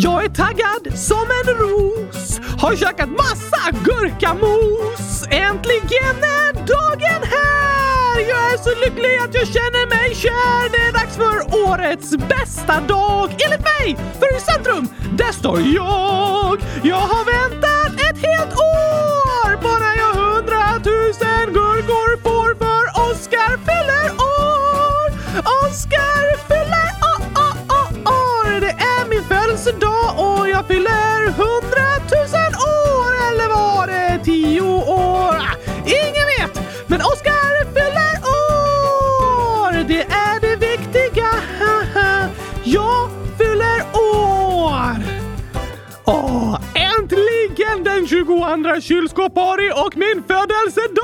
Jag 0.00 0.24
är 0.24 0.28
taggad 0.28 0.98
som 0.98 1.26
en 1.38 1.54
ros, 1.54 2.40
har 2.58 2.76
käkat 2.76 3.08
massa 3.08 3.70
gurkamos. 3.84 5.24
Äntligen 5.30 6.16
är 6.40 6.52
dagen 6.52 7.22
här! 7.34 8.20
Jag 8.28 8.52
är 8.52 8.58
så 8.58 8.70
lycklig 8.84 9.16
att 9.24 9.34
jag 9.34 9.46
känner 9.46 9.86
mig 9.88 10.14
kär. 10.14 10.70
Det 10.72 10.88
är 10.88 10.92
dags 10.92 11.16
för 11.16 11.68
årets 11.68 12.10
bästa 12.16 12.80
dag, 12.80 13.30
enligt 13.44 13.64
mig! 13.72 13.96
För 14.18 14.36
i 14.36 14.40
centrum, 14.40 14.88
där 15.18 15.32
står 15.32 15.60
jag. 15.60 16.56
Jag 16.82 17.04
har 17.12 17.24
väntat 17.34 17.92
ett 18.06 18.18
helt 18.26 18.52
år 18.52 19.62
Bara 19.62 19.90
jag 20.02 20.12
hundratusen 20.20 21.46
gurkor 21.46 22.10
får 22.22 22.54
för 22.62 22.84
Oscar 23.10 23.50
fyller 23.66 24.08
år. 24.14 25.08
Oscar 25.62 26.48
fyller 26.48 26.57
den 48.48 48.64
22 48.64 48.80
kylskåpari 48.80 49.72
och 49.74 49.96
min 49.96 50.24
födelsedag! 50.26 50.98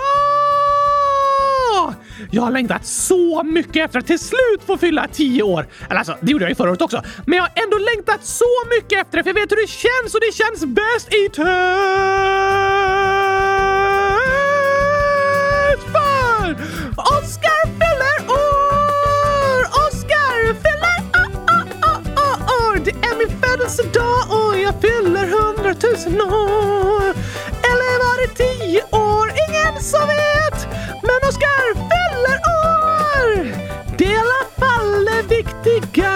Jag 2.30 2.42
har 2.42 2.50
längtat 2.50 2.86
så 2.86 3.42
mycket 3.42 3.84
efter 3.84 3.98
att 3.98 4.06
till 4.06 4.18
slut 4.18 4.62
få 4.66 4.76
fylla 4.76 5.08
10 5.12 5.42
år. 5.42 5.66
Eller 5.90 5.98
alltså, 5.98 6.16
det 6.20 6.32
gjorde 6.32 6.44
jag 6.44 6.48
ju 6.48 6.54
förra 6.54 6.70
året 6.70 6.82
också. 6.82 7.02
Men 7.26 7.36
jag 7.36 7.42
har 7.42 7.52
ändå 7.64 7.78
längtat 7.78 8.24
så 8.26 8.64
mycket 8.76 9.00
efter 9.00 9.18
det 9.18 9.22
för 9.22 9.30
jag 9.30 9.34
vet 9.34 9.52
hur 9.52 9.62
det 9.62 9.68
känns 9.68 10.14
och 10.14 10.20
det 10.20 10.34
känns 10.34 10.64
bäst 10.64 11.14
i 11.14 11.28
test 11.28 11.44
Oscar 16.96 17.66
fyller 17.80 18.18
år! 18.28 19.62
Oscar 19.86 20.54
fyller 20.62 21.00
år! 22.46 22.76
Det 22.84 22.90
är 22.90 23.18
min 23.18 23.28
födelsedag 23.40 24.22
och 24.30 24.58
jag 24.58 24.74
fyller 24.80 25.26
hundratusen 25.26 26.20
år 26.20 27.13
varit 28.04 28.36
tio 28.36 28.82
år? 28.90 29.26
Ingen 29.48 29.82
som 29.82 30.06
vet. 30.08 30.58
Men 31.06 31.28
Oskar 31.28 31.74
fyller 31.90 32.38
år! 32.70 33.28
Det 33.98 34.04
är 34.04 34.10
i 34.10 34.16
alla 34.16 34.44
fall 34.58 35.04
det 35.04 35.36
viktiga. 35.36 36.12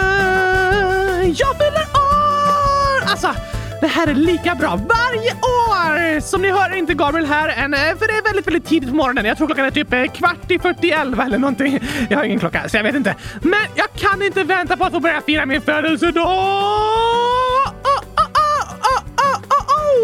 Jag 1.42 1.56
fyller 1.56 1.86
år! 1.94 3.10
Alltså, 3.10 3.34
det 3.80 3.86
här 3.86 4.06
är 4.06 4.14
lika 4.14 4.54
bra 4.54 4.68
varje 4.68 5.32
år! 5.32 6.20
Som 6.20 6.42
ni 6.42 6.50
hör 6.50 6.70
är 6.70 6.76
inte 6.76 6.94
Gabriel 6.94 7.26
här 7.26 7.48
än, 7.48 7.74
eh, 7.74 7.80
för 7.80 8.06
det 8.06 8.12
är 8.18 8.22
väldigt, 8.22 8.46
väldigt 8.46 8.66
tidigt 8.66 8.88
på 8.88 8.96
morgonen. 8.96 9.24
Jag 9.24 9.36
tror 9.36 9.46
klockan 9.46 9.64
är 9.64 9.70
typ 9.70 9.92
eh, 9.92 10.04
kvart 10.04 10.50
i 10.50 10.58
41 10.58 10.98
eller 11.00 11.38
någonting. 11.38 11.80
Jag 12.10 12.18
har 12.18 12.24
ingen 12.24 12.38
klocka, 12.38 12.68
så 12.68 12.76
jag 12.76 12.84
vet 12.84 12.94
inte. 12.94 13.14
Men 13.42 13.60
jag 13.74 13.86
kan 13.96 14.22
inte 14.22 14.44
vänta 14.44 14.76
på 14.76 14.84
att 14.84 14.92
få 14.92 15.00
börja 15.00 15.20
fira 15.20 15.46
min 15.46 15.62
födelsedag! 15.62 17.27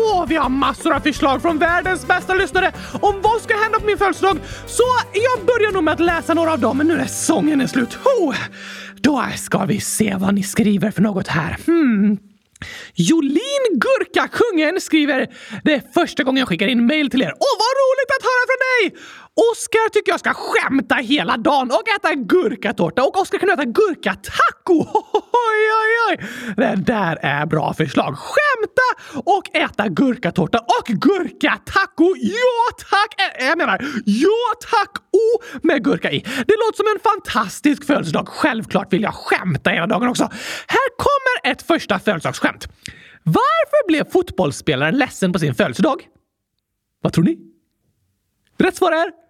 Åh! 0.04 0.24
Vi 0.28 0.36
har 0.36 0.48
massor 0.48 0.92
av 0.92 1.00
förslag 1.00 1.42
från 1.42 1.58
världens 1.58 2.06
bästa 2.06 2.34
lyssnare 2.34 2.72
om 3.00 3.20
vad 3.22 3.40
ska 3.42 3.56
hända 3.56 3.80
på 3.80 3.86
min 3.86 3.98
födelsedag. 3.98 4.38
Så 4.66 4.82
jag 5.12 5.46
börjar 5.46 5.72
nog 5.72 5.84
med 5.84 5.94
att 5.94 6.00
läsa 6.00 6.34
några 6.34 6.52
av 6.52 6.58
dem, 6.58 6.78
men 6.78 6.86
nu 6.86 6.96
när 6.96 7.06
sången 7.06 7.60
är 7.60 7.66
slut. 7.66 7.94
Ho! 7.94 8.32
då 9.04 9.24
ska 9.36 9.64
vi 9.64 9.80
se 9.80 10.16
vad 10.18 10.34
ni 10.34 10.42
skriver 10.42 10.90
för 10.90 11.02
något 11.02 11.28
här. 11.28 11.56
Hmm. 11.66 12.18
Jolin 12.94 13.64
Gurkakungen 13.70 14.80
skriver 14.80 15.26
Det 15.64 15.72
är 15.72 15.82
första 15.94 16.22
gången 16.22 16.38
jag 16.38 16.48
skickar 16.48 16.66
in 16.66 16.86
mail 16.86 17.10
till 17.10 17.22
er. 17.22 17.32
Åh, 17.40 17.54
vad 17.62 17.74
roligt 17.82 18.10
att 18.16 18.24
höra 18.30 18.44
från 18.48 18.60
dig! 18.68 19.00
Oskar 19.52 19.88
tycker 19.88 20.12
jag 20.12 20.20
ska 20.20 20.32
skämta 20.34 20.94
hela 20.94 21.36
dagen 21.36 21.70
och 21.70 21.88
äta 21.96 22.14
gurkatårta 22.14 23.02
och 23.04 23.20
Oskar 23.20 23.38
kan 23.38 23.50
äta 23.50 23.64
gurkataco. 23.64 24.74
Oj, 25.12 25.62
oj, 25.80 25.92
oj! 26.10 26.26
Det 26.56 26.74
där 26.76 27.18
är 27.22 27.46
bra 27.46 27.74
förslag. 27.74 28.18
Skämta 28.18 29.20
och 29.30 29.56
äta 29.56 29.88
gurkatårta 29.88 30.58
och 30.58 30.86
gurkataco. 30.86 32.14
Ja 32.16 32.76
tack! 32.90 33.14
Äh, 33.40 33.46
Jag 33.46 33.58
menar, 33.58 33.84
ja 34.04 34.54
tack! 34.70 34.90
O 35.12 35.42
med 35.62 35.84
gurka 35.84 36.10
i. 36.10 36.18
Det 36.20 36.54
låter 36.66 36.76
som 36.76 36.86
en 36.94 37.00
fantastisk 37.02 37.84
födelsedag. 37.84 38.28
Självklart 38.28 38.92
vill 38.92 39.02
jag 39.02 39.14
skämta 39.14 39.70
hela 39.70 39.86
dagen 39.86 40.08
också. 40.08 40.24
Här 40.68 40.88
kommer 40.96 41.52
ett 41.52 41.62
första 41.62 41.98
födelsedagsskämt. 41.98 42.68
Varför 43.22 43.86
blev 43.88 44.10
fotbollsspelaren 44.10 44.98
ledsen 44.98 45.32
på 45.32 45.38
sin 45.38 45.54
födelsedag? 45.54 46.02
Vad 47.02 47.12
tror 47.12 47.24
ni? 47.24 47.38
Rätt 48.58 48.76
svar 48.76 48.92
är 48.92 49.23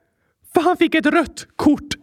för 0.55 0.61
han 0.61 0.77
fick 0.77 0.95
ett 0.95 1.07
rött 1.07 1.47
kort. 1.57 1.95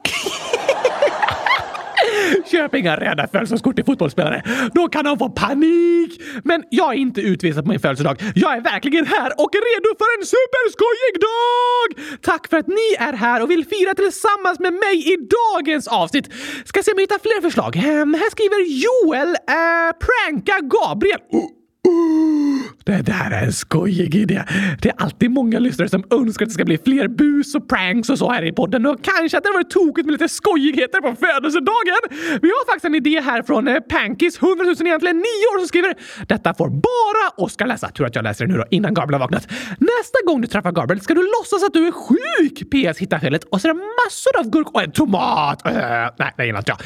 Köp 2.52 2.76
inga 2.76 2.96
röda 2.96 3.28
födelsedagskort 3.28 3.76
till 3.76 3.86
fotbollsspelare. 3.86 4.44
Då 4.74 4.88
kan 4.88 5.06
de 5.06 5.18
få 5.18 5.30
panik. 5.30 6.22
Men 6.44 6.64
jag 6.70 6.94
är 6.94 6.98
inte 6.98 7.22
utvisad 7.22 7.64
på 7.64 7.70
min 7.70 7.80
födelsedag. 7.80 8.22
Jag 8.36 8.58
är 8.58 8.62
verkligen 8.62 9.06
här 9.06 9.42
och 9.42 9.52
redo 9.54 9.96
för 9.98 10.20
en 10.20 10.26
superskojig 10.26 11.16
dag! 11.22 12.20
Tack 12.22 12.50
för 12.50 12.58
att 12.58 12.68
ni 12.68 12.96
är 13.00 13.14
här 13.14 13.44
och 13.44 13.52
vill 13.52 13.66
fira 13.66 13.94
tillsammans 13.94 14.60
med 14.60 14.74
mig 14.74 15.14
i 15.14 15.18
dagens 15.18 15.88
avsnitt. 15.88 16.30
Ska 16.66 16.84
se 16.84 16.92
om 16.92 16.96
jag 16.98 17.04
hittar 17.04 17.20
fler 17.20 17.42
förslag. 17.42 17.76
Ehm, 17.76 18.14
här 18.14 18.30
skriver 18.32 18.62
Joel 18.84 19.30
äh, 19.30 19.92
pranka 20.06 20.60
Gabriel. 20.62 21.20
Oh. 21.32 22.41
Det 22.84 23.02
där 23.02 23.32
är 23.32 23.46
en 23.46 23.54
skojig 23.54 24.16
idé. 24.16 24.44
Det 24.82 24.90
är 24.90 24.96
alltid 24.98 25.32
många 25.32 25.60
lyssnare 25.60 25.90
som 25.90 26.04
önskar 26.12 26.46
att 26.46 26.50
det 26.50 26.54
ska 26.54 26.66
bli 26.66 26.78
fler 26.78 27.08
bus 27.08 27.56
och 27.56 27.70
pranks 27.70 28.10
och 28.10 28.18
så 28.18 28.32
här 28.32 28.44
i 28.44 28.52
podden 28.52 28.86
och 28.86 29.04
kanske 29.04 29.38
att 29.38 29.44
det 29.44 29.52
var 29.54 29.64
tokigt 29.64 30.06
med 30.06 30.12
lite 30.12 30.30
skojigheter 30.30 31.02
på 31.02 31.16
födelsedagen. 31.16 32.02
Vi 32.42 32.48
har 32.50 32.66
faktiskt 32.66 32.86
en 32.86 32.96
idé 32.96 33.22
här 33.22 33.44
från 33.44 33.68
eh, 33.68 33.80
Pankis, 33.80 34.42
100 34.44 34.66
000 34.66 34.76
egentligen 34.88 35.18
9 35.18 35.24
år, 35.24 35.60
som 35.60 35.68
skriver 35.68 35.96
Detta 36.28 36.54
får 36.54 36.70
bara 36.70 37.46
Oskar 37.46 37.68
läsa. 37.68 37.90
Tur 37.90 38.06
att 38.06 38.16
jag 38.16 38.24
läser 38.24 38.46
det 38.46 38.52
nu 38.52 38.58
då, 38.58 38.66
innan 38.70 38.94
Gabriel 38.94 39.14
har 39.14 39.28
vaknat. 39.28 39.48
Nästa 39.80 40.20
gång 40.26 40.42
du 40.42 40.48
träffar 40.48 40.72
Gabriel 40.72 41.02
ska 41.02 41.14
du 41.14 41.22
låtsas 41.22 41.64
att 41.64 41.74
du 41.74 41.88
är 41.88 41.92
sjuk. 41.92 42.58
PS 42.72 43.00
hitta 43.00 43.20
felet 43.20 43.44
och 43.44 43.62
så 43.62 43.68
är 43.68 43.74
det 43.74 43.80
massor 43.80 44.40
av 44.40 44.50
gurk 44.50 44.68
och 44.74 44.82
en 44.82 44.92
tomat. 44.92 45.62
Uh, 45.66 45.74
nej, 46.20 46.34
det 46.38 46.46
gillar 46.46 46.60
inte 46.60 46.72
jag. 46.72 46.80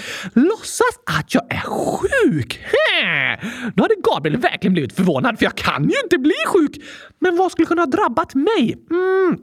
Låtsas 0.43 0.95
att 1.19 1.33
jag 1.33 1.43
är 1.49 1.63
sjuk. 1.65 2.59
Hä. 2.63 3.39
Då 3.75 3.83
hade 3.83 3.95
Gabriel 4.13 4.37
verkligen 4.37 4.73
blivit 4.73 4.93
förvånad 4.95 5.37
för 5.37 5.45
jag 5.45 5.55
kan 5.55 5.84
kan 5.85 5.99
ju 5.99 6.03
inte 6.03 6.17
bli 6.17 6.35
sjuk. 6.47 6.83
Men 7.19 7.35
vad 7.35 7.51
skulle 7.51 7.65
kunna 7.65 7.81
ha 7.81 7.87
drabbat 7.87 8.35
mig? 8.35 8.77
Mm. 8.91 9.37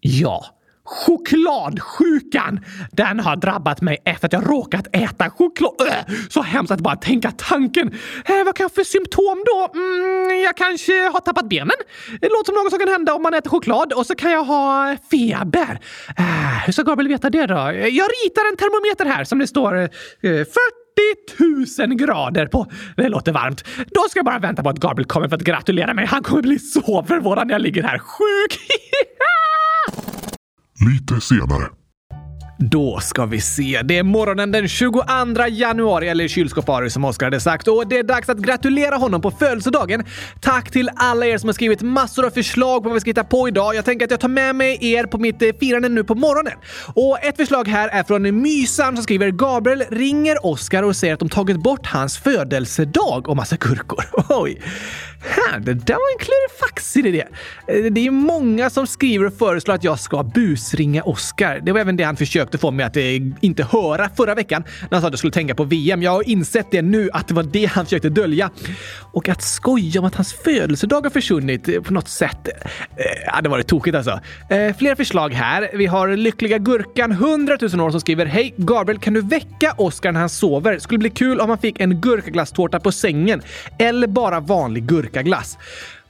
Ja, 0.00 0.44
chokladsjukan. 0.84 2.60
Den 2.92 3.20
har 3.20 3.36
drabbat 3.36 3.80
mig 3.80 3.98
efter 4.04 4.26
att 4.26 4.32
jag 4.32 4.50
råkat 4.50 4.86
äta 4.92 5.30
choklad. 5.30 5.74
Öh, 5.88 6.14
så 6.28 6.42
hemskt 6.42 6.72
att 6.72 6.80
bara 6.80 6.96
tänka 6.96 7.30
tanken. 7.30 7.88
Eh, 8.24 8.44
vad 8.44 8.54
kan 8.54 8.64
jag 8.64 8.68
ha 8.68 8.74
för 8.74 8.84
symptom 8.84 9.44
då? 9.46 9.78
Mm, 9.78 10.40
jag 10.40 10.56
kanske 10.56 10.92
har 10.92 11.20
tappat 11.20 11.48
benen. 11.48 11.76
Det 12.20 12.28
låter 12.28 12.44
som 12.44 12.54
något 12.54 12.70
som 12.70 12.78
kan 12.78 12.88
hända 12.88 13.14
om 13.14 13.22
man 13.22 13.34
äter 13.34 13.50
choklad 13.50 13.92
och 13.92 14.06
så 14.06 14.14
kan 14.14 14.30
jag 14.30 14.44
ha 14.44 14.96
feber. 15.10 15.80
Eh, 16.18 16.64
hur 16.66 16.72
ska 16.72 16.82
Gabriel 16.82 17.08
veta 17.08 17.30
det 17.30 17.46
då? 17.46 17.54
Jag 18.00 18.08
ritar 18.24 18.50
en 18.50 18.56
termometer 18.56 19.04
här 19.04 19.24
som 19.24 19.38
det 19.38 19.46
står 19.46 19.76
eh, 19.78 19.88
40 20.22 20.48
000 21.78 21.94
grader 21.94 22.46
på. 22.46 22.66
Det 22.96 23.08
låter 23.08 23.32
varmt. 23.32 23.64
Då 23.76 24.00
ska 24.10 24.18
jag 24.18 24.24
bara 24.24 24.38
vänta 24.38 24.62
på 24.62 24.68
att 24.68 24.78
Gabriel 24.78 25.06
kommer 25.06 25.28
för 25.28 25.36
att 25.36 25.42
gratulera 25.42 25.94
mig. 25.94 26.06
Han 26.06 26.22
kommer 26.22 26.42
bli 26.42 26.58
så 26.58 27.04
förvånad 27.04 27.46
när 27.46 27.54
jag 27.54 27.62
ligger 27.62 27.82
här 27.82 27.98
sjuk. 27.98 28.58
Lite 30.90 31.20
senare. 31.20 31.77
Då 32.60 33.00
ska 33.00 33.26
vi 33.26 33.40
se. 33.40 33.80
Det 33.84 33.98
är 33.98 34.02
morgonen 34.02 34.52
den 34.52 34.68
22 34.68 35.02
januari, 35.48 36.08
eller 36.08 36.28
kylskåpari 36.28 36.90
som 36.90 37.04
Oskar 37.04 37.26
hade 37.26 37.40
sagt. 37.40 37.68
Och 37.68 37.88
det 37.88 37.98
är 37.98 38.02
dags 38.02 38.28
att 38.28 38.38
gratulera 38.38 38.96
honom 38.96 39.20
på 39.20 39.30
födelsedagen. 39.30 40.04
Tack 40.40 40.70
till 40.70 40.90
alla 40.96 41.26
er 41.26 41.38
som 41.38 41.48
har 41.48 41.54
skrivit 41.54 41.82
massor 41.82 42.26
av 42.26 42.30
förslag 42.30 42.82
på 42.82 42.88
vad 42.88 42.94
vi 42.94 43.00
ska 43.00 43.10
hitta 43.10 43.24
på 43.24 43.48
idag. 43.48 43.74
Jag 43.74 43.84
tänker 43.84 44.04
att 44.04 44.10
jag 44.10 44.20
tar 44.20 44.28
med 44.28 44.56
mig 44.56 44.78
er 44.80 45.04
på 45.04 45.18
mitt 45.18 45.42
eh, 45.42 45.48
firande 45.60 45.88
nu 45.88 46.04
på 46.04 46.14
morgonen. 46.14 46.52
Och 46.94 47.24
ett 47.24 47.36
förslag 47.36 47.68
här 47.68 47.88
är 47.88 48.02
från 48.02 48.42
Mysan 48.42 48.96
som 48.96 49.02
skriver 49.02 49.30
Gabriel 49.30 49.84
ringer 49.90 50.46
Oskar 50.46 50.82
och 50.82 50.96
säger 50.96 51.14
att 51.14 51.20
de 51.20 51.28
tagit 51.28 51.56
bort 51.56 51.86
hans 51.86 52.18
födelsedag 52.18 53.28
och 53.28 53.36
massa 53.36 53.56
gurkor. 53.56 54.04
Oj! 54.28 54.62
Det 55.60 55.74
där 55.74 55.94
var 55.94 56.12
en 56.12 56.18
klurifaxig 56.18 57.06
idé. 57.06 57.24
Eh, 57.68 57.92
det 57.92 58.06
är 58.06 58.10
många 58.10 58.70
som 58.70 58.86
skriver 58.86 59.26
och 59.26 59.34
föreslår 59.34 59.74
att 59.74 59.84
jag 59.84 59.98
ska 59.98 60.22
busringa 60.22 61.02
Oskar. 61.02 61.60
Det 61.62 61.72
var 61.72 61.80
även 61.80 61.96
det 61.96 62.04
han 62.04 62.16
försökte 62.16 62.58
få 62.58 62.70
mig 62.70 62.86
att 62.86 62.96
eh, 62.96 63.02
inte 63.40 63.64
höra 63.64 64.08
förra 64.16 64.34
veckan 64.34 64.64
när 64.80 64.88
han 64.90 65.00
sa 65.00 65.06
att 65.06 65.12
jag 65.12 65.18
skulle 65.18 65.32
tänka 65.32 65.54
på 65.54 65.64
VM. 65.64 66.02
Jag 66.02 66.10
har 66.10 66.28
insett 66.28 66.66
det 66.70 66.82
nu, 66.82 67.10
att 67.12 67.28
det 67.28 67.34
var 67.34 67.42
det 67.42 67.64
han 67.66 67.84
försökte 67.84 68.08
dölja. 68.08 68.50
Och 69.18 69.28
att 69.28 69.42
skoja 69.42 70.00
om 70.00 70.06
att 70.06 70.14
hans 70.14 70.32
födelsedag 70.32 71.02
har 71.02 71.10
försvunnit 71.10 71.84
på 71.84 71.92
något 71.92 72.08
sätt. 72.08 72.48
Eh, 72.48 72.54
det 72.96 73.30
hade 73.30 73.48
varit 73.48 73.66
tokigt 73.66 73.96
alltså. 73.96 74.20
Eh, 74.50 74.76
fler 74.76 74.94
förslag 74.94 75.34
här. 75.34 75.70
Vi 75.74 75.86
har 75.86 76.08
Lyckliga 76.16 76.58
Gurkan, 76.58 77.12
100 77.12 77.58
000 77.60 77.80
år, 77.80 77.90
som 77.90 78.00
skriver 78.00 78.26
Hej 78.26 78.54
Gabriel, 78.56 79.00
kan 79.00 79.14
du 79.14 79.20
väcka 79.20 79.74
Oskar 79.76 80.12
när 80.12 80.20
han 80.20 80.28
sover? 80.28 80.78
Skulle 80.78 80.98
bli 80.98 81.10
kul 81.10 81.40
om 81.40 81.48
han 81.48 81.58
fick 81.58 81.80
en 81.80 82.00
gurkaglasstårta 82.00 82.80
på 82.80 82.92
sängen. 82.92 83.42
Eller 83.78 84.06
bara 84.06 84.40
vanlig 84.40 84.84
gurkaglass. 84.84 85.58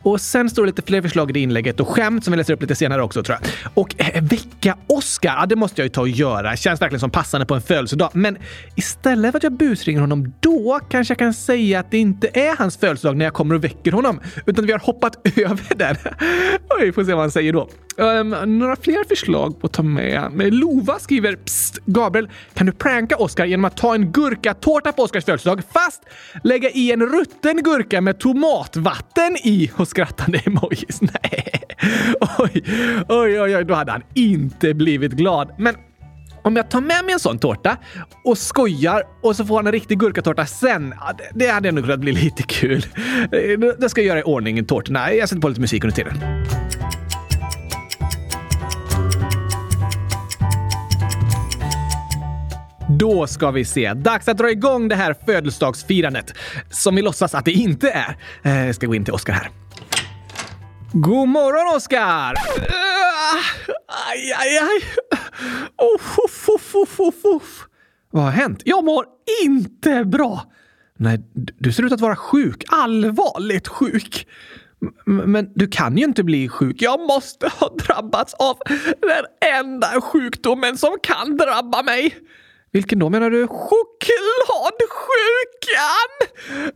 Och 0.09 0.21
sen 0.21 0.51
står 0.51 0.63
det 0.63 0.67
lite 0.67 0.83
fler 0.83 1.03
förslag 1.03 1.31
i 1.31 1.33
det 1.33 1.41
inlägget 1.41 1.81
och 1.81 1.89
skämt 1.89 2.25
som 2.25 2.33
vi 2.33 2.37
läser 2.37 2.55
upp 2.55 2.63
lite 2.63 2.75
senare 2.75 3.03
också 3.03 3.23
tror 3.23 3.39
jag. 3.41 3.73
Och 3.75 3.95
eh, 4.01 4.23
väcka 4.23 4.77
Oscar, 4.87 5.37
ja 5.41 5.47
det 5.47 5.57
måste 5.57 5.81
jag 5.81 5.85
ju 5.85 5.89
ta 5.89 6.01
och 6.01 6.09
göra. 6.09 6.57
Känns 6.57 6.83
verkligen 6.83 7.01
som 7.01 7.11
passande 7.11 7.47
på 7.47 7.55
en 7.55 7.61
födelsedag. 7.61 8.11
Men 8.15 8.39
istället 8.75 9.33
för 9.33 9.37
att 9.37 9.43
jag 9.43 9.53
busringer 9.53 10.01
honom 10.01 10.33
då 10.41 10.81
kanske 10.91 11.13
jag 11.13 11.19
kan 11.19 11.35
säga 11.35 11.81
att 11.81 11.91
det 11.91 11.99
inte 11.99 12.29
är 12.35 12.57
hans 12.57 12.77
födelsedag 12.77 13.17
när 13.17 13.25
jag 13.25 13.35
kommer 13.35 13.55
och 13.55 13.65
väcker 13.65 13.93
honom, 13.93 14.21
utan 14.47 14.67
vi 14.67 14.73
har 14.73 14.79
hoppat 14.79 15.29
över 15.39 15.75
den. 15.77 15.97
Oj, 16.79 16.87
vi 16.87 16.93
får 16.93 17.05
se 17.05 17.13
vad 17.13 17.21
han 17.21 17.31
säger 17.31 17.53
då. 17.53 17.69
Um, 17.99 18.59
några 18.59 18.77
fler 18.77 19.05
förslag 19.09 19.61
på 19.61 19.67
att 19.67 19.73
ta 19.73 19.83
med. 19.83 20.55
Lova 20.55 20.99
skriver 20.99 21.37
Psst, 21.37 21.79
Gabriel, 21.87 22.29
kan 22.55 22.67
du 22.67 22.73
pranka 22.73 23.17
Oscar 23.17 23.45
genom 23.45 23.65
att 23.65 23.77
ta 23.77 23.95
en 23.95 24.13
gurkatårta 24.13 24.93
på 24.93 25.03
Oscars 25.03 25.25
födelsedag 25.25 25.63
fast 25.73 26.03
lägga 26.45 26.71
i 26.71 26.93
en 26.93 27.07
rutten 27.07 27.63
gurka 27.63 28.01
med 28.01 28.19
tomatvatten 28.19 29.37
i 29.45 29.71
och 29.77 29.89
skrattande 29.99 30.39
emojis? 30.39 31.01
Nej. 31.01 31.53
Oj, 32.39 32.63
oj, 33.09 33.41
oj, 33.41 33.57
oj, 33.57 33.65
då 33.65 33.75
hade 33.75 33.93
han 33.93 34.03
inte 34.15 34.75
blivit 34.75 35.13
glad. 35.13 35.55
Men 35.59 35.75
om 36.43 36.57
jag 36.57 36.71
tar 36.71 36.81
med 36.81 37.05
mig 37.05 37.13
en 37.13 37.21
sån 37.21 37.39
tårta 37.39 37.77
och 38.25 38.39
skojar 38.39 39.03
och 39.23 39.37
så 39.37 39.45
får 39.45 39.57
han 39.57 39.67
en 39.67 39.73
riktig 39.73 39.99
gurkatårta 39.99 40.47
sen, 40.47 40.95
det 41.35 41.47
hade 41.47 41.73
nog 41.73 41.85
kunnat 41.85 42.01
bli 42.01 42.13
lite 42.13 42.43
kul. 42.43 42.87
Eh, 43.33 43.59
det 43.79 43.89
ska 43.89 44.01
jag 44.01 44.07
göra 44.07 44.21
i 44.21 44.23
ordning 44.23 44.65
tårtorna. 44.65 45.13
Jag 45.13 45.29
sätter 45.29 45.43
på 45.43 45.49
lite 45.49 45.61
musik 45.61 45.85
under 45.85 45.97
tiden. 45.97 46.15
Då 52.99 53.27
ska 53.27 53.51
vi 53.51 53.65
se. 53.65 53.95
Dags 53.95 54.29
att 54.29 54.39
dra 54.39 54.51
igång 54.51 54.89
det 54.89 54.97
här 54.97 55.15
födelsedagsfirandet. 55.27 56.35
Som 56.71 56.95
vi 56.95 57.03
låtsas 57.03 57.35
att 57.35 57.45
det 57.45 57.53
inte 57.53 57.91
är. 57.91 58.17
Eh, 58.43 58.67
jag 58.67 58.75
ska 58.75 58.87
gå 58.87 58.95
in 58.95 59.05
till 59.05 59.15
Oskar 59.15 59.33
här. 59.33 59.51
God 60.93 61.29
morgon 61.29 61.77
Oskar! 61.77 62.35
Aj, 63.87 64.33
aj, 64.33 64.59
aj. 64.59 64.83
Oh, 65.77 66.25
uff, 66.25 66.49
uff, 66.49 66.75
uff, 66.75 67.01
uff, 67.01 67.25
uff. 67.25 67.69
Vad 68.11 68.23
har 68.23 68.31
hänt? 68.31 68.63
Jag 68.65 68.85
mår 68.85 69.07
inte 69.45 70.05
bra. 70.05 70.43
Nej, 70.97 71.19
du 71.35 71.73
ser 71.73 71.83
ut 71.83 71.93
att 71.93 72.01
vara 72.01 72.17
sjuk. 72.17 72.65
Allvarligt 72.69 73.69
sjuk. 73.69 74.27
Men 75.05 75.53
du 75.55 75.69
kan 75.69 75.97
ju 75.99 76.05
inte 76.05 76.25
bli 76.25 76.49
sjuk. 76.49 76.83
Jag 76.83 77.01
måste 77.01 77.49
ha 77.49 77.75
drabbats 77.87 78.35
av 78.35 78.59
den 79.01 79.55
enda 79.55 80.01
sjukdomen 80.01 80.79
som 80.79 80.97
kan 81.03 81.37
drabba 81.37 81.83
mig. 81.83 82.15
Vilken 82.73 82.99
då 82.99 83.11
menar 83.11 83.31
du? 83.31 83.47
Chokladsjukan! 83.47 86.13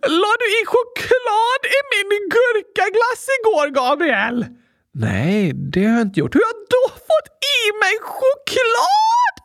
La 0.03 0.29
du 0.41 0.47
i 0.61 0.63
choklad 0.67 1.63
i 1.79 1.81
min 2.11 2.29
gurkaglass 2.35 3.23
igår, 3.39 3.67
Gabriel? 3.81 4.47
Nej, 4.95 5.53
det 5.55 5.85
har 5.85 5.93
jag 5.93 6.03
inte 6.03 6.21
gjort. 6.21 6.35
Hur 6.35 6.41
har 6.41 6.47
jag 6.49 6.57
då 6.71 6.89
fått 6.95 7.29
i 7.59 7.61
mig 7.83 7.99
choklad? 8.01 9.37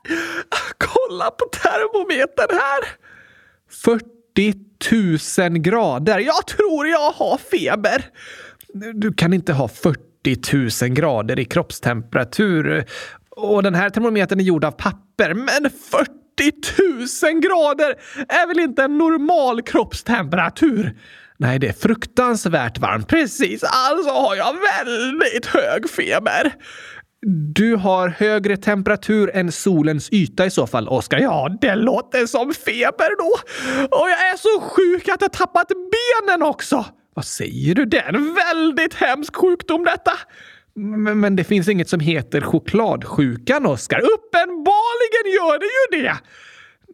Kolla 0.78 1.32
på 1.32 1.46
termometern 1.46 2.58
här. 2.60 2.84
40 3.84 5.50
000 5.50 5.58
grader. 5.58 6.20
Jag 6.20 6.48
tror 6.48 6.88
jag 6.88 7.12
har 7.12 7.38
feber. 7.38 8.06
Du 8.94 9.14
kan 9.14 9.34
inte 9.34 9.54
ha 9.54 9.68
40 9.68 10.04
000 10.86 10.90
grader 10.94 11.40
i 11.40 11.46
kroppstemperatur. 11.46 12.86
Och 13.30 13.64
den 13.64 13.76
här 13.76 13.90
termometern 13.90 14.40
är 14.40 14.44
gjord 14.44 14.66
av 14.66 14.72
papper. 14.72 15.34
Men 15.34 15.70
40 15.92 16.12
40 16.38 17.32
000 17.32 17.42
grader 17.42 17.96
är 18.30 18.48
väl 18.48 18.60
inte 18.60 18.84
en 18.84 18.98
normal 18.98 19.62
kroppstemperatur? 19.62 20.98
Nej, 21.38 21.60
det 21.60 21.68
är 21.68 21.74
fruktansvärt 21.74 22.78
varmt. 22.78 23.08
Precis, 23.08 23.64
alltså 23.64 24.12
har 24.12 24.36
jag 24.36 24.56
väldigt 24.86 25.46
hög 25.46 25.90
feber. 25.90 26.54
Du 27.54 27.76
har 27.76 28.10
högre 28.10 28.58
temperatur 28.58 29.32
än 29.34 29.52
solens 29.52 30.10
yta 30.12 30.46
i 30.46 30.50
så 30.50 30.68
fall, 30.68 30.88
Oskar. 30.88 31.20
Ja, 31.20 31.58
det 31.62 31.76
låter 31.76 32.26
som 32.26 32.54
feber 32.54 33.18
då. 33.18 33.32
Och 33.98 34.10
jag 34.10 34.32
är 34.32 34.38
så 34.38 34.62
sjuk 34.62 35.10
att 35.10 35.22
jag 35.22 35.34
tappat 35.34 35.68
benen 35.68 36.44
också. 36.44 36.86
Vad 37.14 37.26
säger 37.26 37.76
du? 37.76 37.86
Det 37.86 37.98
är 37.98 38.14
en 38.14 38.36
väldigt 38.36 38.94
hemsk 38.94 39.36
sjukdom 39.36 39.84
detta. 39.84 40.12
Men, 40.78 41.20
men, 41.20 41.36
det 41.36 41.44
finns 41.44 41.68
inget 41.70 41.90
som 41.90 42.00
heter 42.00 42.42
chokladsjukan, 42.42 43.66
Oskar. 43.66 44.00
Uppenbarligen 44.00 45.34
gör 45.34 45.60
det 45.60 45.98
ju 45.98 46.04
det! 46.04 46.18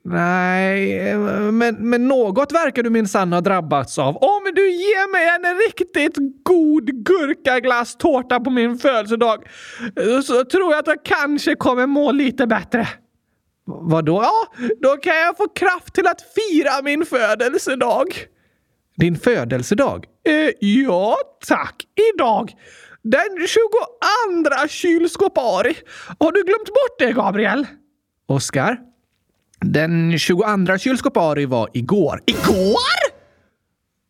Nej, 0.05 1.15
men, 1.51 1.75
men 1.89 2.07
något 2.07 2.51
verkar 2.51 2.83
du 2.83 2.89
minsann 2.89 3.33
ha 3.33 3.41
drabbats 3.41 3.99
av. 3.99 4.17
Om 4.17 4.51
du 4.55 4.71
ger 4.71 5.11
mig 5.11 5.49
en 5.51 5.57
riktigt 5.57 6.17
god 6.43 7.05
gurkaglasstårta 7.05 8.39
på 8.39 8.49
min 8.49 8.77
födelsedag 8.77 9.43
så 10.23 10.45
tror 10.45 10.71
jag 10.71 10.79
att 10.79 10.87
jag 10.87 11.03
kanske 11.03 11.55
kommer 11.55 11.87
må 11.87 12.11
lite 12.11 12.47
bättre. 12.47 12.87
Vadå? 13.65 14.23
Ja, 14.23 14.65
då 14.81 14.97
kan 14.97 15.15
jag 15.15 15.37
få 15.37 15.47
kraft 15.47 15.93
till 15.93 16.07
att 16.07 16.21
fira 16.21 16.81
min 16.83 17.05
födelsedag. 17.05 18.07
Din 18.95 19.15
födelsedag? 19.15 20.05
Eh, 20.29 20.49
ja, 20.59 21.17
tack. 21.47 21.75
Idag. 22.15 22.53
Den 23.03 23.47
22 23.47 24.67
kylskåpari. 24.67 25.75
Har 26.19 26.31
du 26.31 26.43
glömt 26.43 26.67
bort 26.67 26.99
det, 26.99 27.11
Gabriel? 27.11 27.67
Oskar? 28.27 28.77
Den 29.61 30.19
22 30.19 30.77
kylskåpari 30.77 31.45
var 31.45 31.69
igår. 31.73 32.21
Igår? 32.25 32.99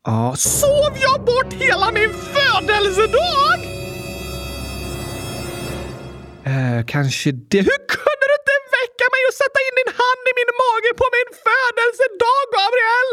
Ja. 0.06 0.36
Sov 0.38 0.94
jag 1.08 1.26
bort 1.26 1.54
hela 1.54 1.92
min 1.92 2.14
födelsedag? 2.34 3.60
Eh, 6.52 6.80
kanske 6.88 7.32
det. 7.32 7.64
Hur 7.72 7.82
kunde 7.96 8.26
du 8.32 8.36
inte 8.42 8.56
väcka 8.80 9.06
mig 9.14 9.22
och 9.30 9.36
sätta 9.42 9.60
in 9.68 9.74
din 9.82 9.92
hand 10.02 10.24
i 10.32 10.34
min 10.40 10.52
mage 10.64 10.92
på 11.02 11.06
min 11.16 11.30
födelsedag, 11.48 12.44
Gabriel? 12.58 13.08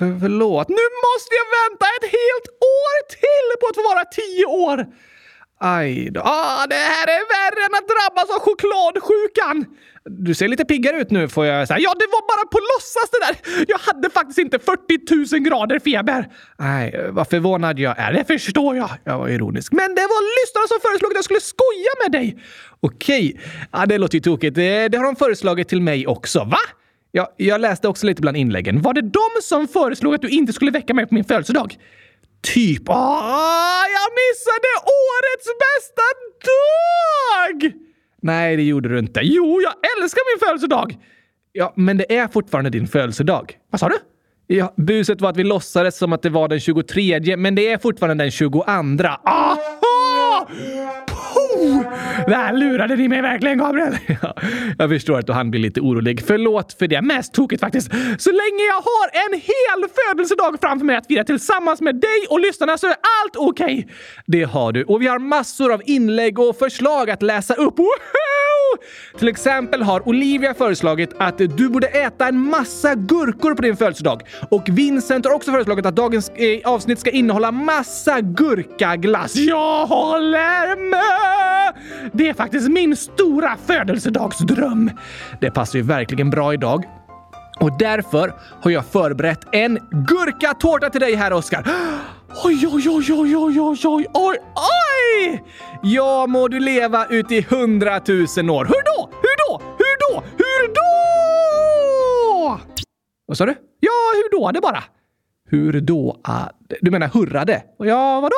För, 0.00 0.18
förlåt, 0.20 0.68
nu 0.68 0.86
måste 1.06 1.32
jag 1.40 1.48
vänta 1.60 1.86
ett 1.96 2.08
helt 2.18 2.48
år 2.82 2.94
till 3.18 3.46
på 3.60 3.64
att 3.70 3.76
få 3.80 3.84
vara 3.92 4.04
tio 4.20 4.46
år! 4.68 4.78
Aj 5.60 6.10
då. 6.10 6.20
Ah, 6.20 6.66
det 6.66 6.82
här 6.92 7.06
är 7.16 7.22
värre 7.36 7.60
än 7.66 7.74
att 7.78 7.88
drabbas 7.94 8.28
av 8.34 8.40
chokladsjukan! 8.46 9.56
Du 10.04 10.34
ser 10.34 10.48
lite 10.48 10.64
piggare 10.64 11.00
ut 11.00 11.10
nu 11.10 11.28
får 11.28 11.46
jag 11.46 11.68
säga. 11.68 11.78
Ja, 11.78 11.94
det 11.98 12.08
var 12.14 12.22
bara 12.32 12.46
på 12.54 12.58
låtsas 12.70 13.08
det 13.12 13.20
där! 13.26 13.64
Jag 13.68 13.78
hade 13.78 14.10
faktiskt 14.10 14.38
inte 14.38 14.58
40 14.58 15.34
000 15.34 15.42
grader 15.42 15.78
feber. 15.78 16.28
Nej, 16.58 17.06
vad 17.10 17.28
förvånad 17.28 17.78
jag 17.78 17.98
är. 17.98 18.12
Det 18.12 18.24
förstår 18.24 18.76
jag. 18.76 18.90
Jag 19.04 19.18
var 19.18 19.28
ironisk. 19.28 19.72
Men 19.72 19.94
det 19.94 20.06
var 20.14 20.22
lyssnarna 20.36 20.66
som 20.68 20.78
föreslog 20.82 21.10
att 21.10 21.16
jag 21.20 21.24
skulle 21.24 21.40
skoja 21.40 21.92
med 22.02 22.12
dig. 22.12 22.44
Okej. 22.80 23.40
Ja, 23.72 23.86
det 23.86 23.98
låter 23.98 24.14
ju 24.14 24.20
tokigt. 24.20 24.54
Det, 24.54 24.88
det 24.88 24.98
har 24.98 25.04
de 25.04 25.16
föreslagit 25.16 25.68
till 25.68 25.82
mig 25.82 26.06
också. 26.06 26.44
Va? 26.44 26.58
Ja, 27.12 27.34
jag 27.36 27.60
läste 27.60 27.88
också 27.88 28.06
lite 28.06 28.22
bland 28.22 28.36
inläggen. 28.36 28.82
Var 28.82 28.94
det 28.94 29.00
de 29.02 29.28
som 29.42 29.68
föreslog 29.68 30.14
att 30.14 30.22
du 30.22 30.28
inte 30.28 30.52
skulle 30.52 30.70
väcka 30.70 30.94
mig 30.94 31.06
på 31.06 31.14
min 31.14 31.24
födelsedag? 31.24 31.76
Typ. 32.42 32.82
Ah, 32.88 33.82
jag 33.86 34.10
missade 34.22 34.70
årets 34.86 35.46
bästa 35.64 36.02
dag! 36.50 37.72
Nej, 38.22 38.56
det 38.56 38.62
gjorde 38.62 38.88
du 38.88 38.98
inte. 38.98 39.20
Jo, 39.22 39.60
jag 39.62 40.02
älskar 40.02 40.22
min 40.34 40.48
födelsedag! 40.48 40.98
Ja, 41.52 41.72
men 41.76 41.96
det 41.96 42.16
är 42.16 42.28
fortfarande 42.28 42.70
din 42.70 42.86
födelsedag. 42.86 43.58
Vad 43.70 43.80
sa 43.80 43.88
du? 43.88 43.96
Ja, 44.46 44.74
buset 44.76 45.20
var 45.20 45.30
att 45.30 45.36
vi 45.36 45.44
låtsades 45.44 45.98
som 45.98 46.12
att 46.12 46.22
det 46.22 46.30
var 46.30 46.48
den 46.48 46.60
23, 46.60 47.36
men 47.36 47.54
det 47.54 47.72
är 47.72 47.78
fortfarande 47.78 48.24
den 48.24 48.30
22. 48.30 48.64
Ah! 48.66 49.56
Där 52.30 52.52
lurade 52.52 52.96
ni 52.96 53.08
mig 53.08 53.22
verkligen, 53.22 53.58
Gabriel! 53.58 53.98
Ja, 54.22 54.34
jag 54.78 54.90
förstår 54.90 55.18
att 55.18 55.28
han 55.28 55.50
blir 55.50 55.60
lite 55.60 55.80
orolig. 55.80 56.22
Förlåt 56.26 56.76
för 56.78 56.86
det. 56.86 57.02
Mest 57.02 57.34
tokigt 57.34 57.60
faktiskt. 57.60 57.90
Så 58.18 58.30
länge 58.30 58.64
jag 58.68 58.74
har 58.74 59.26
en 59.26 59.40
hel 59.40 59.88
födelsedag 60.06 60.56
framför 60.60 60.86
mig 60.86 60.96
att 60.96 61.06
fira 61.06 61.24
tillsammans 61.24 61.80
med 61.80 61.94
dig 61.94 62.26
och 62.30 62.40
lyssnarna 62.40 62.78
så 62.78 62.86
är 62.86 62.96
allt 63.22 63.36
okej. 63.36 63.64
Okay. 63.64 63.94
Det 64.26 64.42
har 64.42 64.72
du. 64.72 64.84
Och 64.84 65.02
vi 65.02 65.06
har 65.06 65.18
massor 65.18 65.72
av 65.72 65.82
inlägg 65.86 66.38
och 66.38 66.58
förslag 66.58 67.10
att 67.10 67.22
läsa 67.22 67.54
upp. 67.54 67.78
Woho! 67.78 68.29
Till 69.18 69.28
exempel 69.28 69.82
har 69.82 70.08
Olivia 70.08 70.54
föreslagit 70.54 71.10
att 71.18 71.38
du 71.38 71.68
borde 71.68 71.86
äta 71.86 72.28
en 72.28 72.38
massa 72.38 72.94
gurkor 72.94 73.54
på 73.54 73.62
din 73.62 73.76
födelsedag. 73.76 74.22
Och 74.50 74.68
Vincent 74.68 75.26
har 75.26 75.34
också 75.34 75.52
föreslagit 75.52 75.86
att 75.86 75.96
dagens 75.96 76.30
eh, 76.30 76.60
avsnitt 76.64 76.98
ska 76.98 77.10
innehålla 77.10 77.50
massa 77.52 78.20
gurkaglass. 78.20 79.36
Jag 79.36 79.86
håller 79.86 80.90
med! 80.90 81.74
Det 82.12 82.28
är 82.28 82.34
faktiskt 82.34 82.68
min 82.68 82.96
stora 82.96 83.56
födelsedagsdröm. 83.66 84.90
Det 85.40 85.50
passar 85.50 85.78
ju 85.78 85.84
verkligen 85.84 86.30
bra 86.30 86.54
idag. 86.54 86.84
Och 87.60 87.78
därför 87.78 88.34
har 88.62 88.70
jag 88.70 88.84
förberett 88.84 89.40
en 89.52 89.78
gurkatårta 89.90 90.90
till 90.90 91.00
dig 91.00 91.14
här, 91.14 91.32
Oskar. 91.32 91.66
Oj, 92.30 92.66
oj, 92.66 92.88
oj, 92.88 93.12
oj, 93.12 93.36
oj, 93.36 93.60
oj, 93.60 93.80
oj, 93.84 94.06
oj, 94.14 94.38
oj! 94.54 95.42
Ja, 95.82 96.26
må 96.28 96.48
du 96.48 96.60
leva 96.60 97.06
ut 97.06 97.32
i 97.32 97.40
hundratusen 97.42 98.50
år. 98.50 98.64
Hur 98.64 98.82
då? 98.84 99.10
Hur 99.22 99.36
då? 99.48 99.62
Hur 99.78 99.96
då? 99.98 100.22
Hur 100.36 100.68
då? 100.68 100.90
Vad 103.26 103.36
sa 103.36 103.46
du? 103.46 103.54
Ja, 103.80 103.90
hur 104.14 104.38
då? 104.40 104.50
Det 104.50 104.60
bara. 104.60 104.84
Hur 105.48 105.80
då? 105.80 106.20
Du 106.80 106.90
menar 106.90 107.08
hurrade? 107.08 107.62
Ja, 107.78 108.20
vadå? 108.20 108.36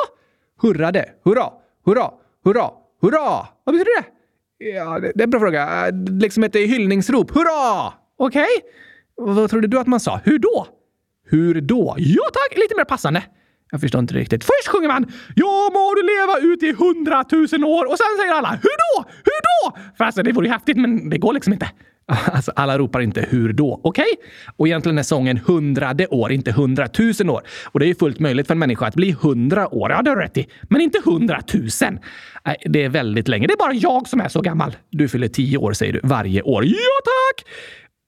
Hurrade. 0.61 1.09
Hurra, 1.25 1.49
hurra, 1.85 2.11
hurra, 2.45 2.71
hurra. 3.01 3.47
Vad 3.63 3.75
betyder 3.75 4.01
det? 4.01 4.07
Ja, 4.65 4.99
det, 4.99 5.11
det 5.15 5.21
är 5.21 5.23
en 5.23 5.29
bra 5.29 5.39
fråga. 5.39 5.91
Liksom 6.09 6.43
ett 6.43 6.55
hyllningsrop. 6.55 7.31
Hurra! 7.31 7.93
Okej. 8.17 8.47
Okay. 9.17 9.35
Vad 9.35 9.49
trodde 9.49 9.67
du 9.67 9.79
att 9.79 9.87
man 9.87 9.99
sa? 9.99 10.19
Hur 10.23 10.39
då? 10.39 10.67
Hur 11.25 11.61
då? 11.61 11.95
Ja 11.97 12.23
tack, 12.33 12.57
lite 12.57 12.75
mer 12.75 12.85
passande. 12.85 13.23
Jag 13.73 13.81
förstår 13.81 13.99
inte 13.99 14.13
riktigt. 14.13 14.43
Först 14.43 14.67
sjunger 14.67 14.87
man 14.87 15.05
“Ja 15.35 15.69
må 15.73 15.93
du 15.95 16.03
leva 16.03 16.53
ut 16.53 16.63
i 16.63 16.71
hundratusen 16.83 17.63
år” 17.63 17.85
och 17.85 17.97
sen 17.97 18.07
säger 18.19 18.33
alla 18.33 18.51
“Hur 18.51 18.77
då? 18.83 19.09
Hur 19.09 19.41
då?” 19.71 19.77
För 19.97 20.03
alltså, 20.03 20.23
det 20.23 20.31
vore 20.31 20.47
ju 20.47 20.53
häftigt, 20.53 20.77
men 20.77 21.09
det 21.09 21.17
går 21.17 21.33
liksom 21.33 21.53
inte. 21.53 21.69
Alltså, 22.33 22.51
alla 22.55 22.77
ropar 22.77 23.01
inte 23.01 23.27
“Hur 23.29 23.53
då?” 23.53 23.79
Okej? 23.83 24.03
Okay? 24.03 24.29
Och 24.57 24.67
egentligen 24.67 24.97
är 24.97 25.03
sången 25.03 25.37
hundrade 25.37 26.07
år, 26.07 26.31
inte 26.31 26.51
hundratusen 26.51 27.29
år. 27.29 27.41
Och 27.65 27.79
det 27.79 27.85
är 27.85 27.87
ju 27.87 27.95
fullt 27.95 28.19
möjligt 28.19 28.47
för 28.47 28.53
en 28.53 28.59
människa 28.59 28.87
att 28.87 28.95
bli 28.95 29.11
hundra 29.11 29.73
år. 29.73 29.91
Ja, 29.91 30.01
det 30.01 30.09
har 30.09 30.15
du 30.15 30.21
rätt 30.21 30.37
i. 30.37 30.47
Men 30.61 30.81
inte 30.81 31.01
hundratusen. 31.05 31.99
Nej, 32.45 32.57
det 32.65 32.83
är 32.83 32.89
väldigt 32.89 33.27
länge. 33.27 33.47
Det 33.47 33.53
är 33.53 33.57
bara 33.57 33.73
jag 33.73 34.07
som 34.07 34.21
är 34.21 34.27
så 34.27 34.41
gammal. 34.41 34.75
Du 34.89 35.07
fyller 35.07 35.27
tio 35.27 35.57
år, 35.57 35.73
säger 35.73 35.93
du, 35.93 35.99
varje 36.03 36.41
år. 36.41 36.65
Ja, 36.65 36.99
tack! 37.05 37.45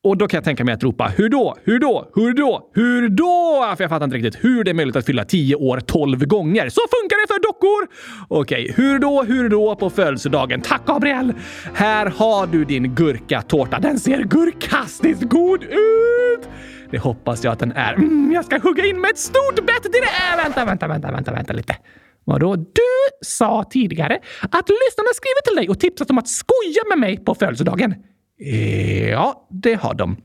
Och 0.06 0.18
då 0.18 0.28
kan 0.28 0.38
jag 0.38 0.44
tänka 0.44 0.64
mig 0.64 0.74
att 0.74 0.84
ropa 0.84 1.12
hur 1.18 1.30
då? 1.30 1.56
Hur 1.64 1.80
då? 1.80 2.12
Hur 2.16 2.34
då? 2.34 2.70
Hur 2.74 3.10
då? 3.10 3.74
För 3.78 3.84
jag 3.84 3.90
fattar 3.90 4.04
inte 4.04 4.18
riktigt 4.18 4.46
hur 4.46 4.64
det 4.64 4.72
är 4.72 4.74
möjligt 4.74 4.96
att 4.96 5.06
fylla 5.06 5.26
10 5.26 5.56
år 5.56 5.80
12 5.80 6.26
gånger. 6.26 6.70
Så 6.70 6.82
funkar 6.82 7.22
det 7.22 7.34
för 7.34 7.40
dockor! 7.40 7.88
Okej, 8.28 8.74
hur 8.76 9.00
då? 9.00 9.24
Hur 9.24 9.50
då 9.50 9.76
på 9.76 9.90
födelsedagen? 9.90 10.62
Tack 10.62 10.86
Gabriel! 10.86 11.34
Här 11.74 12.06
har 12.06 12.48
du 12.48 12.66
din 12.66 12.96
gurkatårta. 12.96 13.80
Den 13.80 14.00
ser 14.00 14.24
gurkastiskt 14.24 15.24
god 15.24 15.64
ut! 15.64 16.50
Det 16.92 16.98
hoppas 16.98 17.44
jag 17.44 17.54
att 17.54 17.60
den 17.60 17.72
är. 17.72 17.94
Mm, 17.94 18.32
jag 18.32 18.46
ska 18.46 18.60
hugga 18.60 18.86
in 18.86 19.02
med 19.02 19.12
ett 19.12 19.18
stort 19.20 19.56
bett 19.56 19.84
till 19.84 20.04
Äh, 20.04 20.44
vänta, 20.44 20.66
vänta, 20.66 20.88
vänta, 20.88 21.12
vänta, 21.12 21.32
vänta 21.32 21.54
lite. 21.54 21.76
Vadå? 22.24 22.56
Du 22.56 23.16
sa 23.22 23.64
tidigare 23.70 24.20
att 24.42 24.70
lyssnarna 24.70 25.10
skrivit 25.14 25.44
till 25.48 25.56
dig 25.56 25.70
och 25.70 25.80
tipsat 25.80 26.10
om 26.10 26.18
att 26.18 26.28
skoja 26.28 26.84
med 26.90 27.00
mig 27.00 27.18
på 27.26 27.36
födelsedagen. 27.36 27.96
Eh, 28.42 29.10
ja, 29.10 29.48
det 29.50 29.74
har 29.74 29.94
de. 29.94 30.18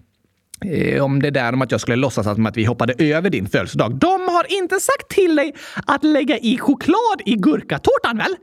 Eh, 0.64 1.04
om 1.04 1.22
det 1.22 1.30
där 1.30 1.52
om 1.52 1.62
att 1.62 1.70
jag 1.70 1.80
skulle 1.80 1.96
låtsas 1.96 2.24
som 2.24 2.46
att 2.46 2.56
vi 2.56 2.64
hoppade 2.64 2.94
över 2.98 3.30
din 3.30 3.48
födelsedag. 3.48 3.94
De 3.94 4.28
har 4.28 4.52
inte 4.52 4.80
sagt 4.80 5.08
till 5.08 5.36
dig 5.36 5.54
att 5.86 6.04
lägga 6.04 6.38
i 6.38 6.58
choklad 6.58 7.22
i 7.26 7.34
gurkatårtan, 7.34 8.18
väl? 8.18 8.36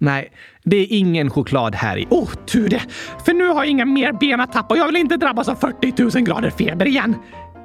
Nej, 0.00 0.32
det 0.64 0.76
är 0.76 0.86
ingen 0.90 1.30
choklad 1.30 1.74
här 1.74 1.96
i. 1.96 2.06
Åh, 2.10 2.24
oh, 2.24 2.34
tur 2.46 2.68
det! 2.68 2.82
För 3.24 3.32
nu 3.32 3.48
har 3.48 3.54
jag 3.54 3.66
inga 3.66 3.84
mer 3.84 4.12
ben 4.12 4.40
att 4.40 4.52
tappa 4.52 4.74
och 4.74 4.78
jag 4.78 4.86
vill 4.86 4.96
inte 4.96 5.16
drabbas 5.16 5.48
av 5.48 5.54
40 5.54 6.18
000 6.18 6.24
grader 6.24 6.50
feber 6.50 6.86
igen. 6.86 7.16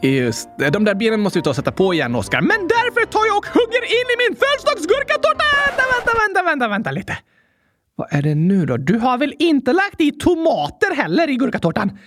Just 0.01 0.49
det. 0.57 0.69
De 0.69 0.83
där 0.83 0.95
benen 0.95 1.19
måste 1.19 1.39
vi 1.39 1.43
ta 1.43 1.49
och 1.49 1.55
sätta 1.55 1.71
på 1.71 1.93
igen, 1.93 2.15
Oskar. 2.15 2.41
Men 2.41 2.67
därför 2.67 3.05
tar 3.05 3.25
jag 3.25 3.37
och 3.37 3.45
hugger 3.45 3.83
in 3.83 4.07
i 4.13 4.15
min 4.29 4.37
födelsedagsgurkatårta! 4.41 5.45
Vänta, 5.65 5.83
vänta, 5.93 6.11
vänta, 6.19 6.43
vänta, 6.43 6.67
vänta 6.67 6.91
lite. 6.91 7.17
Vad 7.99 8.07
är 8.11 8.21
det 8.21 8.35
nu 8.35 8.65
då? 8.65 8.77
Du 8.77 8.97
har 8.97 9.17
väl 9.17 9.33
inte 9.39 9.73
lagt 9.73 10.01
i 10.01 10.11
tomater 10.11 10.95
heller 10.95 11.29
i 11.29 11.35
gurkatårtan? 11.35 11.97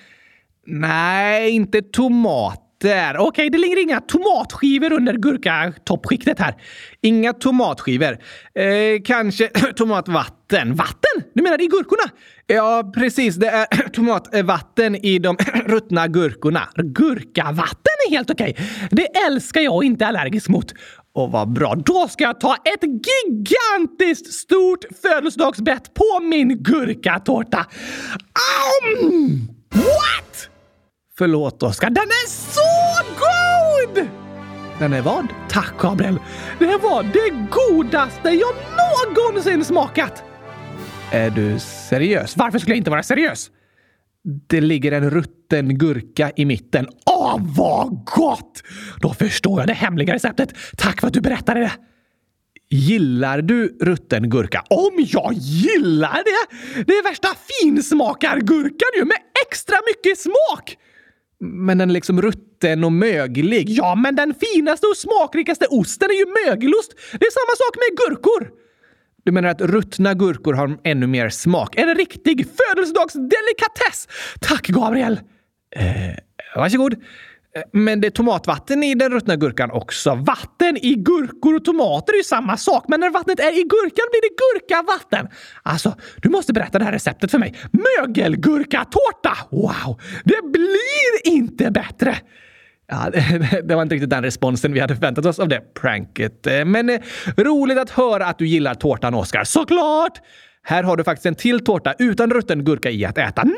Nej, 0.67 1.51
inte 1.51 1.83
tomater. 1.83 3.17
Okej, 3.17 3.19
okay, 3.19 3.49
det 3.49 3.59
ligger 3.59 3.83
inga 3.83 4.01
tomatskivor 4.01 4.93
under 4.93 5.15
gurkatoppskiktet 5.15 6.39
här. 6.39 6.55
Inga 7.01 7.33
tomatskivor. 7.33 8.19
Eh, 8.55 9.03
kanske 9.05 9.49
tomatvatten. 9.77 10.75
Vatten? 10.75 11.23
Du 11.35 11.43
menar 11.43 11.63
i 11.63 11.67
gurkorna? 11.67 12.13
Ja, 12.47 12.93
precis. 12.95 13.37
Det 13.37 13.49
är 13.49 13.89
tomatvatten 13.93 14.97
i 14.97 15.19
de 15.19 15.37
ruttna 15.67 16.09
gurkorna. 16.09 16.69
Gurkavatten 16.77 17.97
är 18.09 18.11
helt 18.11 18.31
okej. 18.31 18.51
Okay. 18.51 18.67
Det 18.91 19.07
älskar 19.27 19.61
jag 19.61 19.75
och 19.75 19.85
inte 19.85 20.05
är 20.05 20.09
allergisk 20.09 20.49
mot. 20.49 20.75
Och 21.15 21.31
vad 21.31 21.53
bra, 21.53 21.75
då 21.75 22.09
ska 22.09 22.25
jag 22.25 22.41
ta 22.41 22.57
ett 22.57 22.83
gigantiskt 22.83 24.33
stort 24.33 24.85
födelsedagsbett 25.03 25.95
på 25.95 26.21
min 26.23 26.63
gurkatårta. 26.63 27.67
Um, 28.99 29.49
what? 29.71 30.49
Förlåt 31.19 31.63
Oskar, 31.63 31.91
den 31.91 32.05
är 32.05 32.29
så 32.29 33.05
god! 33.19 34.09
Den 34.79 34.93
är 34.93 35.03
vad? 35.03 35.27
Tack 35.49 35.79
Gabriel. 35.79 36.19
Det 36.59 36.77
var 36.77 37.03
det 37.03 37.49
godaste 37.51 38.29
jag 38.31 38.55
någonsin 39.17 39.65
smakat! 39.65 40.23
Är 41.13 41.31
du 41.31 41.59
seriös? 41.59 42.37
Varför 42.37 42.59
skulle 42.59 42.73
jag 42.73 42.79
inte 42.79 42.91
vara 42.91 43.03
seriös? 43.03 43.51
Det 44.25 44.61
ligger 44.61 44.93
en 44.93 45.11
rutten 45.11 45.79
gurka 45.79 46.33
i 46.37 46.45
mitten. 46.45 46.87
Åh, 47.07 47.37
vad 47.57 48.05
gott! 48.05 48.63
Då 49.01 49.15
förstår 49.15 49.61
jag 49.61 49.69
det 49.69 49.75
hemliga 49.75 50.15
receptet. 50.15 50.55
Tack 50.77 51.01
för 51.01 51.07
att 51.07 51.15
du 51.15 51.21
berättade 51.21 51.61
det. 51.61 51.73
Gillar 52.71 53.43
du 53.43 53.79
rutten 53.81 54.31
gurka? 54.31 54.65
Om 54.71 54.93
jag 54.97 55.33
gillar 55.33 56.23
det! 56.25 56.57
Det 56.85 56.93
är 56.93 57.03
värsta 57.03 57.29
finsmakargurkan 57.63 58.89
ju 58.97 59.05
med 59.05 59.19
extra 59.47 59.77
mycket 59.87 60.19
smak! 60.19 60.77
Men 61.41 61.79
den 61.79 61.91
är 61.91 61.95
liksom 61.95 62.23
rutten 62.23 62.85
och 62.85 62.93
möglig. 62.93 63.69
Ja, 63.69 63.95
men 63.95 64.17
den 64.17 64.35
finaste 64.35 64.87
och 64.87 64.97
smakrikaste 64.97 65.67
osten 65.67 66.11
är 66.11 66.15
ju 66.15 66.27
mögelost. 66.47 66.93
Det 67.13 67.27
är 67.27 67.31
samma 67.31 67.57
sak 67.57 67.75
med 67.77 67.99
gurkor. 67.99 68.62
Du 69.25 69.33
menar 69.33 69.49
att 69.49 69.61
ruttna 69.61 70.15
gurkor 70.15 70.55
har 70.55 70.79
ännu 70.85 71.07
mer 71.07 71.29
smak? 71.29 71.77
En 71.77 71.95
riktig 71.95 72.47
födelsedagsdelikatess! 72.47 74.09
Tack, 74.41 74.67
Gabriel! 74.67 75.21
Eh, 75.77 76.17
varsågod. 76.57 76.93
Eh, 76.93 77.63
men 77.73 78.01
det 78.01 78.09
är 78.09 78.11
tomatvatten 78.11 78.83
i 78.83 78.95
den 78.95 79.13
ruttna 79.13 79.37
gurkan 79.37 79.71
också. 79.71 80.15
Vatten 80.15 80.77
i 80.77 80.95
gurkor 80.95 81.55
och 81.55 81.65
tomater 81.65 82.13
är 82.13 82.17
ju 82.17 82.25
samma 82.25 82.57
sak, 82.57 82.85
men 82.89 83.01
när 83.01 83.11
vattnet 83.11 83.41
är 83.41 83.59
i 83.59 83.63
gurkan 83.63 84.07
blir 84.11 84.23
det 84.23 84.35
gurkavatten. 84.43 85.29
Alltså, 85.63 85.97
du 86.23 86.29
måste 86.29 86.53
berätta 86.53 86.79
det 86.79 86.85
här 86.85 86.93
receptet 86.93 87.31
för 87.31 87.39
mig. 87.39 87.55
Mögelgurkatårta! 87.73 89.37
Wow! 89.51 90.01
Det 90.25 90.53
blir 90.53 91.35
inte 91.35 91.71
bättre! 91.71 92.17
Ja, 92.93 93.11
det 93.65 93.75
var 93.75 93.83
inte 93.83 93.95
riktigt 93.95 94.11
den 94.11 94.23
responsen 94.23 94.73
vi 94.73 94.81
hade 94.81 94.95
förväntat 94.95 95.27
oss 95.27 95.39
av 95.39 95.49
det 95.49 95.75
pranket. 95.75 96.47
Men 96.67 96.91
eh, 96.91 97.01
roligt 97.37 97.79
att 97.79 97.91
höra 97.91 98.27
att 98.27 98.39
du 98.39 98.47
gillar 98.47 98.75
tårtan, 98.75 99.15
Oskar. 99.15 99.45
Såklart! 99.45 100.21
Här 100.65 100.83
har 100.83 100.97
du 100.97 101.05
faktiskt 101.05 101.27
en 101.27 101.35
till 101.35 101.65
tårta 101.65 101.95
utan 101.99 102.31
rutten 102.31 102.65
gurka 102.65 102.91
i 102.91 103.05
att 103.05 103.19
äta. 103.19 103.43
Nej! 103.45 103.55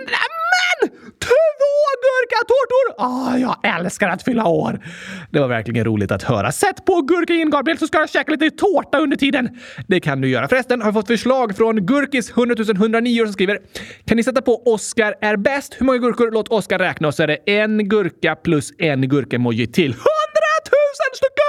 Gurka 2.24 2.36
gurkatårtor! 2.36 2.94
Ah, 2.98 3.38
jag 3.38 3.76
älskar 3.76 4.08
att 4.08 4.22
fylla 4.22 4.46
år! 4.46 4.80
Det 5.30 5.40
var 5.40 5.48
verkligen 5.48 5.84
roligt 5.84 6.10
att 6.10 6.22
höra. 6.22 6.52
Sätt 6.52 6.84
på 6.84 7.00
gurka 7.00 7.34
Gabriel 7.34 7.78
så 7.78 7.86
ska 7.86 7.98
jag 7.98 8.10
käka 8.10 8.32
lite 8.32 8.50
tårta 8.50 8.98
under 8.98 9.16
tiden. 9.16 9.48
Det 9.88 10.00
kan 10.00 10.20
du 10.20 10.28
göra. 10.28 10.48
Förresten 10.48 10.80
har 10.80 10.86
jag 10.86 10.94
fått 10.94 11.06
förslag 11.06 11.56
från 11.56 11.86
Gurkis 11.86 12.30
100 12.30 12.54
109 12.74 13.24
som 13.24 13.32
skriver 13.32 13.58
Kan 14.04 14.16
ni 14.16 14.22
sätta 14.22 14.42
på 14.42 14.62
Oscar 14.66 15.14
är 15.20 15.36
bäst? 15.36 15.76
Hur 15.78 15.86
många 15.86 15.98
gurkor? 15.98 16.30
Låt 16.30 16.48
Oscar 16.48 16.78
räkna 16.78 17.08
och 17.08 17.14
så 17.14 17.22
är 17.22 17.26
det 17.26 17.38
en 17.46 17.88
gurka 17.88 18.36
plus 18.36 18.72
en 18.78 19.08
gurkemoji 19.08 19.66
till 19.66 19.90
100 19.90 20.00
000 20.00 20.06
stycken! 21.14 21.44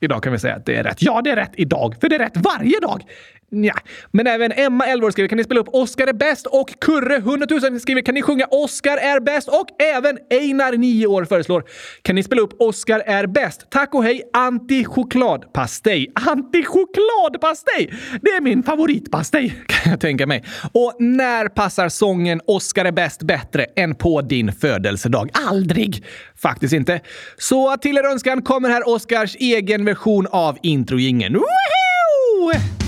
Idag 0.00 0.22
kan 0.22 0.32
vi 0.32 0.38
säga 0.38 0.54
att 0.54 0.66
det 0.66 0.76
är 0.76 0.84
rätt. 0.84 1.02
Ja, 1.02 1.20
det 1.24 1.30
är 1.30 1.36
rätt 1.36 1.52
idag, 1.54 1.94
för 2.00 2.08
det 2.08 2.14
är 2.14 2.18
rätt 2.18 2.36
varje 2.36 2.80
dag. 2.80 3.02
Ja. 3.50 3.74
Men 4.10 4.26
även 4.26 4.52
Emma, 4.52 4.86
11 4.86 5.06
år, 5.06 5.10
skriver 5.10 5.28
kan 5.28 5.38
ni 5.38 5.44
spela 5.44 5.60
upp 5.60 5.68
Oscar 5.72 6.06
är 6.06 6.12
bäst 6.12 6.46
och 6.46 6.80
Kurre, 6.80 7.16
100 7.16 7.46
000, 7.50 7.80
skriver 7.80 8.02
kan 8.02 8.14
ni 8.14 8.22
sjunga 8.22 8.46
Oscar 8.50 8.96
är 8.96 9.20
bäst 9.20 9.48
och 9.48 9.82
även 9.82 10.18
Einar, 10.30 10.72
9 10.72 11.06
år, 11.06 11.24
föreslår 11.24 11.64
kan 12.02 12.14
ni 12.14 12.22
spela 12.22 12.42
upp 12.42 12.60
Oscar 12.60 13.02
är 13.06 13.26
bäst. 13.26 13.66
Tack 13.70 13.94
och 13.94 14.04
hej, 14.04 14.22
anti-chokladpastej. 14.32 16.12
Anti-chokladpastej! 16.14 17.94
Det 18.22 18.30
är 18.30 18.40
min 18.40 18.62
favoritpastej, 18.62 19.54
kan 19.66 19.90
jag 19.90 20.00
tänka 20.00 20.26
mig. 20.26 20.44
Och 20.72 20.96
när 20.98 21.48
passar 21.48 21.88
sången 21.88 22.40
Oscar 22.46 22.84
är 22.84 22.92
bäst 22.92 23.22
bättre 23.22 23.64
än 23.76 23.94
på 23.94 24.22
din 24.22 24.52
födelsedag? 24.52 25.30
Aldrig! 25.48 26.04
Faktiskt 26.36 26.72
inte. 26.74 27.00
Så 27.38 27.76
till 27.76 27.98
er 27.98 28.04
önskan 28.04 28.42
kommer 28.42 28.68
här 28.68 28.88
Oscars 28.88 29.36
egen 29.36 29.84
version 29.84 30.26
av 30.30 30.58
introjingeln. 30.62 31.34
Woohoo! 31.34 32.85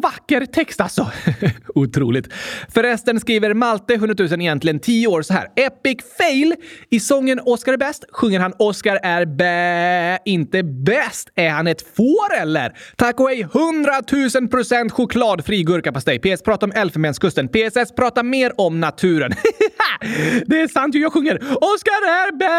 Vacker 0.00 0.46
text 0.46 0.80
alltså. 0.80 1.10
Otroligt. 1.74 2.28
Förresten 2.74 3.20
skriver 3.20 3.54
Malte 3.54 3.94
100 3.94 4.14
000 4.18 4.40
egentligen 4.40 4.80
10 4.80 5.06
år 5.06 5.22
så 5.22 5.32
här. 5.34 5.48
Epic 5.56 5.98
fail! 6.18 6.54
I 6.90 7.00
sången 7.00 7.40
Oscar 7.44 7.72
är 7.72 7.76
bäst 7.76 8.04
sjunger 8.12 8.40
han 8.40 8.52
Oscar 8.58 8.98
är 9.02 9.24
bä... 9.24 10.18
inte 10.24 10.62
bäst. 10.62 11.28
Är 11.34 11.50
han 11.50 11.66
ett 11.66 11.82
får 11.96 12.34
eller? 12.40 12.76
Tack 12.96 13.20
och 13.20 13.28
hej 13.28 13.40
100 13.40 13.92
000 14.34 14.48
procent 14.48 14.92
chokladfri 14.92 15.62
gurkapastej. 15.62 16.18
PS 16.18 16.42
prata 16.42 16.66
om 16.66 16.72
Elfenbenskusten. 16.72 17.48
PSS 17.48 17.94
prata 17.96 18.22
mer 18.22 18.52
om 18.60 18.80
naturen. 18.80 19.30
det 20.46 20.60
är 20.60 20.68
sant 20.68 20.94
ju, 20.94 21.00
jag 21.00 21.12
sjunger 21.12 21.36
Oscar 21.60 22.02
är 22.06 22.32
bä... 22.32 22.50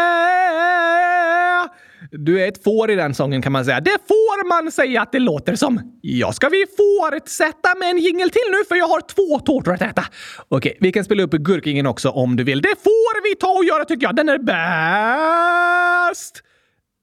Du 2.10 2.40
är 2.40 2.48
ett 2.48 2.64
får 2.64 2.90
i 2.90 2.94
den 2.94 3.14
sången 3.14 3.42
kan 3.42 3.52
man 3.52 3.64
säga. 3.64 3.80
Det 3.80 3.98
får 4.08 4.48
man 4.48 4.72
säga 4.72 5.02
att 5.02 5.12
det 5.12 5.18
låter 5.18 5.56
som. 5.56 5.98
Ja, 6.02 6.32
ska 6.32 6.48
vi 6.48 6.64
fortsätta 6.76 7.74
med 7.78 7.90
en 7.90 7.98
jingel 7.98 8.30
till 8.30 8.50
nu 8.50 8.64
för 8.68 8.76
jag 8.76 8.86
har 8.86 9.00
två 9.00 9.38
tårtor 9.38 9.74
att 9.74 9.82
äta. 9.82 10.04
Okej, 10.48 10.76
vi 10.80 10.92
kan 10.92 11.04
spela 11.04 11.22
upp 11.22 11.30
gurkingen 11.30 11.86
också 11.86 12.08
om 12.08 12.36
du 12.36 12.44
vill. 12.44 12.62
Det 12.62 12.74
får 12.82 13.22
vi 13.30 13.34
ta 13.34 13.52
och 13.52 13.64
göra 13.64 13.84
tycker 13.84 14.06
jag. 14.06 14.16
Den 14.16 14.28
är 14.28 14.38
bäst! 16.08 16.42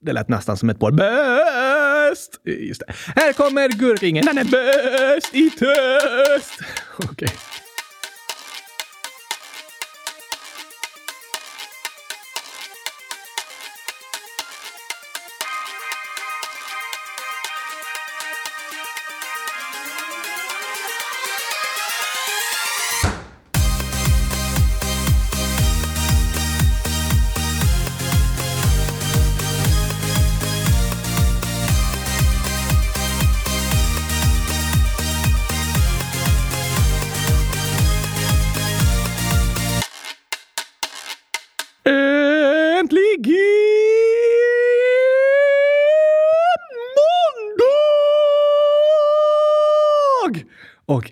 Det 0.01 0.13
lät 0.13 0.29
nästan 0.29 0.57
som 0.57 0.69
ett 0.69 0.79
par. 0.79 0.91
Bäst! 0.91 2.41
Just 2.45 2.81
det. 2.87 2.93
Här 3.21 3.33
kommer 3.33 3.69
gurkingen. 3.69 4.25
Den 4.25 4.37
är 4.37 4.43
bäst 4.43 5.35
i 5.35 5.49
test! 5.49 6.59
Okej. 7.11 7.29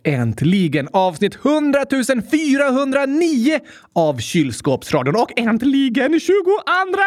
Äntligen 0.08 0.88
avsnitt 0.94 1.36
100 1.46 1.80
409 2.32 3.60
av 3.96 4.18
Kylskåpsradion 4.18 5.16
och 5.16 5.40
äntligen 5.40 6.20
22 6.20 6.52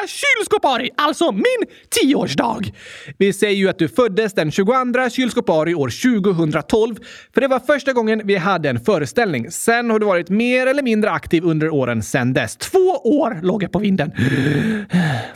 kylskåpari, 0.06 0.90
alltså 0.96 1.32
min 1.32 1.44
tioårsdag. 1.90 2.60
Vi 3.18 3.32
säger 3.32 3.56
ju 3.56 3.68
att 3.68 3.78
du 3.78 3.88
föddes 3.88 4.32
den 4.32 4.50
22 4.50 4.72
kylskåpari 5.10 5.74
år 5.74 6.22
2012, 6.22 6.96
för 7.34 7.40
det 7.40 7.48
var 7.48 7.58
första 7.58 7.92
gången 7.92 8.22
vi 8.24 8.36
hade 8.36 8.70
en 8.70 8.80
föreställning. 8.80 9.50
Sen 9.50 9.90
har 9.90 9.98
du 9.98 10.06
varit 10.06 10.28
mer 10.28 10.66
eller 10.66 10.82
mindre 10.82 11.10
aktiv 11.10 11.44
under 11.44 11.74
åren 11.74 12.02
sedan 12.02 12.32
dess. 12.32 12.56
Två 12.56 12.78
år 13.04 13.40
låg 13.42 13.62
jag 13.62 13.72
på 13.72 13.78
vinden. 13.78 14.12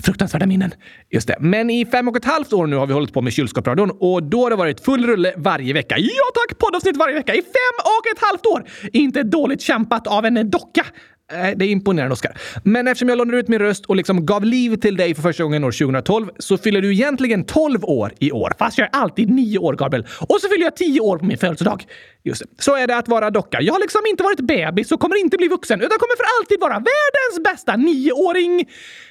Fruktansvärda 0.03 0.47
minnen. 0.47 0.71
Just 1.11 1.29
det. 1.29 1.37
Men 1.41 1.71
i 1.71 1.87
fem 1.87 2.09
och 2.09 2.17
ett 2.17 2.25
halvt 2.25 2.53
år 2.53 2.67
nu 2.67 2.77
har 2.77 2.87
vi 2.87 2.93
hållit 2.93 3.13
på 3.13 3.21
med 3.21 3.33
Kylskåpsradion 3.33 3.91
och 3.91 4.23
då 4.23 4.43
har 4.43 4.51
det 4.51 4.57
varit 4.57 4.81
full 4.81 5.07
rulle 5.07 5.35
varje 5.37 5.73
vecka. 5.73 5.99
Ja 5.99 6.25
tack! 6.35 6.59
Poddavsnitt 6.59 6.97
varje 6.97 7.15
vecka 7.15 7.35
i 7.35 7.43
fem 7.55 7.77
och 7.85 8.07
ett 8.13 8.23
halvt 8.27 8.47
år! 8.47 8.71
Inte 8.93 9.23
dåligt 9.23 9.61
kämpat 9.61 10.07
av 10.07 10.25
en 10.25 10.51
docka. 10.51 10.87
Det 11.29 11.65
är 11.65 11.69
imponerande, 11.69 12.13
Oskar. 12.13 12.39
Men 12.63 12.89
eftersom 12.89 13.09
jag 13.09 13.19
lånade 13.19 13.39
ut 13.39 13.49
min 13.49 13.59
röst 13.59 13.87
och 13.87 13.97
liksom 13.97 14.27
gav 14.27 14.45
liv 14.45 14.77
till 14.77 14.97
dig 14.97 15.15
för 15.15 15.23
första 15.23 15.43
gången 15.43 15.65
år 15.65 15.73
2012 15.73 16.29
så 16.39 16.59
fyller 16.59 16.83
du 16.83 16.93
egentligen 16.93 17.45
12 17.45 17.85
år 17.85 18.13
i 18.21 18.33
år. 18.33 18.53
Fast 18.59 18.79
jag 18.79 18.87
är 18.87 18.91
alltid 19.01 19.31
9 19.31 19.59
år, 19.59 19.75
Gabriel. 19.75 20.07
Och 20.21 20.41
så 20.41 20.49
fyller 20.49 20.65
jag 20.65 20.77
10 20.77 21.01
år 21.01 21.19
på 21.19 21.25
min 21.25 21.39
födelsedag. 21.39 21.85
Just 22.25 22.43
det. 22.43 22.63
Så 22.63 22.77
är 22.77 22.87
det 22.87 22.97
att 22.97 23.09
vara 23.09 23.31
docka. 23.31 23.61
Jag 23.61 23.73
har 23.73 23.81
liksom 23.81 24.01
inte 24.11 24.23
varit 24.23 24.41
bebis 24.41 24.93
och 24.93 25.01
kommer 25.01 25.21
inte 25.21 25.37
bli 25.37 25.49
vuxen 25.49 25.81
utan 25.81 25.99
kommer 25.99 26.17
för 26.17 26.41
alltid 26.41 26.61
vara 26.61 26.75
världens 26.75 27.45
bästa 27.45 27.77
nioåring. 27.77 28.69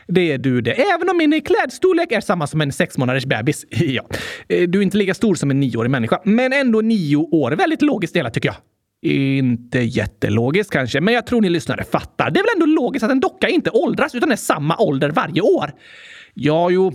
Det 0.07 0.31
är 0.31 0.37
du 0.37 0.61
det. 0.61 0.71
Även 0.71 1.09
om 1.09 1.17
min 1.17 1.41
klädstorlek 1.41 2.11
är 2.11 2.21
samma 2.21 2.47
som 2.47 2.61
en 2.61 2.71
sex 2.71 2.97
månaders 2.97 3.25
bebis. 3.25 3.65
ja. 3.69 4.03
Eh, 4.47 4.69
du 4.69 4.79
är 4.79 4.83
inte 4.83 4.97
lika 4.97 5.13
stor 5.13 5.35
som 5.35 5.51
en 5.51 5.59
nioårig 5.59 5.91
människa, 5.91 6.19
men 6.23 6.53
ändå 6.53 6.81
nio 6.81 7.15
år. 7.15 7.51
Väldigt 7.51 7.81
logiskt 7.81 8.13
delat 8.13 8.33
tycker 8.33 8.49
jag. 8.49 8.55
Inte 9.03 9.79
jättelogiskt 9.79 10.71
kanske, 10.71 11.01
men 11.01 11.13
jag 11.13 11.27
tror 11.27 11.41
ni 11.41 11.49
lyssnare 11.49 11.83
fattar. 11.83 12.31
Det 12.31 12.39
är 12.39 12.43
väl 12.43 12.63
ändå 12.63 12.81
logiskt 12.81 13.03
att 13.03 13.11
en 13.11 13.19
docka 13.19 13.49
inte 13.49 13.69
åldras 13.69 14.15
utan 14.15 14.31
är 14.31 14.35
samma 14.35 14.77
ålder 14.77 15.09
varje 15.09 15.41
år? 15.41 15.71
Ja, 16.33 16.69
jo, 16.69 16.93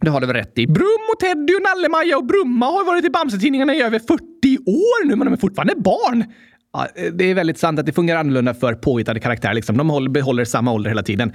det 0.00 0.10
har 0.10 0.20
du 0.20 0.26
väl 0.26 0.36
rätt 0.36 0.58
i. 0.58 0.66
Brum 0.66 1.06
och 1.14 1.20
Teddy 1.20 1.54
och 1.54 1.62
Nalle-Maja 1.62 2.16
och 2.16 2.26
Brumma 2.26 2.66
har 2.66 2.84
varit 2.84 3.04
i 3.04 3.10
Bamsetidningarna 3.10 3.74
i 3.74 3.82
över 3.82 3.98
40 3.98 4.58
år 4.66 5.06
nu, 5.06 5.16
men 5.16 5.26
de 5.26 5.32
är 5.32 5.36
fortfarande 5.36 5.74
barn. 5.76 6.24
Ja, 6.72 6.88
det 7.12 7.24
är 7.24 7.34
väldigt 7.34 7.58
sant 7.58 7.78
att 7.78 7.86
det 7.86 7.92
fungerar 7.92 8.20
annorlunda 8.20 8.54
för 8.54 8.74
påhittade 8.74 9.20
karaktärer. 9.20 9.54
Liksom. 9.54 9.76
De 9.76 10.12
behåller 10.12 10.44
samma 10.44 10.72
ålder 10.72 10.90
hela 10.90 11.02
tiden. 11.02 11.32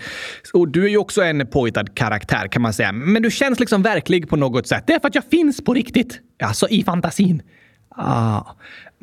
Och 0.53 0.67
du 0.67 0.85
är 0.85 0.89
ju 0.89 0.97
också 0.97 1.21
en 1.21 1.47
påhittad 1.47 1.85
karaktär 1.85 2.47
kan 2.47 2.61
man 2.61 2.73
säga. 2.73 2.91
Men 2.91 3.23
du 3.23 3.31
känns 3.31 3.59
liksom 3.59 3.81
verklig 3.81 4.29
på 4.29 4.35
något 4.35 4.67
sätt. 4.67 4.83
Det 4.87 4.93
är 4.93 4.99
för 4.99 5.07
att 5.07 5.15
jag 5.15 5.23
finns 5.23 5.63
på 5.63 5.73
riktigt. 5.73 6.19
Alltså 6.43 6.67
i 6.69 6.83
fantasin. 6.83 7.41
Ah. 7.89 8.41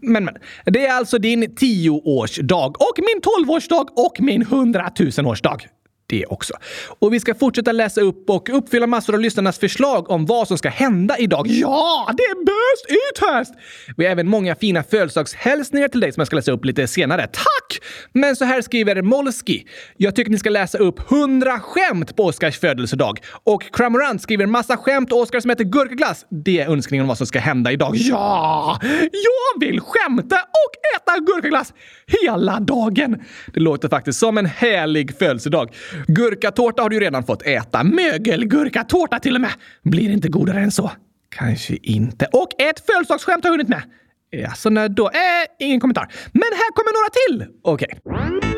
Men, 0.05 0.25
men. 0.25 0.35
Det 0.65 0.87
är 0.87 0.93
alltså 0.93 1.19
din 1.19 1.55
tioårsdag 1.55 2.67
och 2.67 2.99
min 2.99 3.21
tolvårsdag 3.23 3.87
och 3.97 4.21
min 4.21 4.43
hundratusenårsdag 4.43 5.59
det 6.07 6.27
också. 6.27 6.55
Och 6.99 7.13
vi 7.13 7.21
ska 7.21 7.35
fortsätta 7.35 7.73
läsa 7.73 8.01
upp 8.01 8.31
och 8.31 8.59
uppfylla 8.59 8.87
massor 8.87 9.15
av 9.15 9.21
lyssnarnas 9.21 9.59
förslag 9.59 10.11
om 10.11 10.27
vad 10.27 10.49
som 10.49 10.59
ska 10.59 10.69
hända 10.69 11.19
idag. 11.19 11.47
Ja, 11.47 12.15
det 12.17 12.23
är 12.23 12.45
bäst 12.45 12.91
i 12.91 13.21
test! 13.21 13.55
Vi 13.97 14.05
har 14.05 14.13
även 14.13 14.29
många 14.29 14.55
fina 14.55 14.83
födelsedagshälsningar 14.83 15.89
till 15.89 16.01
dig 16.01 16.13
som 16.13 16.21
jag 16.21 16.27
ska 16.27 16.37
läsa 16.37 16.53
upp 16.53 16.65
lite 16.65 16.87
senare. 16.87 17.27
Tack! 17.27 17.83
Men 18.13 18.37
så 18.37 18.45
här 18.45 18.63
skriver 18.63 19.03
Molski. 19.03 19.67
Jag 19.97 20.17
tycker 20.17 20.31
ni 20.31 20.39
ska 20.39 20.51
läsa 20.51 20.79
upp 20.79 21.13
100 21.13 21.61
skämt 21.61 22.17
på 22.17 22.25
Oscars 22.25 22.59
födelsedag. 22.59 23.19
Och 23.45 23.63
Cramorant 23.73 24.23
skriver 24.23 24.47
massa 24.47 24.77
skämt 24.77 25.13
och 25.13 25.19
Oscar 25.21 25.41
som 25.41 25.51
heter 25.51 25.65
gurkaglass. 25.65 26.27
Det 26.45 26.61
är 26.61 26.71
önskningen 26.71 27.03
om 27.03 27.09
vad 27.09 27.19
som 27.19 27.27
ska 27.27 27.39
hända 27.39 27.73
idag. 27.73 27.97
Ja! 27.97 28.79
Jag 29.01 29.61
vill 29.61 29.81
skämta 29.81 30.37
och 30.37 30.97
äta 30.97 31.19
gurkaglass 31.19 31.73
hela 32.07 32.61
dagen. 32.61 33.23
Det 33.55 33.61
låter 33.61 33.89
faktiskt 33.89 34.19
som 34.19 34.39
en 34.39 34.47
härlig 34.47 35.19
födelsedag. 35.19 35.71
Gurkatårta 36.07 36.83
har 36.83 36.89
du 36.91 36.97
ju 36.97 37.01
redan 37.01 37.25
fått 37.25 37.43
äta. 37.43 37.85
Mögelgurkatårta 37.85 39.19
till 39.19 39.35
och 39.35 39.41
med! 39.41 39.53
Blir 39.83 40.11
inte 40.11 40.29
godare 40.29 40.61
än 40.61 40.71
så. 40.71 40.91
Kanske 41.29 41.77
inte. 41.83 42.27
Och 42.33 42.49
ett 42.59 42.87
födelsedagsskämt 42.87 43.45
har 43.45 43.49
jag 43.49 43.53
hunnit 43.53 43.69
med. 43.69 43.83
Jaså, 44.31 44.71
när 44.71 44.89
då? 44.89 45.07
Eh, 45.07 45.67
ingen 45.67 45.81
kommentar. 45.81 46.13
Men 46.33 46.43
här 46.43 46.73
kommer 46.73 46.93
några 46.93 47.11
till! 47.11 47.59
Okej. 47.63 47.99
Okay. 48.05 48.54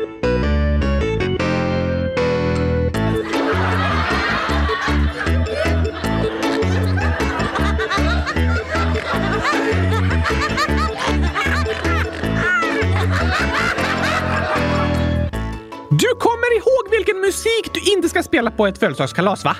Du 16.07 16.15
kommer 16.15 16.57
ihåg 16.57 16.91
vilken 16.91 17.21
musik 17.21 17.73
du 17.73 17.93
inte 17.93 18.09
ska 18.09 18.23
spela 18.23 18.51
på 18.51 18.67
ett 18.67 18.77
födelsedagskalas, 18.77 19.43
va? 19.43 19.55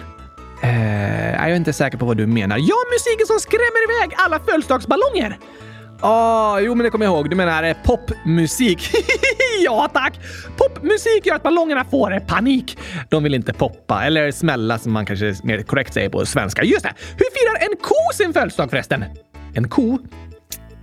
Uh, 0.64 1.32
jag 1.32 1.52
är 1.52 1.56
inte 1.56 1.74
säker 1.74 1.98
på 1.98 2.06
vad 2.06 2.18
du 2.18 2.28
menar. 2.28 2.58
Ja, 2.58 2.76
musiken 2.94 3.28
som 3.28 3.40
skrämmer 3.40 3.82
iväg 3.90 4.16
alla 4.18 4.40
födelsedagsballonger! 4.40 5.40
Ja, 6.02 6.56
oh, 6.56 6.64
jo 6.64 6.76
men 6.76 6.84
det 6.84 6.90
kommer 6.90 7.06
jag 7.06 7.14
ihåg. 7.16 7.30
Du 7.30 7.36
menar 7.36 7.64
eh, 7.64 7.76
popmusik? 7.84 8.92
ja 9.66 9.90
tack! 9.94 10.20
Popmusik 10.58 11.26
gör 11.26 11.36
att 11.36 11.44
ballongerna 11.44 11.86
får 11.86 12.20
panik. 12.20 12.78
De 13.10 13.24
vill 13.24 13.34
inte 13.34 13.54
poppa, 13.54 14.04
eller 14.04 14.32
smälla 14.32 14.78
som 14.78 14.92
man 14.92 15.06
kanske 15.06 15.36
mer 15.44 15.64
korrekt 15.64 15.94
säger 15.94 16.10
på 16.10 16.26
svenska. 16.26 16.64
Just 16.64 16.84
det! 16.84 16.94
Hur 17.12 17.58
firar 17.58 17.70
en 17.70 17.78
ko 17.82 17.96
sin 18.14 18.34
födelsedag 18.34 18.70
förresten? 18.70 19.06
En 19.56 19.70
ko? 19.70 20.00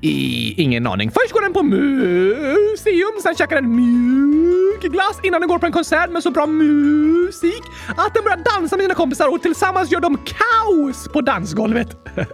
I, 0.04 0.54
ingen 0.62 0.86
aning. 0.86 1.10
Först 1.10 1.32
går 1.32 1.40
den 1.40 1.52
på 1.52 1.62
museum, 1.62 3.20
sen 3.22 3.34
käkar 3.34 3.56
den 3.56 3.76
mjuk 3.76 4.82
glass 4.82 5.20
innan 5.22 5.40
den 5.40 5.48
går 5.48 5.58
på 5.58 5.66
en 5.66 5.72
konsert 5.72 6.10
med 6.10 6.22
så 6.22 6.30
bra 6.30 6.46
musik 6.46 7.62
att 7.96 8.14
den 8.14 8.24
börjar 8.24 8.36
dansa 8.36 8.76
med 8.76 8.84
sina 8.84 8.94
kompisar 8.94 9.34
och 9.34 9.42
tillsammans 9.42 9.90
gör 9.90 10.00
de 10.00 10.16
kaos 10.16 11.08
på 11.12 11.20
dansgolvet. 11.20 11.88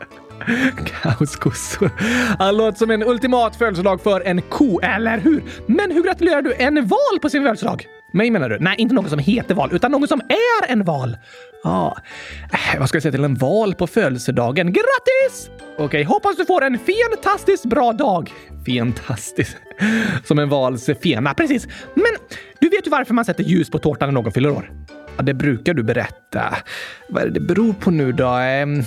Kaoskossor. 1.03 1.91
Han 2.39 2.57
låter 2.57 2.79
som 2.79 2.91
en 2.91 3.03
ultimat 3.03 3.57
födelsedag 3.57 4.01
för 4.01 4.21
en 4.21 4.43
ko, 4.43 4.81
eller 4.81 5.19
hur? 5.19 5.43
Men 5.67 5.91
hur 5.91 6.03
gratulerar 6.03 6.43
du 6.43 6.55
en 6.55 6.75
val 6.87 7.21
på 7.23 7.29
sin 7.29 7.43
födelsedag? 7.43 7.87
Mig 8.13 8.31
menar 8.31 8.49
du? 8.49 8.59
Nej, 8.61 8.75
inte 8.79 8.95
någon 8.95 9.11
som 9.11 9.19
heter 9.19 9.55
val, 9.55 9.71
utan 9.73 9.93
någon 9.93 10.09
som 10.09 10.21
är 10.21 10.73
en 10.73 10.85
val. 10.85 11.17
Ja, 11.63 11.97
ah, 12.53 12.79
vad 12.79 12.89
ska 12.89 12.97
jag 12.97 13.03
säga 13.03 13.13
till 13.13 13.25
en 13.25 13.35
val 13.35 13.75
på 13.75 13.87
födelsedagen? 13.87 14.67
Grattis! 14.67 15.51
Okej, 15.73 15.85
okay, 15.85 16.05
hoppas 16.05 16.37
du 16.37 16.47
får 16.47 16.65
en 16.65 16.79
fantastiskt 16.79 17.65
bra 17.65 17.93
dag. 17.93 18.33
Fantastiskt. 18.67 19.57
Som 20.25 20.39
en 20.39 20.49
vals 20.49 20.91
fena, 21.03 21.35
precis. 21.35 21.69
Men 21.95 22.13
du 22.61 22.69
vet 22.69 22.87
ju 22.87 22.91
varför 22.91 23.15
man 23.15 23.25
sätter 23.25 23.45
ljus 23.45 23.71
på 23.71 23.79
tårtan 23.79 24.09
när 24.09 24.13
någon 24.13 24.33
fyller 24.33 24.51
år? 24.51 24.73
Ja, 25.17 25.23
det 25.23 25.35
brukar 25.35 25.75
du 25.75 25.83
berätta. 25.83 26.57
Vad 27.09 27.23
är 27.23 27.27
det 27.27 27.33
det 27.33 27.41
beror 27.41 27.73
på 27.73 27.91
nu 27.91 28.13
då? 28.13 28.29
Ehm, 28.29 28.83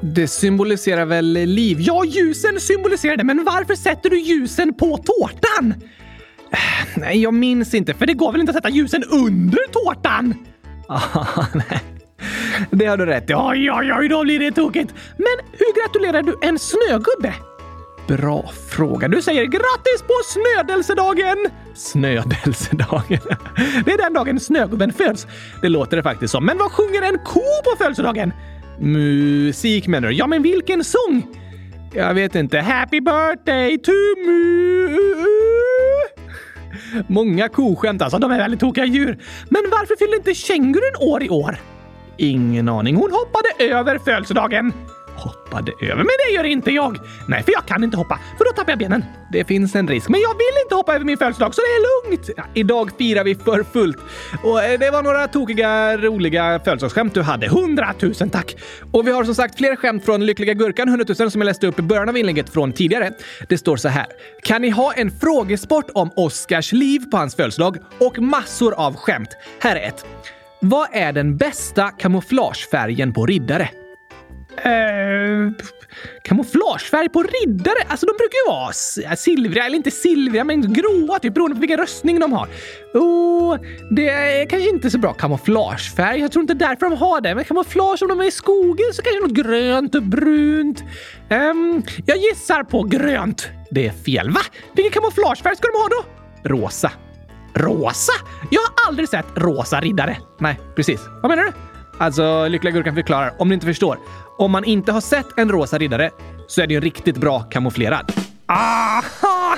det 0.00 0.28
symboliserar 0.28 1.04
väl 1.04 1.32
liv? 1.32 1.76
Ja, 1.80 2.04
ljusen 2.04 2.60
symboliserar 2.60 3.16
det, 3.16 3.24
men 3.24 3.44
varför 3.44 3.74
sätter 3.74 4.10
du 4.10 4.20
ljusen 4.20 4.74
på 4.74 4.96
tårtan? 4.96 5.74
Äh, 6.52 6.58
nej, 6.96 7.22
jag 7.22 7.34
minns 7.34 7.74
inte, 7.74 7.94
för 7.94 8.06
det 8.06 8.14
går 8.14 8.32
väl 8.32 8.40
inte 8.40 8.50
att 8.50 8.56
sätta 8.56 8.68
ljusen 8.68 9.04
under 9.04 9.58
tårtan? 9.72 10.34
Ah, 10.88 11.46
nej. 11.54 11.95
Det 12.70 12.86
har 12.86 12.96
du 12.96 13.06
rätt 13.06 13.30
i. 13.30 13.34
Oj, 13.34 13.70
oj, 13.72 13.92
oj, 13.92 14.08
då 14.08 14.24
blir 14.24 14.38
det 14.38 14.52
tokigt. 14.52 14.94
Men 15.16 15.46
hur 15.52 15.82
gratulerar 15.82 16.22
du 16.22 16.36
en 16.42 16.58
snögubbe? 16.58 17.34
Bra 18.08 18.50
fråga. 18.70 19.08
Du 19.08 19.22
säger 19.22 19.44
grattis 19.44 20.02
på 20.06 20.12
snödelsedagen! 20.24 21.36
Snödelsedagen. 21.74 23.20
Det 23.84 23.92
är 23.92 23.98
den 23.98 24.12
dagen 24.12 24.40
snögubben 24.40 24.92
föds. 24.92 25.26
Det 25.62 25.68
låter 25.68 25.96
det 25.96 26.02
faktiskt 26.02 26.32
som. 26.32 26.46
Men 26.46 26.58
vad 26.58 26.72
sjunger 26.72 27.02
en 27.02 27.18
ko 27.18 27.42
på 27.64 27.76
födelsedagen? 27.78 28.32
Musik 28.80 29.86
menar 29.86 30.08
du? 30.08 30.14
Ja, 30.14 30.26
men 30.26 30.42
vilken 30.42 30.84
sång? 30.84 31.26
Jag 31.94 32.14
vet 32.14 32.34
inte. 32.34 32.58
Happy 32.58 33.00
birthday 33.00 33.78
to 33.78 33.92
mu. 34.26 34.88
Många 37.06 37.48
koskämt 37.48 38.02
alltså. 38.02 38.18
De 38.18 38.30
är 38.30 38.38
väldigt 38.38 38.60
tokiga 38.60 38.84
djur. 38.84 39.18
Men 39.48 39.62
varför 39.70 39.96
fyller 39.96 40.16
inte 40.16 40.34
kängurun 40.34 40.96
år 41.00 41.22
i 41.22 41.28
år? 41.28 41.58
Ingen 42.18 42.68
aning. 42.68 42.96
Hon 42.96 43.12
hoppade 43.12 43.74
över 43.74 43.98
födelsedagen. 43.98 44.72
Hoppade 45.16 45.72
över? 45.80 45.96
Men 45.96 46.06
det 46.26 46.34
gör 46.34 46.44
inte 46.44 46.70
jag! 46.70 46.98
Nej, 47.28 47.42
för 47.42 47.52
jag 47.52 47.66
kan 47.66 47.84
inte 47.84 47.96
hoppa, 47.96 48.20
för 48.38 48.44
då 48.44 48.50
tappar 48.50 48.72
jag 48.72 48.78
benen. 48.78 49.04
Det 49.32 49.44
finns 49.44 49.74
en 49.74 49.88
risk, 49.88 50.08
men 50.08 50.20
jag 50.20 50.34
vill 50.34 50.62
inte 50.64 50.74
hoppa 50.74 50.94
över 50.94 51.04
min 51.04 51.18
födelsedag, 51.18 51.54
så 51.54 51.60
det 51.60 51.66
är 51.66 52.10
lugnt. 52.10 52.30
Ja, 52.36 52.44
idag 52.54 52.90
firar 52.98 53.24
vi 53.24 53.34
för 53.34 53.62
fullt. 53.62 53.96
Och 54.42 54.64
eh, 54.64 54.78
det 54.78 54.90
var 54.90 55.02
några 55.02 55.28
tokiga, 55.28 55.96
roliga 55.96 56.60
födelsedagsskämt 56.64 57.14
du 57.14 57.22
hade. 57.22 57.48
Hundratusen 57.48 58.30
tack! 58.30 58.56
Och 58.92 59.06
vi 59.06 59.12
har 59.12 59.24
som 59.24 59.34
sagt 59.34 59.56
fler 59.58 59.76
skämt 59.76 60.04
från 60.04 60.26
Lyckliga 60.26 60.54
Gurkan 60.54 60.88
100 60.88 61.04
000 61.18 61.30
som 61.30 61.40
jag 61.40 61.46
läste 61.46 61.66
upp 61.66 61.78
i 61.78 61.82
början 61.82 62.08
av 62.08 62.16
inlägget 62.16 62.48
från 62.48 62.72
tidigare. 62.72 63.12
Det 63.48 63.58
står 63.58 63.76
så 63.76 63.88
här. 63.88 64.06
Kan 64.42 64.62
ni 64.62 64.70
ha 64.70 64.92
en 64.92 65.10
frågesport 65.10 65.86
om 65.94 66.10
Oscars 66.16 66.72
liv 66.72 67.00
på 67.10 67.16
hans 67.16 67.34
födelsedag 67.34 67.76
och 67.98 68.18
massor 68.18 68.74
av 68.74 68.94
skämt? 68.96 69.30
Här 69.60 69.76
är 69.76 69.88
ett. 69.88 70.04
Vad 70.60 70.88
är 70.92 71.12
den 71.12 71.36
bästa 71.36 71.90
kamouflagefärgen 71.90 73.12
på 73.12 73.26
riddare? 73.26 73.68
Eh, 74.56 75.52
kamouflagefärg 76.24 77.08
på 77.08 77.22
riddare? 77.22 77.78
Alltså 77.88 78.06
de 78.06 78.12
brukar 78.12 78.36
ju 78.46 78.50
vara 78.52 79.16
silvriga, 79.16 79.66
eller 79.66 79.76
inte 79.76 79.90
silvriga, 79.90 80.44
men 80.44 80.72
gråa 80.72 81.18
typ 81.18 81.34
beroende 81.34 81.54
på 81.56 81.60
vilken 81.60 81.78
röstning 81.78 82.20
de 82.20 82.32
har. 82.32 82.48
Och 82.94 83.58
det 83.90 84.08
är 84.08 84.46
kanske 84.48 84.68
inte 84.68 84.90
så 84.90 84.98
bra 84.98 85.12
kamouflagefärg. 85.12 86.20
Jag 86.20 86.32
tror 86.32 86.42
inte 86.42 86.54
därför 86.54 86.90
de 86.90 86.96
har 86.96 87.20
det. 87.20 87.34
Men 87.34 87.44
kamouflage 87.44 88.02
om 88.02 88.08
de 88.08 88.20
är 88.20 88.24
i 88.24 88.30
skogen 88.30 88.86
så 88.92 89.02
kanske 89.02 89.20
något 89.20 89.46
grönt 89.46 89.94
och 89.94 90.02
brunt. 90.02 90.84
Um, 91.30 91.82
jag 92.06 92.18
gissar 92.18 92.62
på 92.62 92.82
grönt. 92.82 93.48
Det 93.70 93.86
är 93.86 93.92
fel. 93.92 94.30
Va? 94.30 94.40
Vilken 94.76 94.92
kamouflagefärg 94.92 95.56
ska 95.56 95.68
de 95.68 95.78
ha 95.78 95.88
då? 95.88 96.04
Rosa. 96.48 96.92
Rosa? 97.56 98.12
Jag 98.50 98.60
har 98.60 98.88
aldrig 98.88 99.08
sett 99.08 99.26
rosa 99.34 99.80
riddare. 99.80 100.16
Nej, 100.38 100.60
precis. 100.76 101.00
Vad 101.22 101.30
menar 101.30 101.42
du? 101.42 101.52
Alltså, 101.98 102.48
Lyckliga 102.48 102.74
Gurkan 102.74 102.94
förklarar, 102.94 103.32
om 103.38 103.48
ni 103.48 103.54
inte 103.54 103.66
förstår. 103.66 103.98
Om 104.38 104.50
man 104.50 104.64
inte 104.64 104.92
har 104.92 105.00
sett 105.00 105.26
en 105.36 105.50
rosa 105.50 105.78
riddare 105.78 106.10
så 106.46 106.62
är 106.62 106.66
det 106.66 106.74
ju 106.74 106.80
riktigt 106.80 107.16
bra 107.16 107.40
kamouflerad. 107.40 108.12
Aha! 108.46 109.56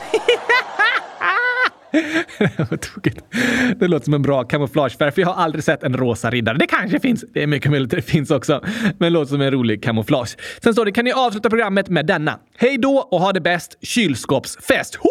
det 3.76 3.88
låter 3.88 4.04
som 4.04 4.14
en 4.14 4.22
bra 4.22 4.44
kamouflagefärg, 4.44 5.12
för 5.12 5.20
jag 5.20 5.28
har 5.28 5.42
aldrig 5.42 5.64
sett 5.64 5.82
en 5.82 5.96
rosa 5.96 6.30
riddare. 6.30 6.56
Det 6.58 6.66
kanske 6.66 7.00
finns. 7.00 7.24
Det 7.34 7.42
är 7.42 7.46
mycket 7.46 7.70
möjligt 7.70 7.92
att 7.92 7.96
det 7.96 8.10
finns 8.10 8.30
också. 8.30 8.60
Men 8.82 8.98
det 8.98 9.10
låter 9.10 9.30
som 9.30 9.40
en 9.40 9.50
rolig 9.50 9.82
kamouflage. 9.82 10.36
Sen 10.62 10.72
står 10.72 10.84
det, 10.84 10.92
kan 10.92 11.04
ni 11.04 11.12
avsluta 11.12 11.50
programmet 11.50 11.88
med 11.88 12.06
denna? 12.06 12.38
Hej 12.56 12.78
då 12.78 13.08
och 13.10 13.20
ha 13.20 13.32
det 13.32 13.40
bäst. 13.40 13.78
Kylskåpsfest. 13.82 14.94
Ho, 14.94 15.08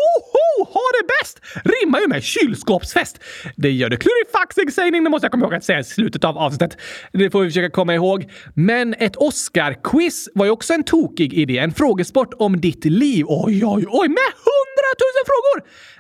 ho, 0.58 0.64
ha 0.74 0.82
det 1.02 1.08
bäst! 1.08 1.42
Rimmar 1.64 2.00
ju 2.00 2.08
med 2.08 2.24
kylskåpsfest. 2.24 3.20
Det 3.56 3.72
gör 3.72 3.90
det. 3.90 3.98
Klurifaxig 3.98 4.74
sägning, 4.74 5.04
det 5.04 5.10
måste 5.10 5.26
jag 5.26 5.32
komma 5.32 5.46
ihåg 5.46 5.54
att 5.54 5.64
säga 5.64 5.80
i 5.80 5.84
slutet 5.84 6.24
av 6.24 6.38
avsnittet. 6.38 6.78
Det 7.14 7.30
får 7.30 7.42
vi 7.42 7.50
försöka 7.50 7.70
komma 7.70 7.96
ihåg. 7.96 8.26
Men 8.54 8.94
ett 8.94 9.16
Oscar-quiz 9.16 10.30
var 10.34 10.46
ju 10.46 10.52
också 10.52 10.74
en 10.74 10.84
tokig 10.84 11.34
idé. 11.34 11.58
En 11.58 11.74
frågesport 11.74 12.34
om 12.40 12.62
ditt 12.62 12.86
liv. 12.86 13.26
Oj, 13.28 13.66
oj, 13.66 13.86
oj, 13.88 14.08
med 14.08 14.32
hundratusen 14.78 15.24
frågor! 15.26 15.58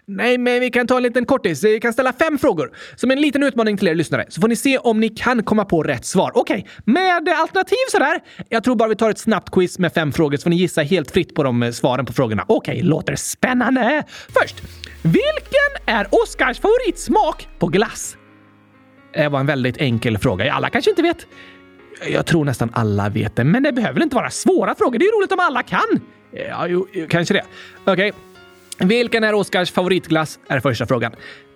Nej, 0.09 0.37
men 0.37 0.59
vi 0.59 0.69
kan 0.69 0.87
ta 0.87 0.97
en 0.97 1.03
liten 1.03 1.25
kortis. 1.25 1.63
Vi 1.63 1.79
kan 1.79 1.93
ställa 1.93 2.13
fem 2.13 2.37
frågor. 2.37 2.71
Som 2.95 3.11
en 3.11 3.21
liten 3.21 3.43
utmaning 3.43 3.77
till 3.77 3.87
er 3.87 3.95
lyssnare, 3.95 4.25
så 4.29 4.41
får 4.41 4.47
ni 4.47 4.55
se 4.55 4.77
om 4.77 4.99
ni 4.99 5.09
kan 5.09 5.43
komma 5.43 5.65
på 5.65 5.83
rätt 5.83 6.05
svar. 6.05 6.31
Okej, 6.35 6.59
okay. 6.59 6.93
med 6.93 7.29
alternativ 7.29 7.75
sådär. 7.91 8.19
Jag 8.49 8.63
tror 8.63 8.75
bara 8.75 8.89
vi 8.89 8.95
tar 8.95 9.09
ett 9.09 9.17
snabbt 9.17 9.51
quiz 9.51 9.79
med 9.79 9.93
fem 9.93 10.11
frågor 10.11 10.37
så 10.37 10.43
får 10.43 10.49
ni 10.49 10.55
gissa 10.55 10.81
helt 10.81 11.11
fritt 11.11 11.35
på 11.35 11.43
de 11.43 11.63
eh, 11.63 11.71
svaren 11.71 12.05
på 12.05 12.13
frågorna. 12.13 12.45
Okej, 12.47 12.73
okay, 12.73 12.83
låter 12.83 13.15
spännande. 13.15 14.03
Först, 14.41 14.63
vilken 15.01 15.71
är 15.85 16.07
Oscars 16.11 16.59
favoritsmak 16.59 17.47
på 17.59 17.67
glass? 17.67 18.17
Det 19.13 19.27
var 19.27 19.39
en 19.39 19.45
väldigt 19.45 19.77
enkel 19.77 20.17
fråga. 20.17 20.53
Alla 20.53 20.69
kanske 20.69 20.91
inte 20.91 21.01
vet. 21.01 21.27
Jag 22.07 22.25
tror 22.25 22.45
nästan 22.45 22.69
alla 22.73 23.09
vet 23.09 23.35
det, 23.35 23.43
men 23.43 23.63
det 23.63 23.71
behöver 23.71 24.03
inte 24.03 24.15
vara 24.15 24.29
svåra 24.29 24.75
frågor. 24.75 24.99
Det 24.99 25.05
är 25.05 25.19
roligt 25.19 25.31
om 25.31 25.39
alla 25.39 25.63
kan. 25.63 25.99
Ja, 26.31 26.67
jo, 26.67 26.87
kanske 27.09 27.33
det. 27.33 27.43
Okej, 27.85 27.93
okay. 27.93 28.11
Vilken 28.79 29.23
är 29.23 29.33
Oskars 29.33 29.71
favoritglass? 29.71 30.39
Är 30.47 30.59
första 30.59 30.85
frågan. 30.85 31.11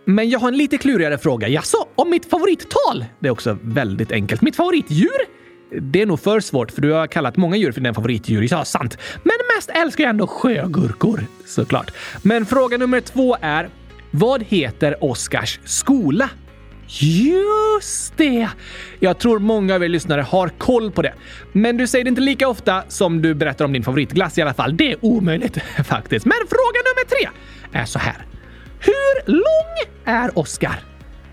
Men 0.06 0.30
jag 0.30 0.40
har 0.40 0.48
en 0.48 0.58
lite 0.58 0.78
klurigare 0.78 1.18
fråga. 1.18 1.48
Jaså, 1.48 1.78
om 1.96 2.10
mitt 2.10 2.30
favorittal? 2.30 3.06
Det 3.20 3.28
är 3.28 3.32
också 3.32 3.58
väldigt 3.62 4.12
enkelt. 4.12 4.42
Mitt 4.42 4.56
favoritdjur? 4.56 5.42
Det 5.82 6.02
är 6.02 6.06
nog 6.06 6.20
för 6.20 6.40
svårt, 6.40 6.72
för 6.72 6.82
du 6.82 6.92
har 6.92 7.08
kallat 7.08 7.38
många 7.38 7.56
djur 7.56 7.72
för 7.72 7.82
dina 7.82 7.94
favoritdjur. 7.94 8.48
Ja, 8.52 8.66
sant. 8.66 8.98
Men 9.24 9.34
mest 9.56 9.70
älskar 9.70 10.04
jag 10.04 10.10
ändå 10.10 10.28
sjögurkor, 10.28 11.26
såklart. 11.46 11.92
Men 12.22 12.46
fråga 12.46 12.78
nummer 12.78 13.02
två 13.02 13.38
är, 13.42 13.70
vad 14.12 14.44
heter 14.44 15.04
Oskars 15.04 15.60
skola? 15.66 16.30
Just 17.00 18.18
det! 18.18 18.48
Jag 19.00 19.20
tror 19.20 19.40
många 19.40 19.76
av 19.76 19.84
er 19.84 19.90
lyssnare 19.90 20.22
har 20.22 20.50
koll 20.50 20.92
på 20.92 21.02
det. 21.02 21.14
Men 21.52 21.78
du 21.78 21.88
säger 21.88 22.06
det 22.06 22.10
inte 22.10 22.22
lika 22.22 22.48
ofta 22.48 22.84
som 22.88 23.22
du 23.22 23.34
berättar 23.34 23.66
om 23.66 23.74
din 23.74 23.84
favoritglass 23.84 24.38
i 24.38 24.42
alla 24.42 24.54
fall. 24.54 24.78
Det 24.78 24.92
är 24.92 25.06
omöjligt 25.06 25.58
faktiskt. 25.86 26.26
Men 26.26 26.38
fråga 26.38 26.80
nummer 26.86 27.10
tre 27.10 27.30
är 27.80 27.86
så 27.86 28.00
här. 28.00 28.26
Hur 28.80 29.32
lång 29.32 29.94
är 30.06 30.40
Oscar? 30.40 30.80